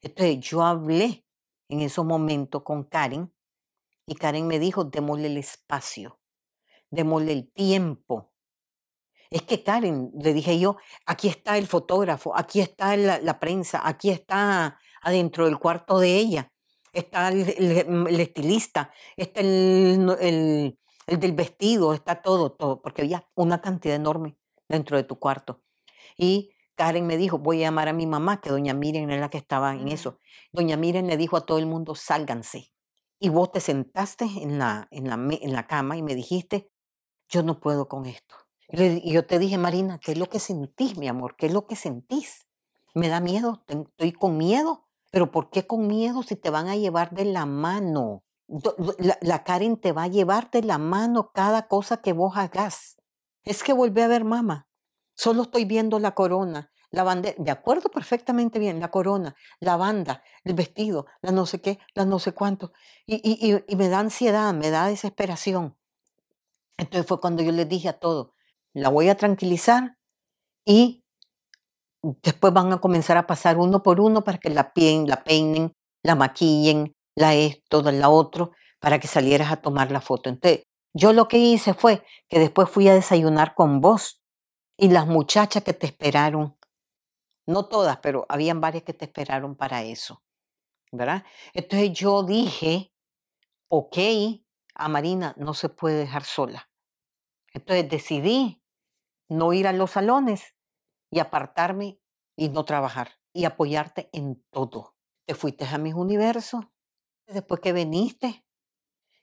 Entonces 0.00 0.40
yo 0.40 0.62
hablé 0.62 1.26
en 1.68 1.82
esos 1.82 2.06
momentos 2.06 2.62
con 2.62 2.84
Karen 2.84 3.34
y 4.06 4.14
Karen 4.14 4.46
me 4.46 4.58
dijo, 4.58 4.84
démosle 4.84 5.26
el 5.26 5.36
espacio, 5.36 6.22
démosle 6.88 7.32
el 7.32 7.52
tiempo 7.52 8.29
es 9.30 9.42
que 9.42 9.62
Karen, 9.62 10.10
le 10.20 10.34
dije 10.34 10.58
yo, 10.58 10.76
aquí 11.06 11.28
está 11.28 11.56
el 11.56 11.68
fotógrafo, 11.68 12.36
aquí 12.36 12.60
está 12.60 12.96
la, 12.96 13.38
prensa, 13.38 13.80
aquí 13.84 14.10
está 14.10 14.78
adentro 15.02 15.44
del 15.44 15.58
cuarto 15.58 16.00
de 16.00 16.16
ella, 16.16 16.52
está 16.92 17.28
el, 17.28 17.86
mm, 17.88 18.08
estilista, 18.08 18.92
está 19.16 19.40
el, 19.40 20.76
del 21.06 21.32
vestido, 21.32 21.94
está 21.94 22.22
todo, 22.22 22.52
todo, 22.52 22.82
porque 22.82 23.02
había 23.02 23.28
una 23.34 23.60
cantidad 23.60 23.94
enorme 23.94 24.36
dentro 24.68 24.96
de 24.96 25.04
tu 25.04 25.18
cuarto. 25.18 25.62
Y 26.16 26.50
Karen 26.74 27.06
me 27.06 27.16
dijo, 27.16 27.38
voy 27.38 27.58
a 27.58 27.66
llamar 27.66 27.88
a 27.88 27.92
mi 27.92 28.06
mamá, 28.06 28.40
que 28.40 28.50
doña 28.50 28.74
Miren 28.74 29.10
era 29.10 29.20
la 29.20 29.28
que 29.28 29.38
estaba 29.38 29.74
en 29.74 29.88
eso. 29.88 30.18
Doña 30.50 30.76
Miren 30.76 31.06
le 31.06 31.16
dijo 31.16 31.36
a 31.36 31.46
todo 31.46 31.58
el 31.58 31.66
mundo, 31.66 31.94
sálganse. 31.94 32.72
Y 33.20 33.28
vos 33.28 33.52
te 33.52 33.60
sentaste 33.60 34.24
en 34.24 34.58
la, 34.58 34.88
en 34.90 35.08
la, 35.08 35.14
en 35.14 35.52
la 35.52 35.66
cama 35.66 35.96
y 35.96 36.02
me 36.02 36.14
dijiste, 36.14 36.70
yo 37.28 37.42
no 37.42 37.60
puedo 37.60 37.86
con 37.86 38.06
esto. 38.06 38.39
Y 38.72 39.12
yo 39.12 39.26
te 39.26 39.38
dije, 39.38 39.58
Marina, 39.58 39.98
¿qué 39.98 40.12
es 40.12 40.18
lo 40.18 40.28
que 40.28 40.38
sentís, 40.38 40.96
mi 40.96 41.08
amor? 41.08 41.34
¿Qué 41.36 41.46
es 41.46 41.52
lo 41.52 41.66
que 41.66 41.76
sentís? 41.76 42.46
Me 42.94 43.08
da 43.08 43.20
miedo, 43.20 43.64
estoy 43.66 44.12
con 44.12 44.36
miedo. 44.36 44.86
Pero 45.10 45.30
¿por 45.32 45.50
qué 45.50 45.66
con 45.66 45.86
miedo 45.86 46.22
si 46.22 46.36
te 46.36 46.50
van 46.50 46.68
a 46.68 46.76
llevar 46.76 47.10
de 47.10 47.24
la 47.24 47.46
mano? 47.46 48.22
La, 49.20 49.44
Karen 49.44 49.76
te 49.76 49.92
va 49.92 50.04
a 50.04 50.08
llevar 50.08 50.50
de 50.50 50.62
la 50.62 50.78
mano 50.78 51.32
cada 51.32 51.68
cosa 51.68 52.00
que 52.00 52.12
vos 52.12 52.36
hagas. 52.36 52.96
Es 53.44 53.62
que 53.62 53.72
volví 53.72 54.00
a 54.00 54.08
ver 54.08 54.24
mamá. 54.24 54.68
Solo 55.14 55.42
estoy 55.42 55.64
viendo 55.64 55.98
la 55.98 56.14
corona, 56.14 56.72
la 56.90 57.02
bandera. 57.02 57.36
De 57.38 57.50
acuerdo 57.50 57.90
perfectamente 57.90 58.58
bien, 58.58 58.80
la 58.80 58.90
corona, 58.90 59.36
la 59.58 59.76
banda, 59.76 60.22
el 60.44 60.54
vestido, 60.54 61.06
la 61.22 61.32
no 61.32 61.46
sé 61.46 61.60
qué, 61.60 61.78
la 61.94 62.04
no 62.04 62.18
sé 62.18 62.32
cuánto. 62.32 62.72
Y, 63.06 63.62
me 63.76 63.88
da 63.88 64.00
ansiedad, 64.00 64.54
me 64.54 64.70
da 64.70 64.86
desesperación. 64.86 65.76
Entonces 66.78 67.06
fue 67.06 67.20
cuando 67.20 67.42
yo 67.42 67.52
les 67.52 67.68
dije 67.68 67.88
a 67.88 67.98
todo, 67.98 68.34
la 68.74 68.88
voy 68.88 69.08
a 69.08 69.16
tranquilizar 69.16 69.96
y 70.64 71.02
después 72.02 72.52
van 72.52 72.72
a 72.72 72.80
comenzar 72.80 73.16
a 73.16 73.26
pasar 73.26 73.58
uno 73.58 73.82
por 73.82 74.00
uno 74.00 74.22
para 74.24 74.38
que 74.38 74.50
la, 74.50 74.72
la 74.74 75.24
peinen, 75.24 75.72
la 76.02 76.14
maquillen, 76.14 76.94
la 77.16 77.34
esto, 77.34 77.82
la 77.82 78.08
otro, 78.08 78.52
para 78.78 78.98
que 78.98 79.08
salieras 79.08 79.52
a 79.52 79.60
tomar 79.60 79.90
la 79.90 80.00
foto. 80.00 80.30
Entonces, 80.30 80.64
yo 80.94 81.12
lo 81.12 81.28
que 81.28 81.38
hice 81.38 81.74
fue 81.74 82.04
que 82.28 82.38
después 82.38 82.68
fui 82.68 82.88
a 82.88 82.94
desayunar 82.94 83.54
con 83.54 83.80
vos 83.80 84.20
y 84.76 84.88
las 84.88 85.06
muchachas 85.06 85.62
que 85.62 85.74
te 85.74 85.86
esperaron, 85.86 86.56
no 87.46 87.66
todas, 87.66 87.98
pero 87.98 88.26
habían 88.28 88.60
varias 88.60 88.84
que 88.84 88.94
te 88.94 89.04
esperaron 89.04 89.56
para 89.56 89.82
eso, 89.82 90.22
¿verdad? 90.90 91.24
Entonces 91.52 91.92
yo 91.92 92.22
dije, 92.22 92.92
ok, 93.68 93.98
a 94.74 94.88
Marina 94.88 95.34
no 95.36 95.54
se 95.54 95.68
puede 95.68 95.96
dejar 95.96 96.24
sola. 96.24 96.70
Entonces 97.52 97.88
decidí 97.88 98.59
no 99.30 99.52
ir 99.52 99.66
a 99.66 99.72
los 99.72 99.92
salones 99.92 100.56
y 101.10 101.20
apartarme 101.20 101.98
y 102.36 102.50
no 102.50 102.64
trabajar 102.64 103.12
y 103.32 103.44
apoyarte 103.44 104.10
en 104.12 104.44
todo. 104.50 104.96
Te 105.24 105.34
fuiste 105.34 105.64
a 105.64 105.78
mis 105.78 105.94
universos, 105.94 106.66
después 107.26 107.60
que 107.60 107.72
viniste, 107.72 108.44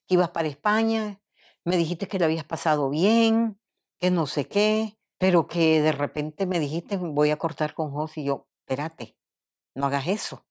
que 0.08 0.14
ibas 0.16 0.30
para 0.30 0.47
España, 0.47 1.22
me 1.66 1.76
dijiste 1.76 2.08
que 2.08 2.18
le 2.18 2.26
habías 2.26 2.45
pasado 2.45 2.89
bien, 2.89 3.60
que 3.99 4.10
no 4.10 4.28
sé 4.28 4.47
qué, 4.47 4.97
pero 5.18 5.47
que 5.47 5.82
de 5.82 5.91
repente 5.91 6.45
me 6.45 6.60
dijiste 6.60 6.95
voy 6.95 7.32
a 7.32 7.38
cortar 7.38 7.74
con 7.74 7.91
José 7.91 8.22
y 8.22 8.26
yo, 8.26 8.47
espérate, 8.62 9.18
no 9.76 9.88
hagas 9.88 10.08
eso. 10.08 10.47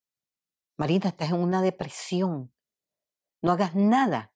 Marina, 0.76 1.08
estás 1.08 1.30
en 1.30 1.36
una 1.36 1.62
depresión. 1.62 2.52
No 3.40 3.52
hagas 3.52 3.74
nada 3.74 4.34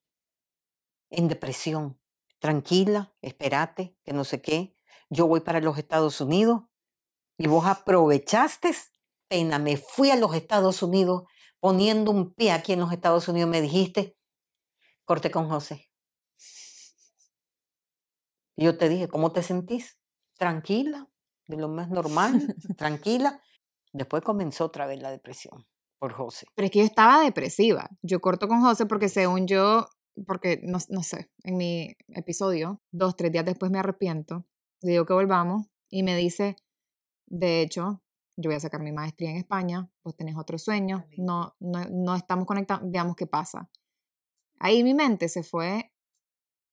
en 1.11 1.29
depresión. 1.29 2.01
Tranquila, 2.39 3.15
espérate, 3.21 3.95
que 4.03 4.15
no 4.15 4.25
sé 4.25 4.41
qué 4.41 4.80
yo 5.11 5.27
voy 5.27 5.41
para 5.41 5.61
los 5.61 5.77
Estados 5.77 6.21
Unidos 6.21 6.63
y 7.37 7.49
vos 7.49 7.67
aprovechaste, 7.67 8.75
pena, 9.29 9.59
me 9.59 9.77
fui 9.77 10.11
a 10.11 10.17
los 10.17 10.35
Estados 10.35 10.83
Unidos 10.83 11.25
poniendo 11.59 12.11
un 12.11 12.33
pie 12.33 12.53
aquí 12.53 12.73
en 12.73 12.81
los 12.81 12.93
Estados 12.93 13.29
Unidos, 13.29 13.51
me 13.51 13.61
dijiste, 13.61 14.17
corte 15.05 15.31
con 15.31 15.49
José. 15.49 15.91
Y 18.57 18.65
yo 18.65 18.79
te 18.79 18.89
dije, 18.89 19.09
¿cómo 19.09 19.33
te 19.33 19.43
sentís? 19.43 19.99
Tranquila, 20.39 21.09
de 21.47 21.57
lo 21.57 21.69
más 21.69 21.91
normal, 21.91 22.33
tranquila. 22.79 23.43
Después 23.93 24.23
comenzó 24.23 24.67
otra 24.67 24.87
vez 24.87 25.01
la 25.01 25.11
depresión 25.11 25.67
por 25.99 26.13
José. 26.13 26.47
Pero 26.55 26.67
es 26.67 26.73
que 26.73 26.79
yo 26.81 26.85
estaba 26.85 27.23
depresiva. 27.23 27.91
Yo 28.03 28.21
corto 28.21 28.49
con 28.49 28.61
José 28.61 28.87
porque 28.87 29.09
según 29.09 29.47
yo, 29.47 29.87
porque 30.27 30.61
no, 30.63 30.79
no 30.89 31.03
sé, 31.03 31.31
en 31.43 31.57
mi 31.57 31.97
episodio, 32.09 32.81
dos, 32.93 33.17
tres 33.17 33.33
días 33.33 33.45
después 33.45 33.71
me 33.71 33.79
arrepiento 33.79 34.47
digo 34.89 35.07
que 35.07 35.13
volvamos 35.13 35.67
y 35.89 36.03
me 36.03 36.17
dice, 36.17 36.57
de 37.27 37.63
hecho, 37.63 38.03
yo 38.37 38.49
voy 38.49 38.57
a 38.57 38.61
sacar 38.61 38.81
mi 38.81 38.93
maestría 38.93 39.31
en 39.31 39.37
España, 39.37 39.91
pues 40.03 40.17
tenés 40.17 40.37
otro 40.37 40.59
sueño, 40.59 41.07
no, 41.19 41.55
no, 41.61 41.85
no 41.91 42.15
estamos 42.15 42.47
conectados, 42.47 42.83
veamos 42.91 43.17
qué 43.17 43.27
pasa. 43.27 43.71
Ahí 44.59 44.83
mi 44.83 44.95
mente 44.95 45.29
se 45.29 45.43
fue 45.43 45.93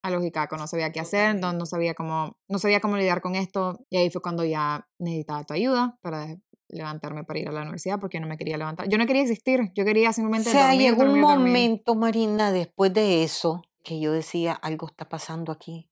a 0.02 0.10
lógica, 0.10 0.48
no 0.58 0.68
sabía 0.68 0.92
qué 0.92 1.00
hacer, 1.00 1.36
no, 1.36 1.54
no, 1.54 1.66
sabía 1.66 1.94
cómo, 1.94 2.38
no 2.48 2.60
sabía 2.60 2.80
cómo 2.80 2.98
lidiar 2.98 3.22
con 3.22 3.36
esto, 3.36 3.86
y 3.90 3.98
ahí 3.98 4.10
fue 4.10 4.22
cuando 4.22 4.46
ya 4.46 4.88
necesitaba 5.00 5.44
tu 5.44 5.54
ayuda 5.54 5.98
para 6.02 6.38
levantarme 6.70 7.24
para 7.24 7.40
ir 7.40 7.48
a 7.48 7.52
la 7.52 7.62
universidad 7.62 8.00
porque 8.00 8.20
no 8.20 8.28
me 8.28 8.38
quería 8.38 8.58
levantar. 8.58 8.90
Yo 8.90 8.98
no 8.98 9.06
quería 9.06 9.22
existir, 9.22 9.72
yo 9.74 9.86
quería 9.86 10.12
simplemente... 10.14 10.50
O 10.50 10.52
sea, 10.52 10.76
llegó 10.76 11.04
un 11.04 11.20
momento, 11.20 11.96
Marina, 11.96 12.52
después 12.52 12.94
de 12.94 13.24
eso, 13.24 13.64
que 13.84 14.00
yo 14.00 14.12
decía, 14.12 14.54
algo 14.54 14.88
está 14.88 15.08
pasando 15.08 15.52
aquí 15.52 15.90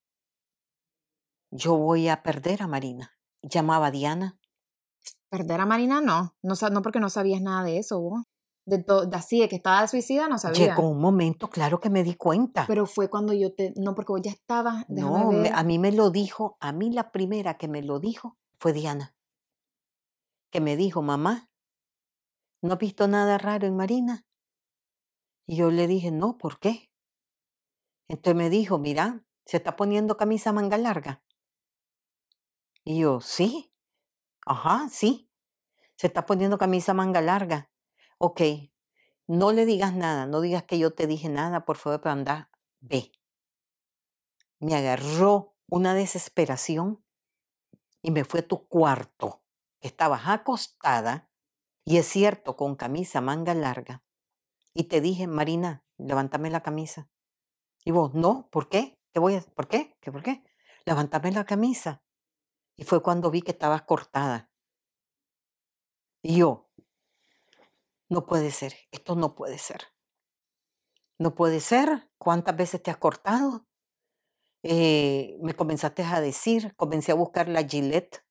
yo 1.56 1.78
voy 1.78 2.10
a 2.10 2.22
perder 2.22 2.62
a 2.62 2.68
Marina. 2.68 3.18
Llamaba 3.42 3.88
a 3.88 3.92
Diana. 3.92 4.40
Perder 5.30 5.62
a 5.62 5.66
Marina 5.66 6.02
no, 6.02 6.36
no, 6.42 6.54
no 6.72 6.82
porque 6.82 7.00
no 7.00 7.10
sabías 7.10 7.42
nada 7.42 7.64
de 7.64 7.78
eso, 7.78 8.00
vos. 8.00 8.24
De, 8.66 8.80
de 8.80 9.16
así, 9.16 9.40
de 9.42 9.48
que 9.48 9.58
estaba 9.58 9.82
de 9.82 9.88
suicida, 9.88 10.28
no 10.28 10.40
sabía. 10.40 10.70
Llegó 10.70 10.90
un 10.90 11.00
momento, 11.00 11.50
claro 11.50 11.80
que 11.80 11.90
me 11.90 12.04
di 12.04 12.16
cuenta. 12.16 12.66
Pero 12.68 12.88
fue 12.88 13.10
cuando 13.10 13.32
yo 13.34 13.54
te, 13.54 13.74
no, 13.76 13.94
porque 13.94 14.12
vos 14.12 14.22
ya 14.24 14.32
estabas. 14.32 14.86
No, 14.90 15.32
a 15.54 15.64
mí 15.64 15.78
me 15.78 15.92
lo 15.92 16.10
dijo, 16.10 16.58
a 16.60 16.72
mí 16.72 16.92
la 16.92 17.12
primera 17.12 17.58
que 17.58 17.68
me 17.68 17.84
lo 17.84 18.00
dijo 18.00 18.38
fue 18.58 18.74
Diana. 18.74 19.16
Que 20.50 20.62
me 20.62 20.78
dijo, 20.78 21.04
mamá, 21.04 21.50
¿no 22.62 22.74
has 22.74 22.80
visto 22.80 23.08
nada 23.08 23.38
raro 23.38 23.68
en 23.68 23.76
Marina? 23.76 24.26
Y 25.46 25.58
yo 25.58 25.70
le 25.70 25.86
dije, 25.86 26.12
no, 26.12 26.38
¿por 26.38 26.60
qué? 26.60 26.90
Entonces 28.08 28.36
me 28.36 28.50
dijo, 28.50 28.80
mira, 28.80 29.26
¿Se 29.46 29.58
está 29.58 29.76
poniendo 29.76 30.18
camisa 30.18 30.52
manga 30.52 30.78
larga? 30.78 31.22
Y 32.86 33.00
yo, 33.00 33.20
sí. 33.20 33.74
Ajá, 34.46 34.88
sí. 34.90 35.30
Se 35.98 36.08
está 36.08 36.26
poniendo 36.26 36.58
camisa 36.58 36.94
manga 36.94 37.20
larga. 37.20 37.72
Ok. 38.20 38.42
No 39.28 39.52
le 39.52 39.66
digas 39.66 39.96
nada, 39.96 40.28
no 40.28 40.40
digas 40.40 40.64
que 40.64 40.78
yo 40.78 40.94
te 40.94 41.08
dije 41.08 41.30
nada, 41.30 41.66
por 41.66 41.78
favor, 41.78 42.00
pero 42.00 42.14
anda, 42.14 42.52
ve. 42.80 43.12
Me 44.60 44.76
agarró 44.76 45.56
una 45.68 45.96
desesperación 45.96 47.04
y 48.04 48.12
me 48.12 48.24
fue 48.24 48.42
a 48.42 48.48
tu 48.48 48.68
cuarto, 48.68 49.44
estabas 49.82 50.28
acostada, 50.28 51.32
y 51.84 51.98
es 51.98 52.08
cierto, 52.08 52.56
con 52.56 52.76
camisa 52.76 53.20
manga 53.20 53.56
larga. 53.56 54.04
Y 54.76 54.84
te 54.84 55.02
dije, 55.02 55.26
Marina, 55.26 55.84
levántame 55.98 56.52
la 56.52 56.62
camisa. 56.62 57.10
Y 57.84 57.92
vos, 57.92 58.14
no, 58.14 58.48
¿por 58.52 58.70
qué? 58.70 59.00
¿Qué 59.12 59.20
voy 59.20 59.36
a, 59.36 59.42
¿Por 59.42 59.68
qué? 59.68 59.98
¿Qué 60.02 60.12
por 60.12 60.22
qué? 60.22 60.44
Levántame 60.86 61.32
la 61.32 61.46
camisa. 61.46 62.05
Y 62.78 62.84
fue 62.84 63.02
cuando 63.02 63.32
vi 63.32 63.42
que 63.42 63.52
estabas 63.52 63.84
cortada. 63.84 64.52
Y 66.22 66.38
yo, 66.38 66.70
no 68.10 68.26
puede 68.26 68.52
ser, 68.52 68.74
esto 68.92 69.16
no 69.16 69.36
puede 69.36 69.58
ser. 69.58 69.82
No 71.18 71.36
puede 71.36 71.60
ser. 71.60 72.10
¿Cuántas 72.18 72.56
veces 72.58 72.84
te 72.84 72.92
has 72.92 72.98
cortado? 72.98 73.68
Eh, 74.64 75.38
me 75.42 75.54
comenzaste 75.54 76.04
a 76.04 76.20
decir, 76.22 76.76
comencé 76.76 77.12
a 77.12 77.16
buscar 77.16 77.48
la 77.48 77.64
Gillette 77.64 78.26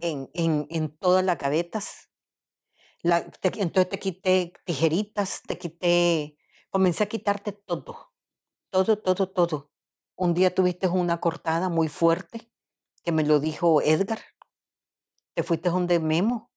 en, 0.00 0.30
en, 0.34 0.66
en 0.70 0.96
todas 0.96 1.24
las 1.24 1.38
gavetas. 1.38 2.10
La, 3.02 3.18
entonces 3.18 3.88
te 3.90 3.98
quité 3.98 4.54
tijeritas, 4.64 5.42
te 5.46 5.58
quité, 5.58 6.38
comencé 6.70 7.04
a 7.04 7.08
quitarte 7.08 7.52
todo, 7.52 8.12
todo, 8.70 8.98
todo, 8.98 9.30
todo. 9.30 9.70
Un 10.16 10.32
día 10.32 10.54
tuviste 10.54 10.88
una 10.88 11.20
cortada 11.20 11.68
muy 11.68 11.88
fuerte, 11.88 12.50
que 13.04 13.12
me 13.12 13.24
lo 13.24 13.40
dijo 13.40 13.82
Edgar. 13.82 14.20
Te 15.34 15.42
fuiste 15.42 15.70
donde 15.70 16.00
Memo 16.00 16.50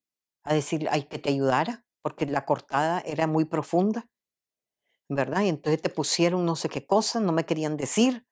a 0.43 0.53
decir 0.53 0.87
ay, 0.91 1.03
que 1.03 1.19
te 1.19 1.29
ayudara, 1.29 1.85
porque 2.01 2.25
la 2.25 2.45
cortada 2.45 3.01
era 3.05 3.27
muy 3.27 3.45
profunda, 3.45 4.07
¿verdad? 5.09 5.41
Y 5.41 5.49
entonces 5.49 5.81
te 5.81 5.89
pusieron 5.89 6.45
no 6.45 6.55
sé 6.55 6.69
qué 6.69 6.85
cosa, 6.85 7.19
no 7.19 7.31
me 7.31 7.45
querían 7.45 7.77
decir. 7.77 8.25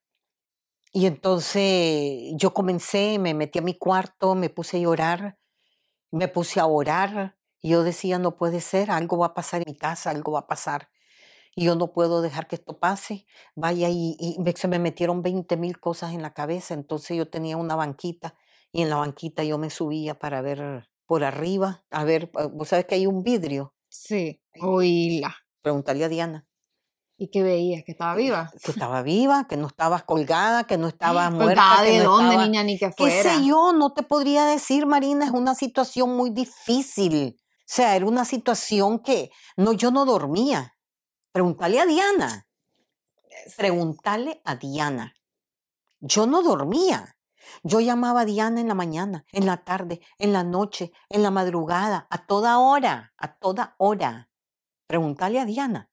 Y 0.94 1.08
entonces 1.08 2.34
yo 2.36 2.54
comencé, 2.54 3.20
me 3.20 3.34
metí 3.34 3.60
a 3.60 3.62
mi 3.62 3.78
cuarto, 3.78 4.34
me 4.34 4.50
puse 4.50 4.78
a 4.78 4.80
llorar, 4.80 5.38
me 6.12 6.30
puse 6.30 6.60
a 6.60 6.68
orar. 6.68 7.38
Y 7.62 7.70
yo 7.72 7.84
decía, 7.84 8.20
no 8.20 8.38
puede 8.38 8.62
ser, 8.62 8.92
algo 8.92 9.18
va 9.18 9.28
a 9.28 9.34
pasar 9.34 9.62
en 9.62 9.74
mi 9.74 9.78
casa, 9.78 10.12
algo 10.12 10.34
va 10.34 10.42
a 10.42 10.48
pasar. 10.48 10.90
Y 11.56 11.66
yo 11.66 11.76
no 11.76 11.94
puedo 11.94 12.22
dejar 12.22 12.48
que 12.48 12.56
esto 12.56 12.78
pase. 12.78 13.26
Vaya, 13.56 13.90
y, 13.90 14.18
y 14.20 14.38
se 14.56 14.68
me 14.68 14.78
metieron 14.78 15.24
20 15.24 15.56
mil 15.58 15.80
cosas 15.80 16.14
en 16.14 16.22
la 16.22 16.34
cabeza. 16.34 16.74
Entonces 16.74 17.18
yo 17.18 17.30
tenía 17.30 17.58
una 17.58 17.76
banquita 17.76 18.36
y 18.72 18.82
en 18.82 18.90
la 18.90 18.98
banquita 18.98 19.44
yo 19.44 19.58
me 19.58 19.70
subía 19.70 20.20
para 20.20 20.42
ver 20.42 20.90
por 21.06 21.24
arriba, 21.24 21.86
a 21.92 22.04
ver, 22.04 22.32
vos 22.52 22.70
sabes 22.70 22.86
que 22.86 22.96
hay 22.96 23.08
un 23.08 23.24
vidrio. 23.24 23.74
Sí, 23.88 24.42
oíla. 24.60 25.36
Preguntarle 25.62 26.04
a 26.04 26.10
Diana. 26.10 26.48
¿Y 27.18 27.30
qué 27.30 27.44
veías? 27.44 27.84
¿Que 27.86 27.94
estaba 27.94 28.16
viva? 28.16 28.52
Que 28.62 28.72
estaba 28.72 29.02
viva, 29.02 29.48
que 29.48 29.56
no 29.56 29.68
estabas 29.68 30.04
colgada, 30.04 30.66
que 30.66 30.78
no 30.78 30.90
estabas 30.90 31.32
muerta. 31.32 31.82
de 31.84 32.00
dónde, 32.00 32.38
niña, 32.38 32.64
ni 32.64 32.78
que 32.78 32.92
fuera? 32.92 33.16
¿Qué 33.16 33.30
sé 33.30 33.46
yo? 33.46 33.72
No 33.72 33.94
te 33.94 34.04
podría 34.04 34.46
decir, 34.46 34.86
Marina, 34.86 35.26
es 35.26 35.32
una 35.32 35.56
situación 35.56 36.16
muy 36.18 36.32
difícil. 36.32 37.38
O 37.40 37.64
sea, 37.66 37.96
era 37.96 38.06
una 38.06 38.26
situación 38.26 39.00
que 39.00 39.32
no, 39.56 39.72
yo 39.72 39.92
no 39.92 40.04
dormía. 40.06 40.75
Pregúntale 41.36 41.82
a 41.82 41.86
Diana. 41.86 42.48
Pregúntale 43.58 44.42
a 44.46 44.56
Diana. 44.56 45.14
Yo 46.00 46.28
no 46.28 46.42
dormía. 46.42 47.18
Yo 47.62 47.82
llamaba 47.82 48.22
a 48.22 48.26
Diana 48.26 48.62
en 48.62 48.70
la 48.70 48.74
mañana, 48.74 49.26
en 49.34 49.46
la 49.46 49.58
tarde, 49.66 50.00
en 50.18 50.32
la 50.32 50.46
noche, 50.46 50.94
en 51.10 51.24
la 51.24 51.32
madrugada, 51.32 52.08
a 52.10 52.26
toda 52.26 52.60
hora, 52.60 53.12
a 53.18 53.38
toda 53.38 53.76
hora. 53.80 54.30
Pregúntale 54.88 55.42
a 55.42 55.46
Diana. 55.46 55.90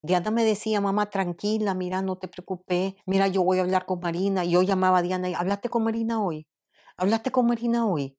Diana 0.00 0.30
me 0.30 0.44
decía, 0.44 0.80
mamá, 0.80 1.10
tranquila, 1.10 1.74
mira, 1.74 2.00
no 2.00 2.14
te 2.14 2.28
preocupes, 2.28 2.94
mira, 3.04 3.26
yo 3.26 3.42
voy 3.42 3.58
a 3.58 3.62
hablar 3.62 3.86
con 3.86 3.98
Marina. 3.98 4.44
Y 4.44 4.52
yo 4.52 4.62
llamaba 4.62 4.98
a 4.98 5.02
Diana, 5.02 5.28
y, 5.28 5.34
¿hablaste 5.34 5.70
con 5.70 5.82
Marina 5.82 6.22
hoy? 6.22 6.46
¿Hablaste 6.96 7.32
con 7.32 7.48
Marina 7.48 7.84
hoy? 7.84 8.16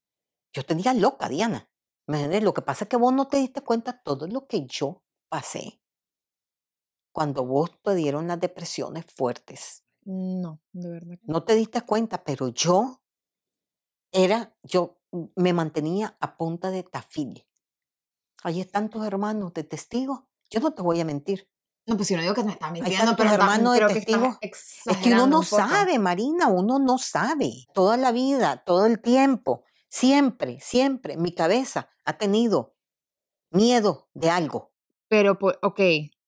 Yo 0.51 0.65
tenía 0.65 0.93
loca, 0.93 1.29
Diana. 1.29 1.69
¿Me 2.05 2.41
Lo 2.41 2.53
que 2.53 2.63
pasa 2.63 2.83
es 2.83 2.89
que 2.89 2.97
vos 2.97 3.13
no 3.13 3.29
te 3.29 3.37
diste 3.37 3.61
cuenta 3.61 4.01
todo 4.03 4.27
lo 4.27 4.45
que 4.45 4.65
yo 4.67 5.03
pasé 5.29 5.79
cuando 7.15 7.45
vos 7.45 7.71
te 7.81 7.95
dieron 7.95 8.27
las 8.27 8.41
depresiones 8.41 9.05
fuertes. 9.05 9.85
No, 10.03 10.61
de 10.73 10.89
verdad. 10.89 11.17
No 11.23 11.43
te 11.45 11.55
diste 11.55 11.81
cuenta, 11.81 12.25
pero 12.25 12.49
yo 12.49 13.01
era, 14.11 14.53
yo 14.63 14.99
me 15.37 15.53
mantenía 15.53 16.17
a 16.19 16.35
punta 16.35 16.71
de 16.71 16.83
tafil. 16.83 17.47
Ahí 18.43 18.59
están 18.59 18.89
tus 18.89 19.07
hermanos 19.07 19.53
de 19.53 19.63
testigos. 19.63 20.23
Yo 20.49 20.59
no 20.59 20.73
te 20.73 20.81
voy 20.81 20.99
a 20.99 21.05
mentir. 21.05 21.49
No, 21.87 21.95
pues 21.95 22.09
si 22.09 22.15
no 22.15 22.21
digo 22.21 22.33
que 22.33 22.43
me 22.43 22.51
estás 22.51 22.73
mintiendo, 22.73 23.15
pero 23.15 23.31
hermano 23.31 23.71
de 23.71 23.87
testigo. 23.87 24.37
Es 24.41 24.97
que 25.01 25.13
uno 25.13 25.25
no 25.25 25.41
sabe, 25.41 25.97
Marina, 25.99 26.49
uno 26.49 26.79
no 26.79 26.97
sabe. 26.97 27.65
Toda 27.73 27.95
la 27.95 28.11
vida, 28.11 28.61
todo 28.65 28.87
el 28.87 29.01
tiempo, 29.01 29.63
siempre, 29.87 30.59
siempre, 30.59 31.15
mi 31.15 31.31
cabeza 31.31 31.89
ha 32.03 32.17
tenido 32.17 32.75
miedo 33.51 34.09
de 34.13 34.31
algo. 34.31 34.73
Pero, 35.07 35.37
ok. 35.61 35.79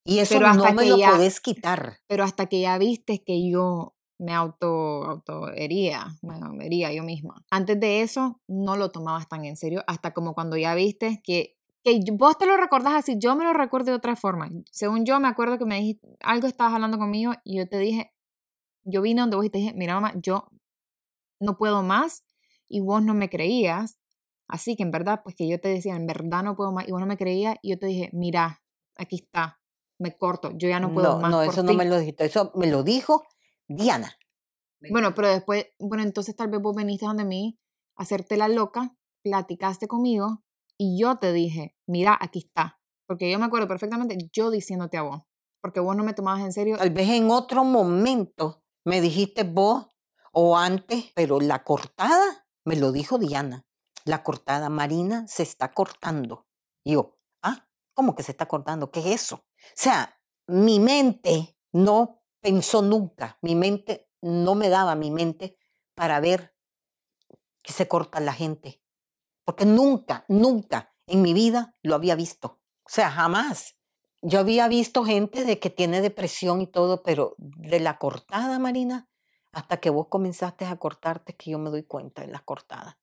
Y 0.07 0.19
eso 0.19 0.39
no 0.39 0.73
me 0.73 0.85
lo 0.87 0.97
puedes 0.97 1.41
quitar. 1.41 1.97
Pero 2.07 2.23
hasta 2.23 2.45
que 2.47 2.61
ya 2.61 2.77
viste 2.77 3.23
que 3.23 3.49
yo 3.49 3.95
me 4.17 4.33
auto, 4.33 5.03
auto 5.03 5.51
hería, 5.53 6.07
bueno, 6.21 6.51
me 6.53 6.65
hería 6.65 6.91
yo 6.93 7.03
misma. 7.03 7.43
Antes 7.51 7.79
de 7.79 8.01
eso, 8.01 8.41
no 8.47 8.77
lo 8.77 8.89
tomabas 8.89 9.27
tan 9.27 9.45
en 9.45 9.57
serio, 9.57 9.83
hasta 9.85 10.13
como 10.13 10.33
cuando 10.33 10.57
ya 10.57 10.73
viste 10.75 11.21
que 11.23 11.57
que 11.83 12.01
vos 12.11 12.37
te 12.37 12.45
lo 12.45 12.57
recordás 12.57 12.95
así, 12.95 13.15
yo 13.17 13.35
me 13.37 13.45
lo 13.45 13.53
recuerdo 13.53 13.91
de 13.91 13.97
otra 13.97 14.17
forma. 14.17 14.49
Según 14.71 15.05
yo, 15.05 15.21
me 15.21 15.29
acuerdo 15.29 15.57
que 15.57 15.65
me 15.65 15.79
dijiste, 15.79 16.17
algo 16.19 16.47
estabas 16.47 16.73
hablando 16.73 16.97
conmigo 16.97 17.33
y 17.45 17.57
yo 17.57 17.69
te 17.69 17.77
dije, 17.77 18.11
yo 18.83 19.01
vine 19.01 19.21
donde 19.21 19.37
vos 19.37 19.45
y 19.45 19.49
te 19.49 19.59
dije, 19.59 19.73
mira 19.73 19.93
mamá, 19.93 20.13
yo 20.21 20.49
no 21.39 21.57
puedo 21.57 21.83
más 21.83 22.25
y 22.67 22.81
vos 22.81 23.01
no 23.01 23.13
me 23.13 23.29
creías. 23.29 23.99
Así 24.49 24.75
que 24.75 24.83
en 24.83 24.91
verdad, 24.91 25.21
pues 25.23 25.35
que 25.35 25.47
yo 25.47 25.59
te 25.61 25.69
decía, 25.69 25.95
en 25.95 26.07
verdad 26.07 26.43
no 26.43 26.55
puedo 26.55 26.73
más 26.73 26.87
y 26.87 26.91
vos 26.91 26.99
no 26.99 27.07
me 27.07 27.17
creías 27.17 27.55
y 27.61 27.69
yo 27.71 27.79
te 27.79 27.85
dije, 27.87 28.09
mira, 28.11 28.61
aquí 28.97 29.17
está, 29.17 29.56
me 29.99 30.17
corto, 30.17 30.51
yo 30.55 30.69
ya 30.69 30.79
no 30.79 30.93
puedo 30.93 31.19
más. 31.19 31.31
No, 31.31 31.41
eso 31.41 31.63
no 31.63 31.73
me 31.73 31.85
lo 31.85 31.97
dijiste, 31.99 32.25
eso 32.25 32.51
me 32.55 32.67
lo 32.67 32.83
dijo 32.83 33.23
Diana. 33.67 34.17
Bueno, 34.91 35.15
pero 35.15 35.29
después, 35.29 35.65
bueno, 35.79 36.03
entonces 36.03 36.35
tal 36.35 36.49
vez 36.49 36.61
vos 36.61 36.75
veniste 36.75 37.05
donde 37.05 37.25
mí, 37.25 37.59
hacerte 37.95 38.37
la 38.37 38.47
loca, 38.47 38.95
platicaste 39.23 39.87
conmigo 39.87 40.43
y 40.77 40.99
yo 41.01 41.17
te 41.17 41.33
dije, 41.33 41.75
mira, 41.87 42.17
aquí 42.19 42.39
está. 42.39 42.79
Porque 43.07 43.31
yo 43.31 43.39
me 43.39 43.45
acuerdo 43.45 43.67
perfectamente 43.67 44.17
yo 44.31 44.51
diciéndote 44.51 44.97
a 44.97 45.01
vos, 45.01 45.21
porque 45.61 45.79
vos 45.79 45.95
no 45.95 46.03
me 46.03 46.13
tomabas 46.13 46.41
en 46.41 46.51
serio. 46.51 46.77
Tal 46.77 46.91
vez 46.91 47.09
en 47.09 47.31
otro 47.31 47.63
momento 47.63 48.63
me 48.85 49.01
dijiste 49.01 49.43
vos 49.43 49.89
o 50.31 50.57
antes, 50.57 51.11
pero 51.15 51.39
la 51.39 51.63
cortada 51.63 52.47
me 52.65 52.75
lo 52.75 52.91
dijo 52.91 53.17
Diana. 53.17 53.65
La 54.05 54.23
cortada 54.23 54.69
Marina 54.69 55.25
se 55.27 55.43
está 55.43 55.71
cortando. 55.71 56.47
Y 56.83 56.93
yo, 56.93 57.17
ah, 57.41 57.67
¿cómo 57.93 58.15
que 58.15 58.23
se 58.23 58.31
está 58.31 58.45
cortando? 58.45 58.91
¿Qué 58.91 58.99
es 58.99 59.07
eso? 59.07 59.46
O 59.70 59.76
sea, 59.76 60.20
mi 60.47 60.80
mente 60.80 61.57
no 61.72 62.24
pensó 62.41 62.82
nunca, 62.82 63.38
mi 63.41 63.55
mente 63.55 64.09
no 64.22 64.55
me 64.55 64.70
daba 64.70 64.95
mi 64.95 65.11
mente 65.11 65.57
para 65.95 66.20
ver 66.20 66.55
que 67.61 67.74
se 67.74 67.88
corta 67.88 68.20
la 68.20 68.34
gente 68.34 68.82
porque 69.47 69.65
nunca, 69.65 70.26
nunca 70.28 70.93
en 71.05 71.22
mi 71.22 71.34
vida 71.34 71.74
lo 71.82 71.95
había 71.95 72.15
visto. 72.15 72.59
O 72.84 72.89
sea, 72.89 73.09
jamás. 73.09 73.78
Yo 74.22 74.41
había 74.41 74.68
visto 74.68 75.05
gente 75.05 75.45
de 75.45 75.57
que 75.57 75.70
tiene 75.70 76.01
depresión 76.01 76.59
y 76.59 76.68
todo, 76.68 77.01
pero 77.01 77.34
de 77.38 77.80
la 77.80 77.97
cortada, 77.97 78.59
Marina, 78.59 79.07
hasta 79.53 79.78
que 79.78 79.89
vos 79.89 80.07
comenzaste 80.09 80.65
a 80.65 80.76
cortarte, 80.76 81.38
que 81.38 81.51
yo 81.51 81.59
me 81.59 81.70
doy 81.70 81.84
cuenta 81.84 82.24
de 82.24 82.28
la 82.28 82.41
cortada. 82.41 82.99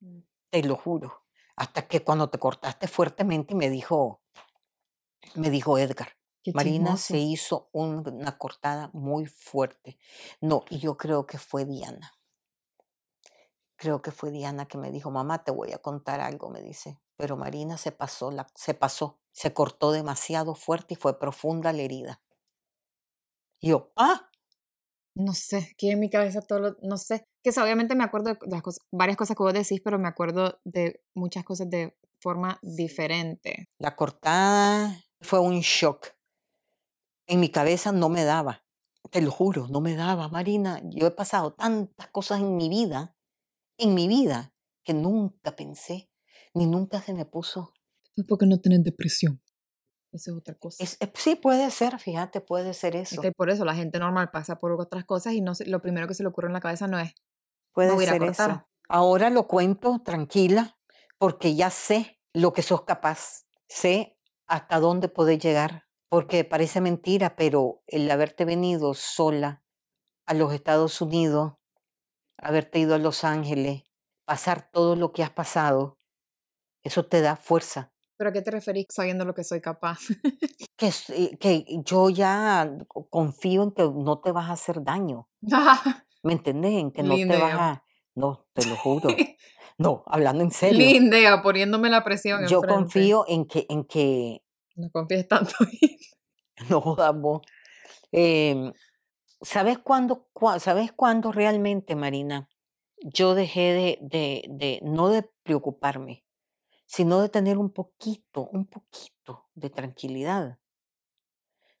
Mm. 0.00 0.20
Te 0.48 0.62
lo 0.62 0.76
juro. 0.76 1.26
Hasta 1.56 1.86
que 1.86 2.02
cuando 2.02 2.30
te 2.30 2.38
cortaste 2.38 2.88
fuertemente 2.88 3.54
me 3.54 3.68
dijo, 3.68 4.22
me 5.34 5.50
dijo 5.50 5.78
Edgar, 5.78 6.16
Marina 6.54 6.96
se 6.96 7.18
hizo 7.18 7.68
una 7.72 8.38
cortada 8.38 8.90
muy 8.92 9.26
fuerte. 9.26 9.98
No, 10.40 10.64
y 10.70 10.78
yo 10.78 10.96
creo 10.96 11.26
que 11.26 11.38
fue 11.38 11.64
Diana 11.64 12.18
creo 13.78 14.02
que 14.02 14.10
fue 14.10 14.30
Diana 14.30 14.66
que 14.66 14.76
me 14.76 14.90
dijo, 14.90 15.10
mamá, 15.10 15.44
te 15.44 15.52
voy 15.52 15.72
a 15.72 15.78
contar 15.78 16.20
algo, 16.20 16.50
me 16.50 16.60
dice. 16.60 17.00
Pero 17.16 17.36
Marina 17.36 17.78
se 17.78 17.92
pasó, 17.92 18.30
la, 18.30 18.46
se 18.54 18.74
pasó, 18.74 19.18
se 19.32 19.54
cortó 19.54 19.92
demasiado 19.92 20.54
fuerte 20.54 20.94
y 20.94 20.96
fue 20.96 21.18
profunda 21.18 21.72
la 21.72 21.82
herida. 21.82 22.20
Y 23.60 23.68
yo, 23.68 23.92
ah. 23.96 24.28
No 25.14 25.32
sé, 25.32 25.72
que 25.78 25.92
en 25.92 26.00
mi 26.00 26.10
cabeza 26.10 26.42
todo 26.42 26.58
lo, 26.60 26.76
no 26.82 26.96
sé, 26.96 27.24
que 27.42 27.50
obviamente 27.60 27.96
me 27.96 28.04
acuerdo 28.04 28.34
de 28.34 28.38
las 28.48 28.62
cosas, 28.62 28.86
varias 28.92 29.16
cosas 29.16 29.36
que 29.36 29.42
vos 29.42 29.52
decís, 29.52 29.80
pero 29.82 29.98
me 29.98 30.06
acuerdo 30.06 30.60
de 30.64 31.00
muchas 31.14 31.44
cosas 31.44 31.68
de 31.70 31.96
forma 32.20 32.58
diferente. 32.62 33.68
La 33.78 33.96
cortada 33.96 34.96
fue 35.20 35.40
un 35.40 35.60
shock. 35.60 36.08
En 37.26 37.40
mi 37.40 37.50
cabeza 37.50 37.92
no 37.92 38.08
me 38.08 38.24
daba. 38.24 38.64
Te 39.10 39.22
lo 39.22 39.30
juro, 39.30 39.68
no 39.68 39.80
me 39.80 39.94
daba, 39.94 40.28
Marina. 40.28 40.80
Yo 40.84 41.06
he 41.06 41.10
pasado 41.10 41.52
tantas 41.54 42.08
cosas 42.08 42.40
en 42.40 42.56
mi 42.56 42.68
vida, 42.68 43.16
en 43.78 43.94
mi 43.94 44.08
vida, 44.08 44.52
que 44.84 44.94
nunca 44.94 45.54
pensé, 45.56 46.10
ni 46.54 46.66
nunca 46.66 47.00
se 47.00 47.14
me 47.14 47.24
puso. 47.24 47.72
Es 48.16 48.24
porque 48.26 48.46
no 48.46 48.60
tenés 48.60 48.82
depresión. 48.82 49.42
Esa 50.10 50.30
es 50.30 50.36
otra 50.36 50.54
cosa. 50.54 50.82
Es- 50.82 50.96
eh, 51.00 51.12
sí, 51.14 51.36
puede 51.36 51.70
ser, 51.70 51.98
fíjate, 51.98 52.40
puede 52.40 52.74
ser 52.74 52.96
Es 52.96 53.12
eso. 53.12 53.22
que 53.22 53.32
por 53.32 53.50
eso 53.50 53.64
la 53.64 53.74
gente 53.74 53.98
normal 53.98 54.30
pasa 54.30 54.58
por 54.58 54.72
otras 54.72 55.04
cosas 55.04 55.34
y 55.34 55.40
no 55.42 55.54
se- 55.54 55.66
lo 55.66 55.80
primero 55.82 56.08
que 56.08 56.14
se 56.14 56.22
le 56.22 56.30
ocurre 56.30 56.48
en 56.48 56.54
la 56.54 56.60
cabeza 56.60 56.86
no 56.88 56.98
es 56.98 57.14
Puede 57.72 57.92
a 57.92 57.96
ser 57.98 58.22
eso. 58.22 58.64
Ahora 58.88 59.28
lo 59.30 59.46
cuento 59.46 60.00
tranquila, 60.02 60.78
porque 61.18 61.54
ya 61.54 61.70
sé 61.70 62.18
lo 62.32 62.52
que 62.52 62.62
sos 62.62 62.82
capaz. 62.84 63.44
Sé 63.68 64.17
hasta 64.48 64.80
dónde 64.80 65.08
podés 65.08 65.38
llegar. 65.38 65.84
Porque 66.10 66.44
parece 66.44 66.80
mentira, 66.80 67.36
pero 67.36 67.82
el 67.86 68.10
haberte 68.10 68.46
venido 68.46 68.94
sola 68.94 69.62
a 70.26 70.34
los 70.34 70.52
Estados 70.54 71.00
Unidos, 71.02 71.54
haberte 72.38 72.78
ido 72.78 72.94
a 72.94 72.98
Los 72.98 73.24
Ángeles, 73.24 73.84
pasar 74.24 74.70
todo 74.70 74.96
lo 74.96 75.12
que 75.12 75.22
has 75.22 75.30
pasado, 75.30 75.98
eso 76.82 77.04
te 77.04 77.20
da 77.20 77.36
fuerza. 77.36 77.92
¿Pero 78.16 78.30
a 78.30 78.32
qué 78.32 78.42
te 78.42 78.50
referís 78.50 78.86
sabiendo 78.90 79.24
lo 79.24 79.34
que 79.34 79.44
soy 79.44 79.60
capaz? 79.60 80.00
Que, 80.76 80.92
eh, 81.08 81.36
que 81.38 81.64
yo 81.84 82.08
ya 82.08 82.70
confío 83.10 83.64
en 83.64 83.72
que 83.72 83.82
no 83.82 84.20
te 84.20 84.30
vas 84.30 84.48
a 84.48 84.52
hacer 84.52 84.84
daño. 84.84 85.28
¿Me 86.22 86.34
entendés? 86.34 86.74
En 86.74 86.92
que 86.92 87.02
no 87.02 87.16
te 87.16 87.36
vas 87.36 87.54
a... 87.54 87.84
No, 88.14 88.46
te 88.52 88.64
lo 88.64 88.76
juro. 88.76 89.08
No, 89.78 90.02
hablando 90.06 90.42
en 90.42 90.50
serio. 90.50 90.78
Lindea, 90.78 91.40
poniéndome 91.42 91.88
la 91.88 92.02
presión 92.04 92.40
Yo 92.48 92.58
enfrente. 92.58 92.74
confío 92.76 93.24
en 93.28 93.46
que, 93.46 93.66
en 93.68 93.84
que 93.84 94.42
No 94.76 94.90
confíes 94.90 95.26
tanto. 95.28 95.52
no 96.68 96.80
jodas 96.80 97.14
vos. 97.16 97.42
Em, 98.10 98.72
¿sabes 99.40 99.78
cuándo, 99.78 100.28
cua- 100.34 100.58
¿Sabes 100.58 100.92
cuándo 100.92 101.30
realmente, 101.32 101.94
Marina? 101.94 102.48
Yo 103.00 103.34
dejé 103.36 103.72
de, 103.72 103.98
de, 104.00 104.44
de, 104.50 104.80
no 104.82 105.08
de 105.10 105.30
preocuparme, 105.44 106.24
sino 106.86 107.20
de 107.20 107.28
tener 107.28 107.56
un 107.58 107.70
poquito, 107.70 108.48
un 108.52 108.66
poquito 108.66 109.48
de 109.54 109.70
tranquilidad. 109.70 110.58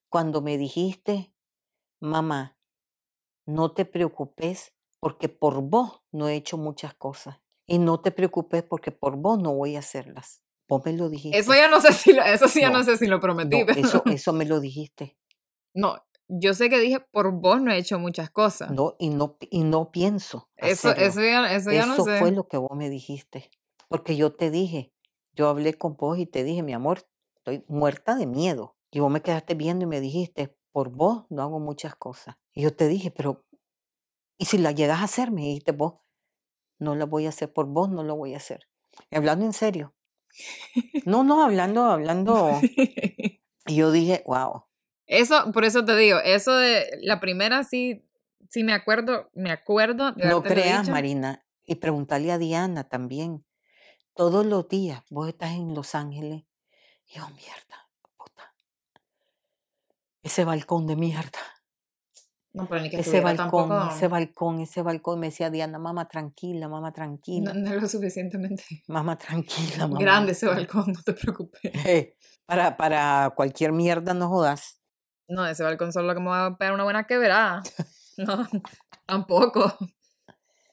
Cuando 0.08 0.40
me 0.40 0.56
dijiste, 0.56 1.34
mamá, 2.00 2.56
no 3.46 3.72
te 3.72 3.84
preocupes 3.84 4.72
porque 5.00 5.28
por 5.28 5.60
vos 5.62 6.02
no 6.12 6.28
he 6.28 6.36
hecho 6.36 6.56
muchas 6.56 6.94
cosas. 6.94 7.38
Y 7.68 7.78
no 7.78 8.00
te 8.00 8.10
preocupes 8.10 8.64
porque 8.64 8.90
por 8.90 9.16
vos 9.16 9.38
no 9.40 9.54
voy 9.54 9.76
a 9.76 9.80
hacerlas. 9.80 10.42
Vos 10.68 10.82
me 10.84 10.92
lo 10.94 11.08
dijiste. 11.08 11.38
Eso 11.38 11.54
ya 11.54 11.68
no 11.68 11.80
sé 11.80 11.92
si 11.92 12.12
lo, 12.12 12.22
eso 12.24 12.48
sí 12.48 12.60
ya 12.62 12.70
no, 12.70 12.78
No, 12.78 12.84
sé 12.84 12.96
si 12.96 13.06
lo 13.06 13.20
prometí. 13.20 13.60
No, 13.60 13.66
pero- 13.66 13.80
eso, 13.80 14.02
eso 14.06 14.32
me 14.32 14.44
lo 14.46 14.58
dijiste. 14.58 15.16
No, 15.74 15.96
yo 16.28 16.54
sé 16.54 16.68
que 16.70 16.78
dije 16.78 17.00
por 17.00 17.30
vos 17.32 17.60
no 17.62 17.70
he 17.70 17.78
hecho 17.78 17.98
muchas 17.98 18.30
cosas. 18.30 18.70
No, 18.70 18.96
y 18.98 19.10
no, 19.10 19.36
y 19.50 19.62
no 19.64 19.90
pienso. 19.92 20.50
eso, 20.56 20.90
eso 20.94 21.20
ya, 21.22 21.54
eso 21.54 21.70
ya 21.70 21.86
no 21.86 21.94
Eso 21.94 22.04
sé. 22.04 22.18
fue 22.18 22.32
lo 22.32 22.48
que 22.48 22.56
vos 22.56 22.76
me 22.76 22.90
dijiste. 22.90 23.50
Porque 23.88 24.16
yo 24.16 24.34
te 24.34 24.50
dije, 24.50 24.92
yo 25.34 25.48
hablé 25.48 25.74
con 25.74 25.96
vos 25.96 26.18
y 26.18 26.26
te 26.26 26.44
dije, 26.44 26.62
mi 26.62 26.72
amor, 26.72 27.06
estoy 27.36 27.64
muerta 27.68 28.14
de 28.16 28.26
miedo. 28.26 28.76
Y 28.90 29.00
vos 29.00 29.10
me 29.10 29.20
quedaste 29.22 29.54
viendo 29.54 29.84
y 29.84 29.88
me 29.88 30.00
dijiste, 30.00 30.56
por 30.72 30.90
vos 30.90 31.24
no 31.30 31.42
hago 31.42 31.60
muchas 31.60 31.94
cosas. 31.96 32.36
Y 32.54 32.62
yo 32.62 32.74
te 32.74 32.88
dije, 32.88 33.10
pero, 33.10 33.44
¿y 34.38 34.46
si 34.46 34.58
la 34.58 34.72
llegas 34.72 35.00
a 35.00 35.04
hacer? 35.04 35.30
Me 35.30 35.42
dijiste 35.42 35.72
vos, 35.72 35.94
no 36.78 36.94
la 36.94 37.04
voy 37.04 37.26
a 37.26 37.30
hacer 37.30 37.52
por 37.52 37.66
vos, 37.66 37.90
no 37.90 38.02
lo 38.02 38.16
voy 38.16 38.34
a 38.34 38.38
hacer. 38.38 38.68
Y 39.10 39.16
hablando 39.16 39.44
en 39.44 39.52
serio. 39.52 39.94
No, 41.04 41.24
no, 41.24 41.42
hablando, 41.42 41.84
hablando. 41.84 42.60
Y 43.66 43.76
yo 43.76 43.92
dije, 43.92 44.22
wow. 44.26 44.64
Eso, 45.06 45.52
por 45.52 45.64
eso 45.66 45.84
te 45.84 45.94
digo, 45.94 46.18
eso 46.24 46.56
de 46.56 46.86
la 47.02 47.20
primera 47.20 47.64
sí, 47.64 48.02
sí 48.48 48.64
me 48.64 48.72
acuerdo, 48.72 49.30
me 49.34 49.50
acuerdo 49.50 50.12
de 50.12 50.26
No 50.26 50.42
creas, 50.42 50.82
dicho. 50.82 50.92
Marina, 50.92 51.44
y 51.66 51.74
preguntarle 51.74 52.32
a 52.32 52.38
Diana 52.38 52.84
también. 52.88 53.44
Todos 54.14 54.46
los 54.46 54.68
días 54.68 55.02
vos 55.10 55.28
estás 55.28 55.52
en 55.52 55.74
Los 55.74 55.94
Ángeles. 55.94 56.44
Y 57.06 57.18
yo, 57.18 57.28
mierda, 57.28 57.90
puta. 58.16 58.54
Ese 60.22 60.44
balcón 60.44 60.86
de 60.86 60.96
mierda. 60.96 61.57
No, 62.52 62.66
pero 62.68 62.80
ni 62.82 62.90
que 62.90 62.96
Ese 63.00 63.20
balcón, 63.20 63.68
tampoco. 63.68 63.90
ese 63.94 64.08
balcón, 64.08 64.60
ese 64.60 64.82
balcón. 64.82 65.20
Me 65.20 65.26
decía 65.28 65.50
Diana, 65.50 65.78
mamá, 65.78 66.08
tranquila, 66.08 66.68
mamá, 66.68 66.88
No, 66.88 66.92
tranquila. 66.94 67.52
no 67.54 67.70
es 67.74 67.82
lo 67.82 67.88
suficientemente 67.88 68.64
Mamá, 68.88 69.16
tranquila, 69.16 69.86
mamá. 69.86 69.98
grande 70.00 70.32
ese 70.32 70.46
balcón, 70.46 70.92
no 70.92 71.02
te 71.02 71.12
preocupes. 71.12 71.60
Eh, 71.86 72.16
para, 72.46 72.76
para 72.76 73.32
cualquier 73.36 73.72
mierda 73.72 74.14
no 74.14 74.28
jodas. 74.28 74.80
No, 75.28 75.46
ese 75.46 75.62
balcón 75.62 75.92
solo 75.92 76.14
que 76.14 76.20
me 76.20 76.28
va 76.30 76.46
a 76.46 76.56
pegar 76.56 76.72
una 76.74 76.84
buena 76.84 77.04
quebrada. 77.06 77.62
No, 78.18 78.48
tampoco. 79.06 79.72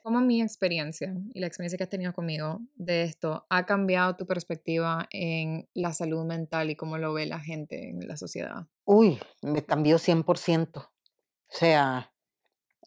¿Cómo 0.02 0.20
mi 0.22 0.42
experiencia 0.42 1.14
y 1.34 1.40
la 1.40 1.46
experiencia 1.48 1.78
que 1.78 1.84
has 1.84 1.90
tenido 1.92 2.12
conmigo 2.12 2.60
de 2.76 3.04
esto 3.04 3.46
ha 3.52 3.68
cambiado 3.68 4.16
tu 4.16 4.26
perspectiva 4.26 5.08
en 5.12 5.68
la 5.76 5.94
salud 5.94 6.26
mental 6.26 6.72
y 6.72 6.76
cómo 6.76 6.98
lo 6.98 7.14
ve 7.14 7.28
la 7.28 7.40
gente 7.40 7.90
en 7.90 8.08
la 8.08 8.18
sociedad? 8.18 8.66
Uy, 8.86 9.20
me 9.44 9.64
cambió 9.64 9.98
100%. 10.00 10.90
O 11.52 11.58
sea, 11.58 12.14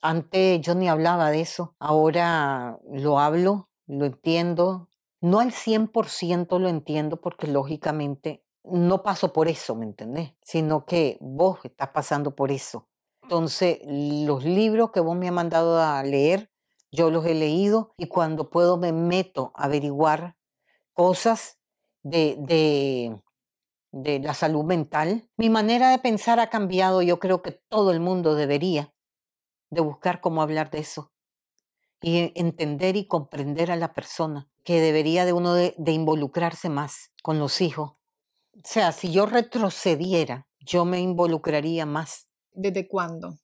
antes 0.03 0.61
yo 0.61 0.75
ni 0.75 0.89
hablaba 0.89 1.31
de 1.31 1.41
eso. 1.41 1.75
Ahora 1.79 2.79
lo 2.91 3.19
hablo, 3.19 3.69
lo 3.87 4.07
entiendo. 4.07 4.89
No 5.21 5.41
al 5.41 5.53
100% 5.53 6.59
lo 6.59 6.69
entiendo 6.69 7.21
porque 7.21 7.47
lógicamente 7.47 8.45
no 8.65 9.03
paso 9.03 9.33
por 9.33 9.49
eso, 9.49 9.75
¿me 9.75 9.87
entendés? 9.87 10.35
Sino 10.43 10.85
que 10.85 11.19
vos 11.21 11.59
estás 11.65 11.89
pasando 11.89 12.35
por 12.35 12.53
eso. 12.53 12.89
Entonces, 13.23 13.81
los 13.85 14.45
libros 14.45 14.91
que 14.91 15.01
vos 15.01 15.17
me 15.17 15.29
has 15.29 15.35
mandado 15.35 15.81
a 15.81 16.03
leer, 16.03 16.51
yo 16.91 17.11
los 17.11 17.27
he 17.27 17.35
leído 17.35 17.95
y 17.99 18.07
cuando 18.07 18.49
puedo 18.51 18.79
me 18.79 18.93
meto 18.93 19.53
a 19.55 19.65
averiguar 19.65 20.37
cosas 20.95 21.59
de, 22.03 22.37
de, 22.39 23.21
de 24.03 24.21
la 24.21 24.35
salud 24.35 24.65
mental. 24.65 25.29
Mi 25.37 25.51
manera 25.51 25.91
de 25.91 25.99
pensar 25.99 26.41
ha 26.41 26.51
cambiado. 26.51 27.03
Yo 27.03 27.19
creo 27.19 27.43
que 27.43 27.53
todo 27.53 27.91
el 27.91 28.01
mundo 28.01 28.35
debería 28.35 28.95
de 29.71 29.81
buscar 29.81 30.21
cómo 30.21 30.43
hablar 30.43 30.71
de 30.71 30.79
eso 30.79 31.13
y 32.01 32.33
entender 32.37 32.97
y 32.97 33.07
comprender 33.07 33.71
a 33.71 33.77
la 33.77 33.93
persona, 33.93 34.49
que 34.65 34.81
debería 34.81 35.25
de 35.25 35.33
uno 35.33 35.55
de, 35.55 35.75
de 35.79 35.93
involucrarse 35.93 36.69
más 36.69 37.13
con 37.23 37.39
los 37.39 37.61
hijos. 37.61 37.93
O 38.55 38.61
sea, 38.65 38.93
si 38.93 39.11
yo 39.11 39.27
retrocediera, 39.27 40.49
yo 40.61 40.85
me 40.85 41.01
involucraría 41.01 41.87
más 41.87 42.29
¿Desde 42.53 42.89
cuándo? 42.89 43.39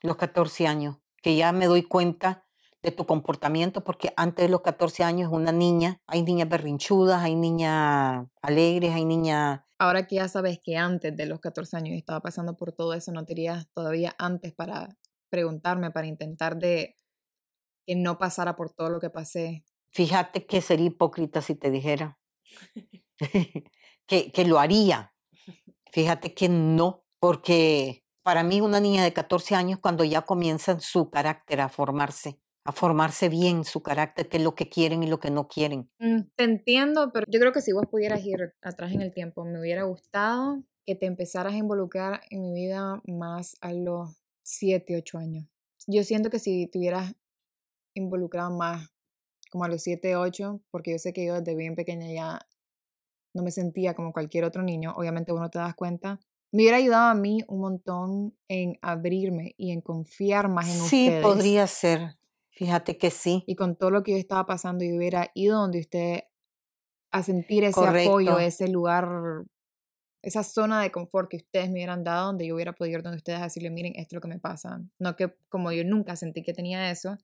los 0.00 0.16
14 0.16 0.66
años, 0.66 0.98
que 1.22 1.36
ya 1.36 1.52
me 1.52 1.66
doy 1.66 1.82
cuenta 1.82 2.46
de 2.82 2.92
tu 2.92 3.06
comportamiento, 3.06 3.82
porque 3.82 4.12
antes 4.16 4.44
de 4.44 4.48
los 4.48 4.60
14 4.60 5.02
años 5.02 5.32
una 5.32 5.52
niña, 5.52 6.00
hay 6.06 6.22
niñas 6.22 6.48
berrinchudas, 6.48 7.22
hay 7.22 7.34
niñas 7.34 8.26
alegres, 8.40 8.94
hay 8.94 9.04
niñas 9.04 9.60
Ahora 9.78 10.06
que 10.06 10.16
ya 10.16 10.28
sabes 10.28 10.58
que 10.62 10.76
antes 10.76 11.16
de 11.16 11.26
los 11.26 11.40
14 11.40 11.76
años 11.76 11.96
estaba 11.96 12.20
pasando 12.20 12.56
por 12.56 12.72
todo 12.72 12.94
eso, 12.94 13.12
¿no 13.12 13.24
te 13.24 13.32
irías 13.32 13.68
todavía 13.72 14.14
antes 14.18 14.52
para 14.52 14.96
preguntarme, 15.30 15.90
para 15.90 16.06
intentar 16.06 16.56
de 16.56 16.96
que 17.86 17.94
no 17.94 18.18
pasara 18.18 18.56
por 18.56 18.70
todo 18.70 18.90
lo 18.90 19.00
que 19.00 19.10
pasé? 19.10 19.64
Fíjate 19.90 20.46
que 20.46 20.60
sería 20.60 20.86
hipócrita 20.86 21.40
si 21.42 21.54
te 21.54 21.70
dijera 21.70 22.18
que, 24.06 24.32
que 24.32 24.44
lo 24.44 24.58
haría. 24.58 25.14
Fíjate 25.92 26.34
que 26.34 26.48
no, 26.48 27.04
porque 27.18 28.04
para 28.22 28.42
mí 28.42 28.60
una 28.60 28.80
niña 28.80 29.04
de 29.04 29.12
14 29.12 29.54
años 29.54 29.78
cuando 29.80 30.04
ya 30.04 30.22
comienza 30.22 30.78
su 30.80 31.10
carácter 31.10 31.60
a 31.60 31.68
formarse, 31.68 32.40
a 32.68 32.72
formarse 32.72 33.30
bien 33.30 33.64
su 33.64 33.82
carácter, 33.82 34.28
qué 34.28 34.36
es 34.36 34.42
lo 34.42 34.54
que 34.54 34.68
quieren 34.68 35.02
y 35.02 35.06
lo 35.08 35.18
que 35.18 35.30
no 35.30 35.48
quieren. 35.48 35.88
Mm, 35.98 36.20
Te 36.36 36.44
entiendo, 36.44 37.10
pero 37.14 37.24
yo 37.26 37.40
creo 37.40 37.52
que 37.52 37.62
si 37.62 37.72
vos 37.72 37.86
pudieras 37.90 38.22
ir 38.24 38.52
atrás 38.60 38.92
en 38.92 39.00
el 39.00 39.12
tiempo, 39.14 39.44
me 39.46 39.58
hubiera 39.58 39.84
gustado 39.84 40.62
que 40.84 40.94
te 40.94 41.06
empezaras 41.06 41.54
a 41.54 41.56
involucrar 41.56 42.20
en 42.30 42.42
mi 42.42 42.52
vida 42.66 43.00
más 43.06 43.56
a 43.62 43.72
los 43.72 44.20
7, 44.42 44.96
8 44.98 45.16
años. 45.16 45.46
Yo 45.86 46.02
siento 46.04 46.28
que 46.28 46.38
si 46.38 46.66
te 46.66 46.78
hubieras 46.78 47.14
involucrado 47.94 48.50
más 48.50 48.90
como 49.50 49.64
a 49.64 49.68
los 49.68 49.82
7, 49.82 50.16
8, 50.16 50.60
porque 50.70 50.92
yo 50.92 50.98
sé 50.98 51.14
que 51.14 51.24
yo 51.26 51.34
desde 51.40 51.56
bien 51.56 51.74
pequeña 51.74 52.12
ya 52.12 52.38
no 53.34 53.42
me 53.42 53.50
sentía 53.50 53.94
como 53.94 54.12
cualquier 54.12 54.44
otro 54.44 54.62
niño, 54.62 54.92
obviamente 54.96 55.32
vos 55.32 55.40
no 55.40 55.50
te 55.50 55.58
das 55.58 55.74
cuenta, 55.74 56.20
me 56.52 56.62
hubiera 56.62 56.78
ayudado 56.78 57.08
a 57.08 57.14
mí 57.14 57.42
un 57.48 57.60
montón 57.60 58.36
en 58.48 58.78
abrirme 58.82 59.54
y 59.56 59.70
en 59.72 59.80
confiar 59.80 60.48
más 60.48 60.66
en 60.68 60.80
Sí, 60.82 61.06
ustedes. 61.06 61.22
podría 61.22 61.66
ser. 61.66 62.17
Fíjate 62.58 62.98
que 62.98 63.10
sí. 63.10 63.44
Y 63.46 63.54
con 63.54 63.76
todo 63.76 63.92
lo 63.92 64.02
que 64.02 64.10
yo 64.10 64.18
estaba 64.18 64.44
pasando, 64.44 64.84
yo 64.84 64.96
hubiera 64.96 65.30
ido 65.34 65.60
donde 65.60 65.78
usted 65.78 66.24
a 67.12 67.22
sentir 67.22 67.62
ese 67.62 67.86
apoyo, 67.86 68.40
ese 68.40 68.66
lugar, 68.66 69.08
esa 70.22 70.42
zona 70.42 70.82
de 70.82 70.90
confort 70.90 71.30
que 71.30 71.36
ustedes 71.36 71.68
me 71.68 71.74
hubieran 71.74 72.02
dado, 72.02 72.26
donde 72.26 72.48
yo 72.48 72.56
hubiera 72.56 72.72
podido 72.72 72.98
ir 72.98 73.04
donde 73.04 73.18
ustedes 73.18 73.38
a 73.38 73.44
decirle, 73.44 73.70
miren, 73.70 73.92
esto 73.94 74.08
es 74.08 74.14
lo 74.14 74.20
que 74.20 74.26
me 74.26 74.40
pasa. 74.40 74.80
No 74.98 75.14
que 75.14 75.36
como 75.48 75.70
yo 75.70 75.84
nunca 75.84 76.16
sentí 76.16 76.42
que 76.42 76.52
tenía 76.52 76.90
eso, 76.90 77.16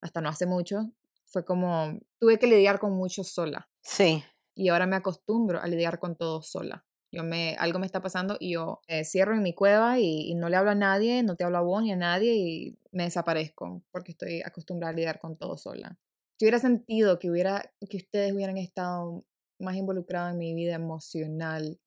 hasta 0.00 0.20
no 0.20 0.28
hace 0.28 0.46
mucho, 0.46 0.90
fue 1.26 1.44
como, 1.44 1.96
tuve 2.18 2.40
que 2.40 2.48
lidiar 2.48 2.80
con 2.80 2.94
mucho 2.94 3.22
sola. 3.22 3.70
Sí, 3.80 4.24
Y 4.56 4.70
ahora 4.70 4.86
me 4.86 4.96
acostumbro 4.96 5.60
a 5.60 5.68
lidiar 5.68 6.00
con 6.00 6.16
todo 6.16 6.42
sola. 6.42 6.84
Yo 7.10 7.24
me, 7.24 7.56
algo 7.58 7.78
me 7.78 7.86
está 7.86 8.02
pasando 8.02 8.36
y 8.38 8.52
yo 8.52 8.80
eh, 8.86 9.04
cierro 9.04 9.34
en 9.34 9.42
mi 9.42 9.54
cueva 9.54 9.98
y, 9.98 10.30
y, 10.30 10.34
no 10.34 10.48
le 10.48 10.56
hablo 10.56 10.72
a 10.72 10.74
nadie, 10.74 11.22
no 11.22 11.36
te 11.36 11.44
hablo 11.44 11.58
a 11.58 11.62
vos 11.62 11.82
ni 11.82 11.92
a 11.92 11.96
nadie 11.96 12.34
y 12.34 12.78
me 12.92 13.04
desaparezco 13.04 13.82
porque 13.90 14.12
estoy 14.12 14.42
acostumbrada 14.42 14.92
a 14.92 14.96
lidiar 14.96 15.18
con 15.18 15.36
todo 15.36 15.56
sola. 15.56 15.96
Si 16.38 16.44
hubiera 16.44 16.58
sentido 16.58 17.18
que, 17.18 17.30
hubiera, 17.30 17.72
que 17.88 17.96
ustedes 17.96 18.32
hubieran 18.32 18.58
estado 18.58 19.24
más 19.58 19.76
involucrados 19.76 20.32
en 20.32 20.38
mi 20.38 20.54
vida 20.54 20.74
emocional. 20.74 21.80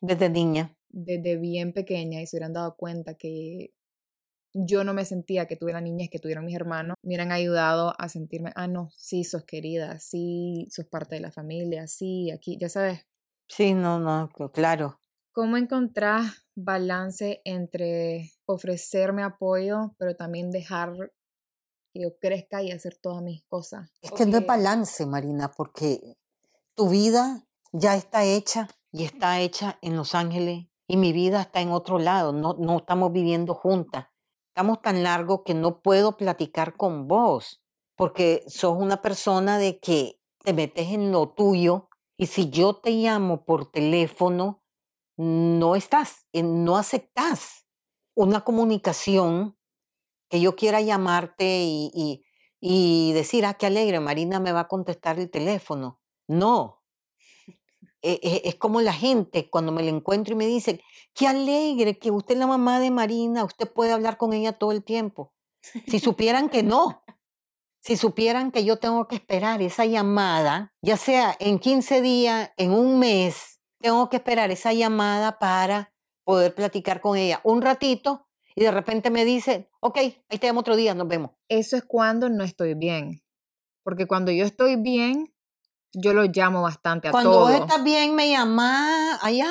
Desde 0.00 0.30
niña. 0.30 0.74
Desde 0.88 1.36
bien 1.36 1.72
pequeña 1.72 2.22
y 2.22 2.26
se 2.26 2.36
hubieran 2.36 2.54
dado 2.54 2.76
cuenta 2.76 3.14
que 3.14 3.72
yo 4.54 4.84
no 4.84 4.94
me 4.94 5.04
sentía 5.04 5.46
que 5.46 5.56
tuviera 5.56 5.80
niñas 5.80 6.08
que 6.10 6.18
tuvieron 6.18 6.44
mis 6.44 6.54
hermanos, 6.54 6.96
me 7.02 7.08
hubieran 7.08 7.32
ayudado 7.32 7.94
a 7.98 8.08
sentirme, 8.08 8.52
ah, 8.54 8.66
no, 8.66 8.90
sí, 8.96 9.24
sos 9.24 9.44
querida, 9.44 9.98
sí, 9.98 10.68
sos 10.70 10.86
parte 10.86 11.14
de 11.14 11.22
la 11.22 11.32
familia, 11.32 11.86
sí, 11.86 12.30
aquí, 12.30 12.58
ya 12.58 12.68
sabes. 12.68 13.06
Sí, 13.54 13.74
no, 13.74 13.98
no, 13.98 14.30
claro. 14.52 14.98
¿Cómo 15.32 15.56
encontrás 15.56 16.46
balance 16.54 17.40
entre 17.44 18.32
ofrecerme 18.46 19.22
apoyo, 19.22 19.94
pero 19.98 20.16
también 20.16 20.50
dejar 20.50 20.92
que 21.92 22.02
yo 22.02 22.16
crezca 22.18 22.62
y 22.62 22.70
hacer 22.70 22.96
todas 23.00 23.22
mis 23.22 23.42
cosas? 23.44 23.90
Es 24.00 24.12
que 24.12 24.26
no 24.26 24.38
es 24.38 24.46
balance, 24.46 25.04
Marina, 25.06 25.50
porque 25.50 26.16
tu 26.74 26.88
vida 26.88 27.46
ya 27.72 27.96
está 27.96 28.24
hecha 28.24 28.68
y 28.90 29.04
está 29.04 29.40
hecha 29.40 29.78
en 29.82 29.96
Los 29.96 30.14
Ángeles 30.14 30.66
y 30.86 30.96
mi 30.96 31.12
vida 31.12 31.42
está 31.42 31.60
en 31.60 31.72
otro 31.72 31.98
lado, 31.98 32.32
no, 32.32 32.54
no 32.58 32.78
estamos 32.78 33.12
viviendo 33.12 33.54
juntas 33.54 34.06
estamos 34.52 34.82
tan 34.82 35.02
largos 35.02 35.40
que 35.46 35.54
no 35.54 35.80
puedo 35.80 36.18
platicar 36.18 36.76
con 36.76 37.08
vos, 37.08 37.62
porque 37.96 38.44
sos 38.48 38.76
una 38.78 39.00
persona 39.00 39.56
de 39.56 39.78
que 39.78 40.20
te 40.44 40.52
metes 40.52 40.88
en 40.88 41.10
lo 41.10 41.30
tuyo 41.30 41.88
y 42.22 42.26
si 42.26 42.50
yo 42.50 42.76
te 42.76 42.92
llamo 42.92 43.44
por 43.44 43.72
teléfono, 43.72 44.62
no 45.16 45.74
estás, 45.74 46.28
no 46.32 46.76
aceptas 46.76 47.66
una 48.14 48.42
comunicación 48.42 49.58
que 50.30 50.40
yo 50.40 50.54
quiera 50.54 50.80
llamarte 50.80 51.64
y, 51.64 52.24
y 52.60 53.12
decir, 53.12 53.44
ah, 53.44 53.54
qué 53.54 53.66
alegre, 53.66 53.98
Marina 53.98 54.38
me 54.38 54.52
va 54.52 54.60
a 54.60 54.68
contestar 54.68 55.18
el 55.18 55.32
teléfono. 55.32 56.00
No, 56.28 56.84
e, 58.02 58.20
e, 58.22 58.42
es 58.44 58.54
como 58.54 58.80
la 58.80 58.92
gente 58.92 59.50
cuando 59.50 59.72
me 59.72 59.82
la 59.82 59.90
encuentro 59.90 60.34
y 60.34 60.36
me 60.36 60.46
dice, 60.46 60.80
qué 61.14 61.26
alegre 61.26 61.98
que 61.98 62.12
usted 62.12 62.34
es 62.34 62.38
la 62.38 62.46
mamá 62.46 62.78
de 62.78 62.92
Marina, 62.92 63.42
usted 63.42 63.68
puede 63.68 63.90
hablar 63.90 64.16
con 64.16 64.32
ella 64.32 64.52
todo 64.52 64.70
el 64.70 64.84
tiempo. 64.84 65.34
Si 65.88 65.98
supieran 65.98 66.50
que 66.50 66.62
no, 66.62 67.02
si 67.82 67.96
supieran 67.96 68.52
que 68.52 68.64
yo 68.64 68.76
tengo 68.76 69.08
que 69.08 69.16
esperar 69.16 69.60
esa 69.60 69.84
llamada, 69.84 70.72
ya 70.82 70.96
sea 70.96 71.34
en 71.40 71.58
15 71.58 72.00
días, 72.00 72.50
en 72.56 72.72
un 72.72 72.98
mes, 73.00 73.60
tengo 73.80 74.08
que 74.08 74.16
esperar 74.16 74.52
esa 74.52 74.72
llamada 74.72 75.38
para 75.40 75.92
poder 76.24 76.54
platicar 76.54 77.00
con 77.00 77.16
ella 77.16 77.40
un 77.42 77.60
ratito 77.60 78.28
y 78.54 78.62
de 78.62 78.70
repente 78.70 79.10
me 79.10 79.24
dice, 79.24 79.68
ok, 79.80 79.96
ahí 79.98 80.38
te 80.38 80.46
llamo 80.46 80.60
otro 80.60 80.76
día, 80.76 80.94
nos 80.94 81.08
vemos. 81.08 81.32
Eso 81.48 81.76
es 81.76 81.82
cuando 81.84 82.28
no 82.28 82.44
estoy 82.44 82.74
bien. 82.74 83.22
Porque 83.82 84.06
cuando 84.06 84.30
yo 84.30 84.44
estoy 84.44 84.76
bien, 84.76 85.34
yo 85.92 86.12
lo 86.12 86.22
llamo 86.24 86.62
bastante 86.62 87.08
a 87.08 87.10
Cuando 87.10 87.32
todo. 87.32 87.40
vos 87.40 87.52
estás 87.52 87.82
bien, 87.82 88.14
me 88.14 88.30
llama 88.30 89.16
allá. 89.20 89.50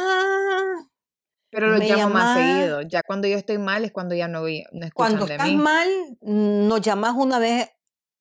Pero 1.50 1.68
lo 1.68 1.78
llamo 1.80 2.14
más 2.14 2.38
seguido. 2.38 2.82
Ya 2.84 3.02
cuando 3.04 3.28
yo 3.28 3.38
estoy 3.38 3.58
mal 3.58 3.84
es 3.84 3.92
cuando 3.92 4.16
ya 4.16 4.30
no, 4.30 4.42
no 4.44 4.48
escuchan 4.48 4.92
Cuando 4.94 5.26
de 5.26 5.34
estás 5.34 5.48
mí. 5.48 5.58
mal, 5.58 5.90
nos 6.22 6.80
llamas 6.80 7.14
una 7.18 7.40
vez 7.40 7.70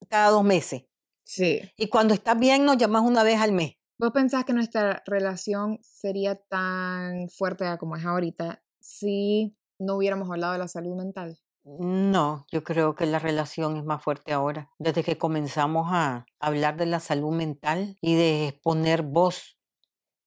cada 0.09 0.29
dos 0.29 0.43
meses. 0.43 0.83
Sí. 1.23 1.61
Y 1.77 1.87
cuando 1.87 2.13
estás 2.13 2.37
bien, 2.37 2.65
nos 2.65 2.77
llamas 2.77 3.03
una 3.03 3.23
vez 3.23 3.39
al 3.39 3.51
mes. 3.51 3.73
¿Vos 3.97 4.11
pensás 4.11 4.45
que 4.45 4.53
nuestra 4.53 5.03
relación 5.05 5.79
sería 5.83 6.35
tan 6.35 7.29
fuerte 7.29 7.65
como 7.77 7.95
es 7.95 8.05
ahorita 8.05 8.63
si 8.79 9.55
no 9.77 9.95
hubiéramos 9.95 10.29
hablado 10.29 10.53
de 10.53 10.59
la 10.59 10.67
salud 10.67 10.95
mental? 10.95 11.39
No, 11.63 12.47
yo 12.51 12.63
creo 12.63 12.95
que 12.95 13.05
la 13.05 13.19
relación 13.19 13.77
es 13.77 13.83
más 13.83 14.03
fuerte 14.03 14.33
ahora. 14.33 14.71
Desde 14.79 15.03
que 15.03 15.17
comenzamos 15.17 15.87
a 15.91 16.25
hablar 16.39 16.77
de 16.77 16.87
la 16.87 16.99
salud 16.99 17.31
mental 17.31 17.97
y 18.01 18.15
de 18.15 18.47
exponer 18.47 19.03
vos 19.03 19.59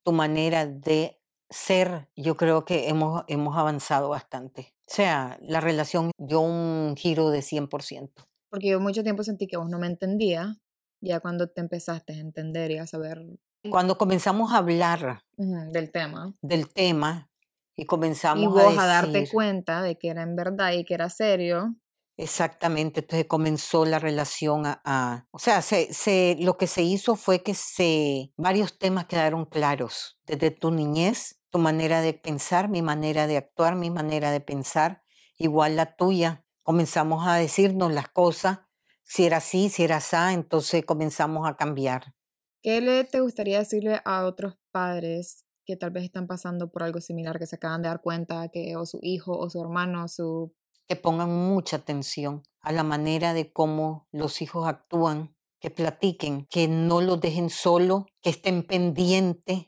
tu 0.04 0.12
manera 0.12 0.66
de 0.66 1.20
ser, 1.50 2.08
yo 2.14 2.36
creo 2.36 2.64
que 2.64 2.88
hemos, 2.88 3.24
hemos 3.26 3.56
avanzado 3.56 4.08
bastante. 4.08 4.74
O 4.86 4.94
sea, 4.94 5.38
la 5.40 5.60
relación 5.60 6.12
dio 6.18 6.40
un 6.40 6.94
giro 6.96 7.30
de 7.30 7.40
100%. 7.40 8.12
Porque 8.54 8.68
yo 8.68 8.78
mucho 8.78 9.02
tiempo 9.02 9.24
sentí 9.24 9.48
que 9.48 9.56
vos 9.56 9.68
no 9.68 9.80
me 9.80 9.88
entendías. 9.88 10.58
Ya 11.00 11.18
cuando 11.18 11.48
te 11.48 11.60
empezaste 11.60 12.12
a 12.12 12.18
entender 12.18 12.70
y 12.70 12.78
a 12.78 12.86
saber 12.86 13.20
Cuando 13.68 13.98
comenzamos 13.98 14.52
a 14.52 14.58
hablar 14.58 15.24
del 15.36 15.90
tema. 15.90 16.32
del 16.40 16.72
tema 16.72 17.32
y 17.76 17.84
comenzamos 17.84 18.44
Y 18.44 18.46
vos 18.46 18.78
a 18.78 18.84
a 18.84 18.86
darte 18.86 19.28
cuenta 19.28 19.82
de 19.82 19.98
que 19.98 20.08
era 20.10 20.22
en 20.22 20.36
verdad 20.36 20.70
y 20.70 20.84
que 20.84 20.94
era 20.94 21.10
serio. 21.10 21.74
Exactamente, 22.16 23.00
entonces 23.00 23.26
comenzó 23.26 23.84
la 23.84 23.98
relación 23.98 24.66
a, 24.66 24.80
a- 24.84 25.26
o 25.32 25.40
sea, 25.40 25.62
se, 25.62 25.92
se, 25.92 26.36
lo 26.38 26.56
que 26.56 26.68
se 26.68 26.82
hizo 26.82 27.16
fue 27.16 27.42
que 27.42 27.54
se, 27.54 28.32
varios 28.36 28.78
temas 28.78 29.06
quedaron 29.06 29.46
claros, 29.46 30.20
desde 30.24 30.52
tu 30.52 30.70
niñez, 30.70 31.40
tu 31.50 31.58
manera 31.58 32.02
de 32.02 32.14
pensar, 32.14 32.68
mi 32.68 32.82
manera 32.82 33.26
de 33.26 33.36
actuar, 33.36 33.74
mi 33.74 33.90
manera 33.90 34.30
de 34.30 34.40
pensar, 34.40 35.02
igual 35.38 35.74
la 35.74 35.96
tuya. 35.96 36.44
Comenzamos 36.64 37.28
a 37.28 37.36
decirnos 37.36 37.92
las 37.92 38.08
cosas, 38.08 38.60
si 39.02 39.26
era 39.26 39.36
así, 39.36 39.68
si 39.68 39.84
era 39.84 39.98
así, 39.98 40.16
entonces 40.32 40.84
comenzamos 40.84 41.46
a 41.46 41.56
cambiar. 41.56 42.14
¿Qué 42.62 42.80
le 42.80 43.04
te 43.04 43.20
gustaría 43.20 43.58
decirle 43.58 44.00
a 44.06 44.24
otros 44.24 44.54
padres 44.72 45.44
que 45.66 45.76
tal 45.76 45.90
vez 45.90 46.04
están 46.04 46.26
pasando 46.26 46.72
por 46.72 46.82
algo 46.82 47.02
similar, 47.02 47.38
que 47.38 47.46
se 47.46 47.56
acaban 47.56 47.82
de 47.82 47.88
dar 47.88 48.00
cuenta 48.00 48.48
que 48.48 48.76
o 48.76 48.86
su 48.86 48.98
hijo 49.02 49.38
o 49.38 49.50
su 49.50 49.60
hermano 49.60 50.04
o 50.04 50.08
su... 50.08 50.54
que 50.88 50.96
pongan 50.96 51.30
mucha 51.30 51.76
atención 51.76 52.42
a 52.62 52.72
la 52.72 52.82
manera 52.82 53.34
de 53.34 53.52
cómo 53.52 54.08
los 54.10 54.40
hijos 54.40 54.66
actúan, 54.66 55.36
que 55.60 55.68
platiquen, 55.68 56.46
que 56.46 56.66
no 56.66 57.02
los 57.02 57.20
dejen 57.20 57.50
solo, 57.50 58.06
que 58.22 58.30
estén 58.30 58.66
pendientes, 58.66 59.66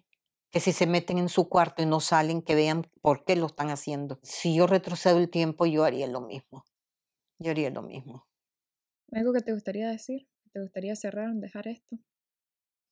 que 0.50 0.60
si 0.60 0.72
se 0.72 0.86
meten 0.86 1.18
en 1.18 1.28
su 1.28 1.50
cuarto 1.50 1.82
y 1.82 1.86
no 1.86 2.00
salen, 2.00 2.40
que 2.40 2.54
vean 2.54 2.90
por 3.02 3.26
qué 3.26 3.36
lo 3.36 3.48
están 3.48 3.68
haciendo. 3.68 4.18
Si 4.22 4.54
yo 4.54 4.66
retrocedo 4.66 5.18
el 5.18 5.28
tiempo, 5.28 5.66
yo 5.66 5.84
haría 5.84 6.06
lo 6.06 6.22
mismo. 6.22 6.64
Yo 7.38 7.50
haría 7.50 7.70
lo 7.70 7.82
mismo. 7.82 8.26
¿Algo 9.12 9.32
que 9.32 9.40
te 9.40 9.52
gustaría 9.52 9.88
decir? 9.88 10.28
¿Te 10.52 10.60
gustaría 10.60 10.96
cerrar, 10.96 11.32
dejar 11.34 11.68
esto? 11.68 11.98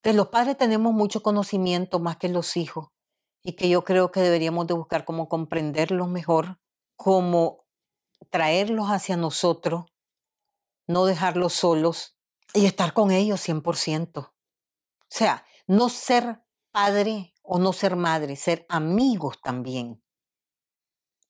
Que 0.03 0.13
los 0.13 0.29
padres 0.29 0.59
tenemos 0.59 0.93
mucho 0.93 1.23
conocimiento 1.23 1.99
más 1.99 2.19
que 2.19 2.29
los 2.29 2.57
hijos 2.57 2.89
y 3.43 3.55
que 3.55 3.69
yo 3.69 3.85
creo 3.85 4.11
que 4.11 4.21
deberíamos 4.21 4.67
de 4.67 4.75
buscar 4.75 5.05
cómo 5.05 5.29
comprenderlos 5.29 6.09
mejor, 6.09 6.59
cómo 6.97 7.65
traerlos 8.31 8.89
hacia 8.89 9.17
nosotros, 9.17 9.87
no 10.87 11.07
dejarlos 11.07 11.55
solos 11.55 12.19
y 12.53 12.67
estar 12.67 12.93
con 12.93 13.11
ellos 13.11 13.41
100%. 13.41 14.21
O 14.21 14.33
sea, 15.09 15.47
no 15.67 15.89
ser 15.89 16.43
padre 16.71 17.35
o 17.43 17.59
no 17.59 17.73
ser 17.73 17.97
madre, 17.97 18.37
ser 18.37 18.67
amigos 18.69 19.41
también. 19.43 20.04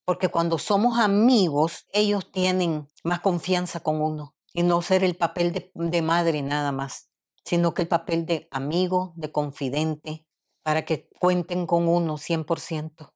Porque 0.04 0.28
cuando 0.28 0.58
somos 0.58 0.98
amigos, 0.98 1.86
ellos 1.92 2.30
tienen 2.30 2.88
más 3.02 3.20
confianza 3.20 3.80
con 3.80 4.00
uno 4.00 4.34
y 4.52 4.62
no 4.62 4.82
ser 4.82 5.02
el 5.02 5.16
papel 5.16 5.52
de, 5.52 5.70
de 5.74 6.02
madre 6.02 6.42
nada 6.42 6.72
más, 6.72 7.10
sino 7.44 7.74
que 7.74 7.82
el 7.82 7.88
papel 7.88 8.26
de 8.26 8.48
amigo, 8.50 9.12
de 9.16 9.32
confidente, 9.32 10.26
para 10.62 10.84
que 10.84 11.08
cuenten 11.18 11.66
con 11.66 11.88
uno 11.88 12.16
100%. 12.16 13.12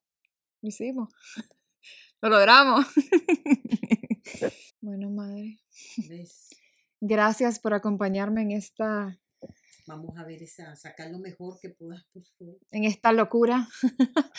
Lo 0.61 0.67
hicimos. 0.67 1.09
Lo 2.21 2.29
logramos. 2.29 2.85
bueno, 4.81 5.09
madre. 5.09 5.59
Gracias 6.99 7.59
por 7.59 7.73
acompañarme 7.73 8.41
en 8.41 8.51
esta, 8.51 9.17
Vamos 9.89 10.15
a 10.19 10.23
ver 10.23 10.43
esa, 10.43 10.75
sacar 10.75 11.09
lo 11.09 11.17
mejor 11.17 11.59
que 11.59 11.69
puedas, 11.71 12.05
por 12.13 12.23
favor. 12.37 12.59
en 12.69 12.83
esta 12.83 13.11
locura. 13.11 13.67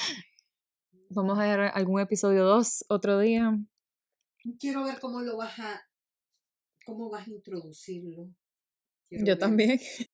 Vamos 1.12 1.40
a 1.40 1.42
ver 1.42 1.72
algún 1.74 2.00
episodio 2.00 2.44
2 2.44 2.84
otro 2.88 3.18
día. 3.18 3.58
Quiero 4.60 4.84
ver 4.84 5.00
cómo 5.00 5.20
lo 5.22 5.36
vas 5.36 5.58
a, 5.58 5.82
cómo 6.86 7.10
vas 7.10 7.26
a 7.26 7.30
introducirlo. 7.30 8.28
Quiero 9.08 9.24
Yo 9.24 9.32
ver 9.32 9.38
también. 9.38 9.80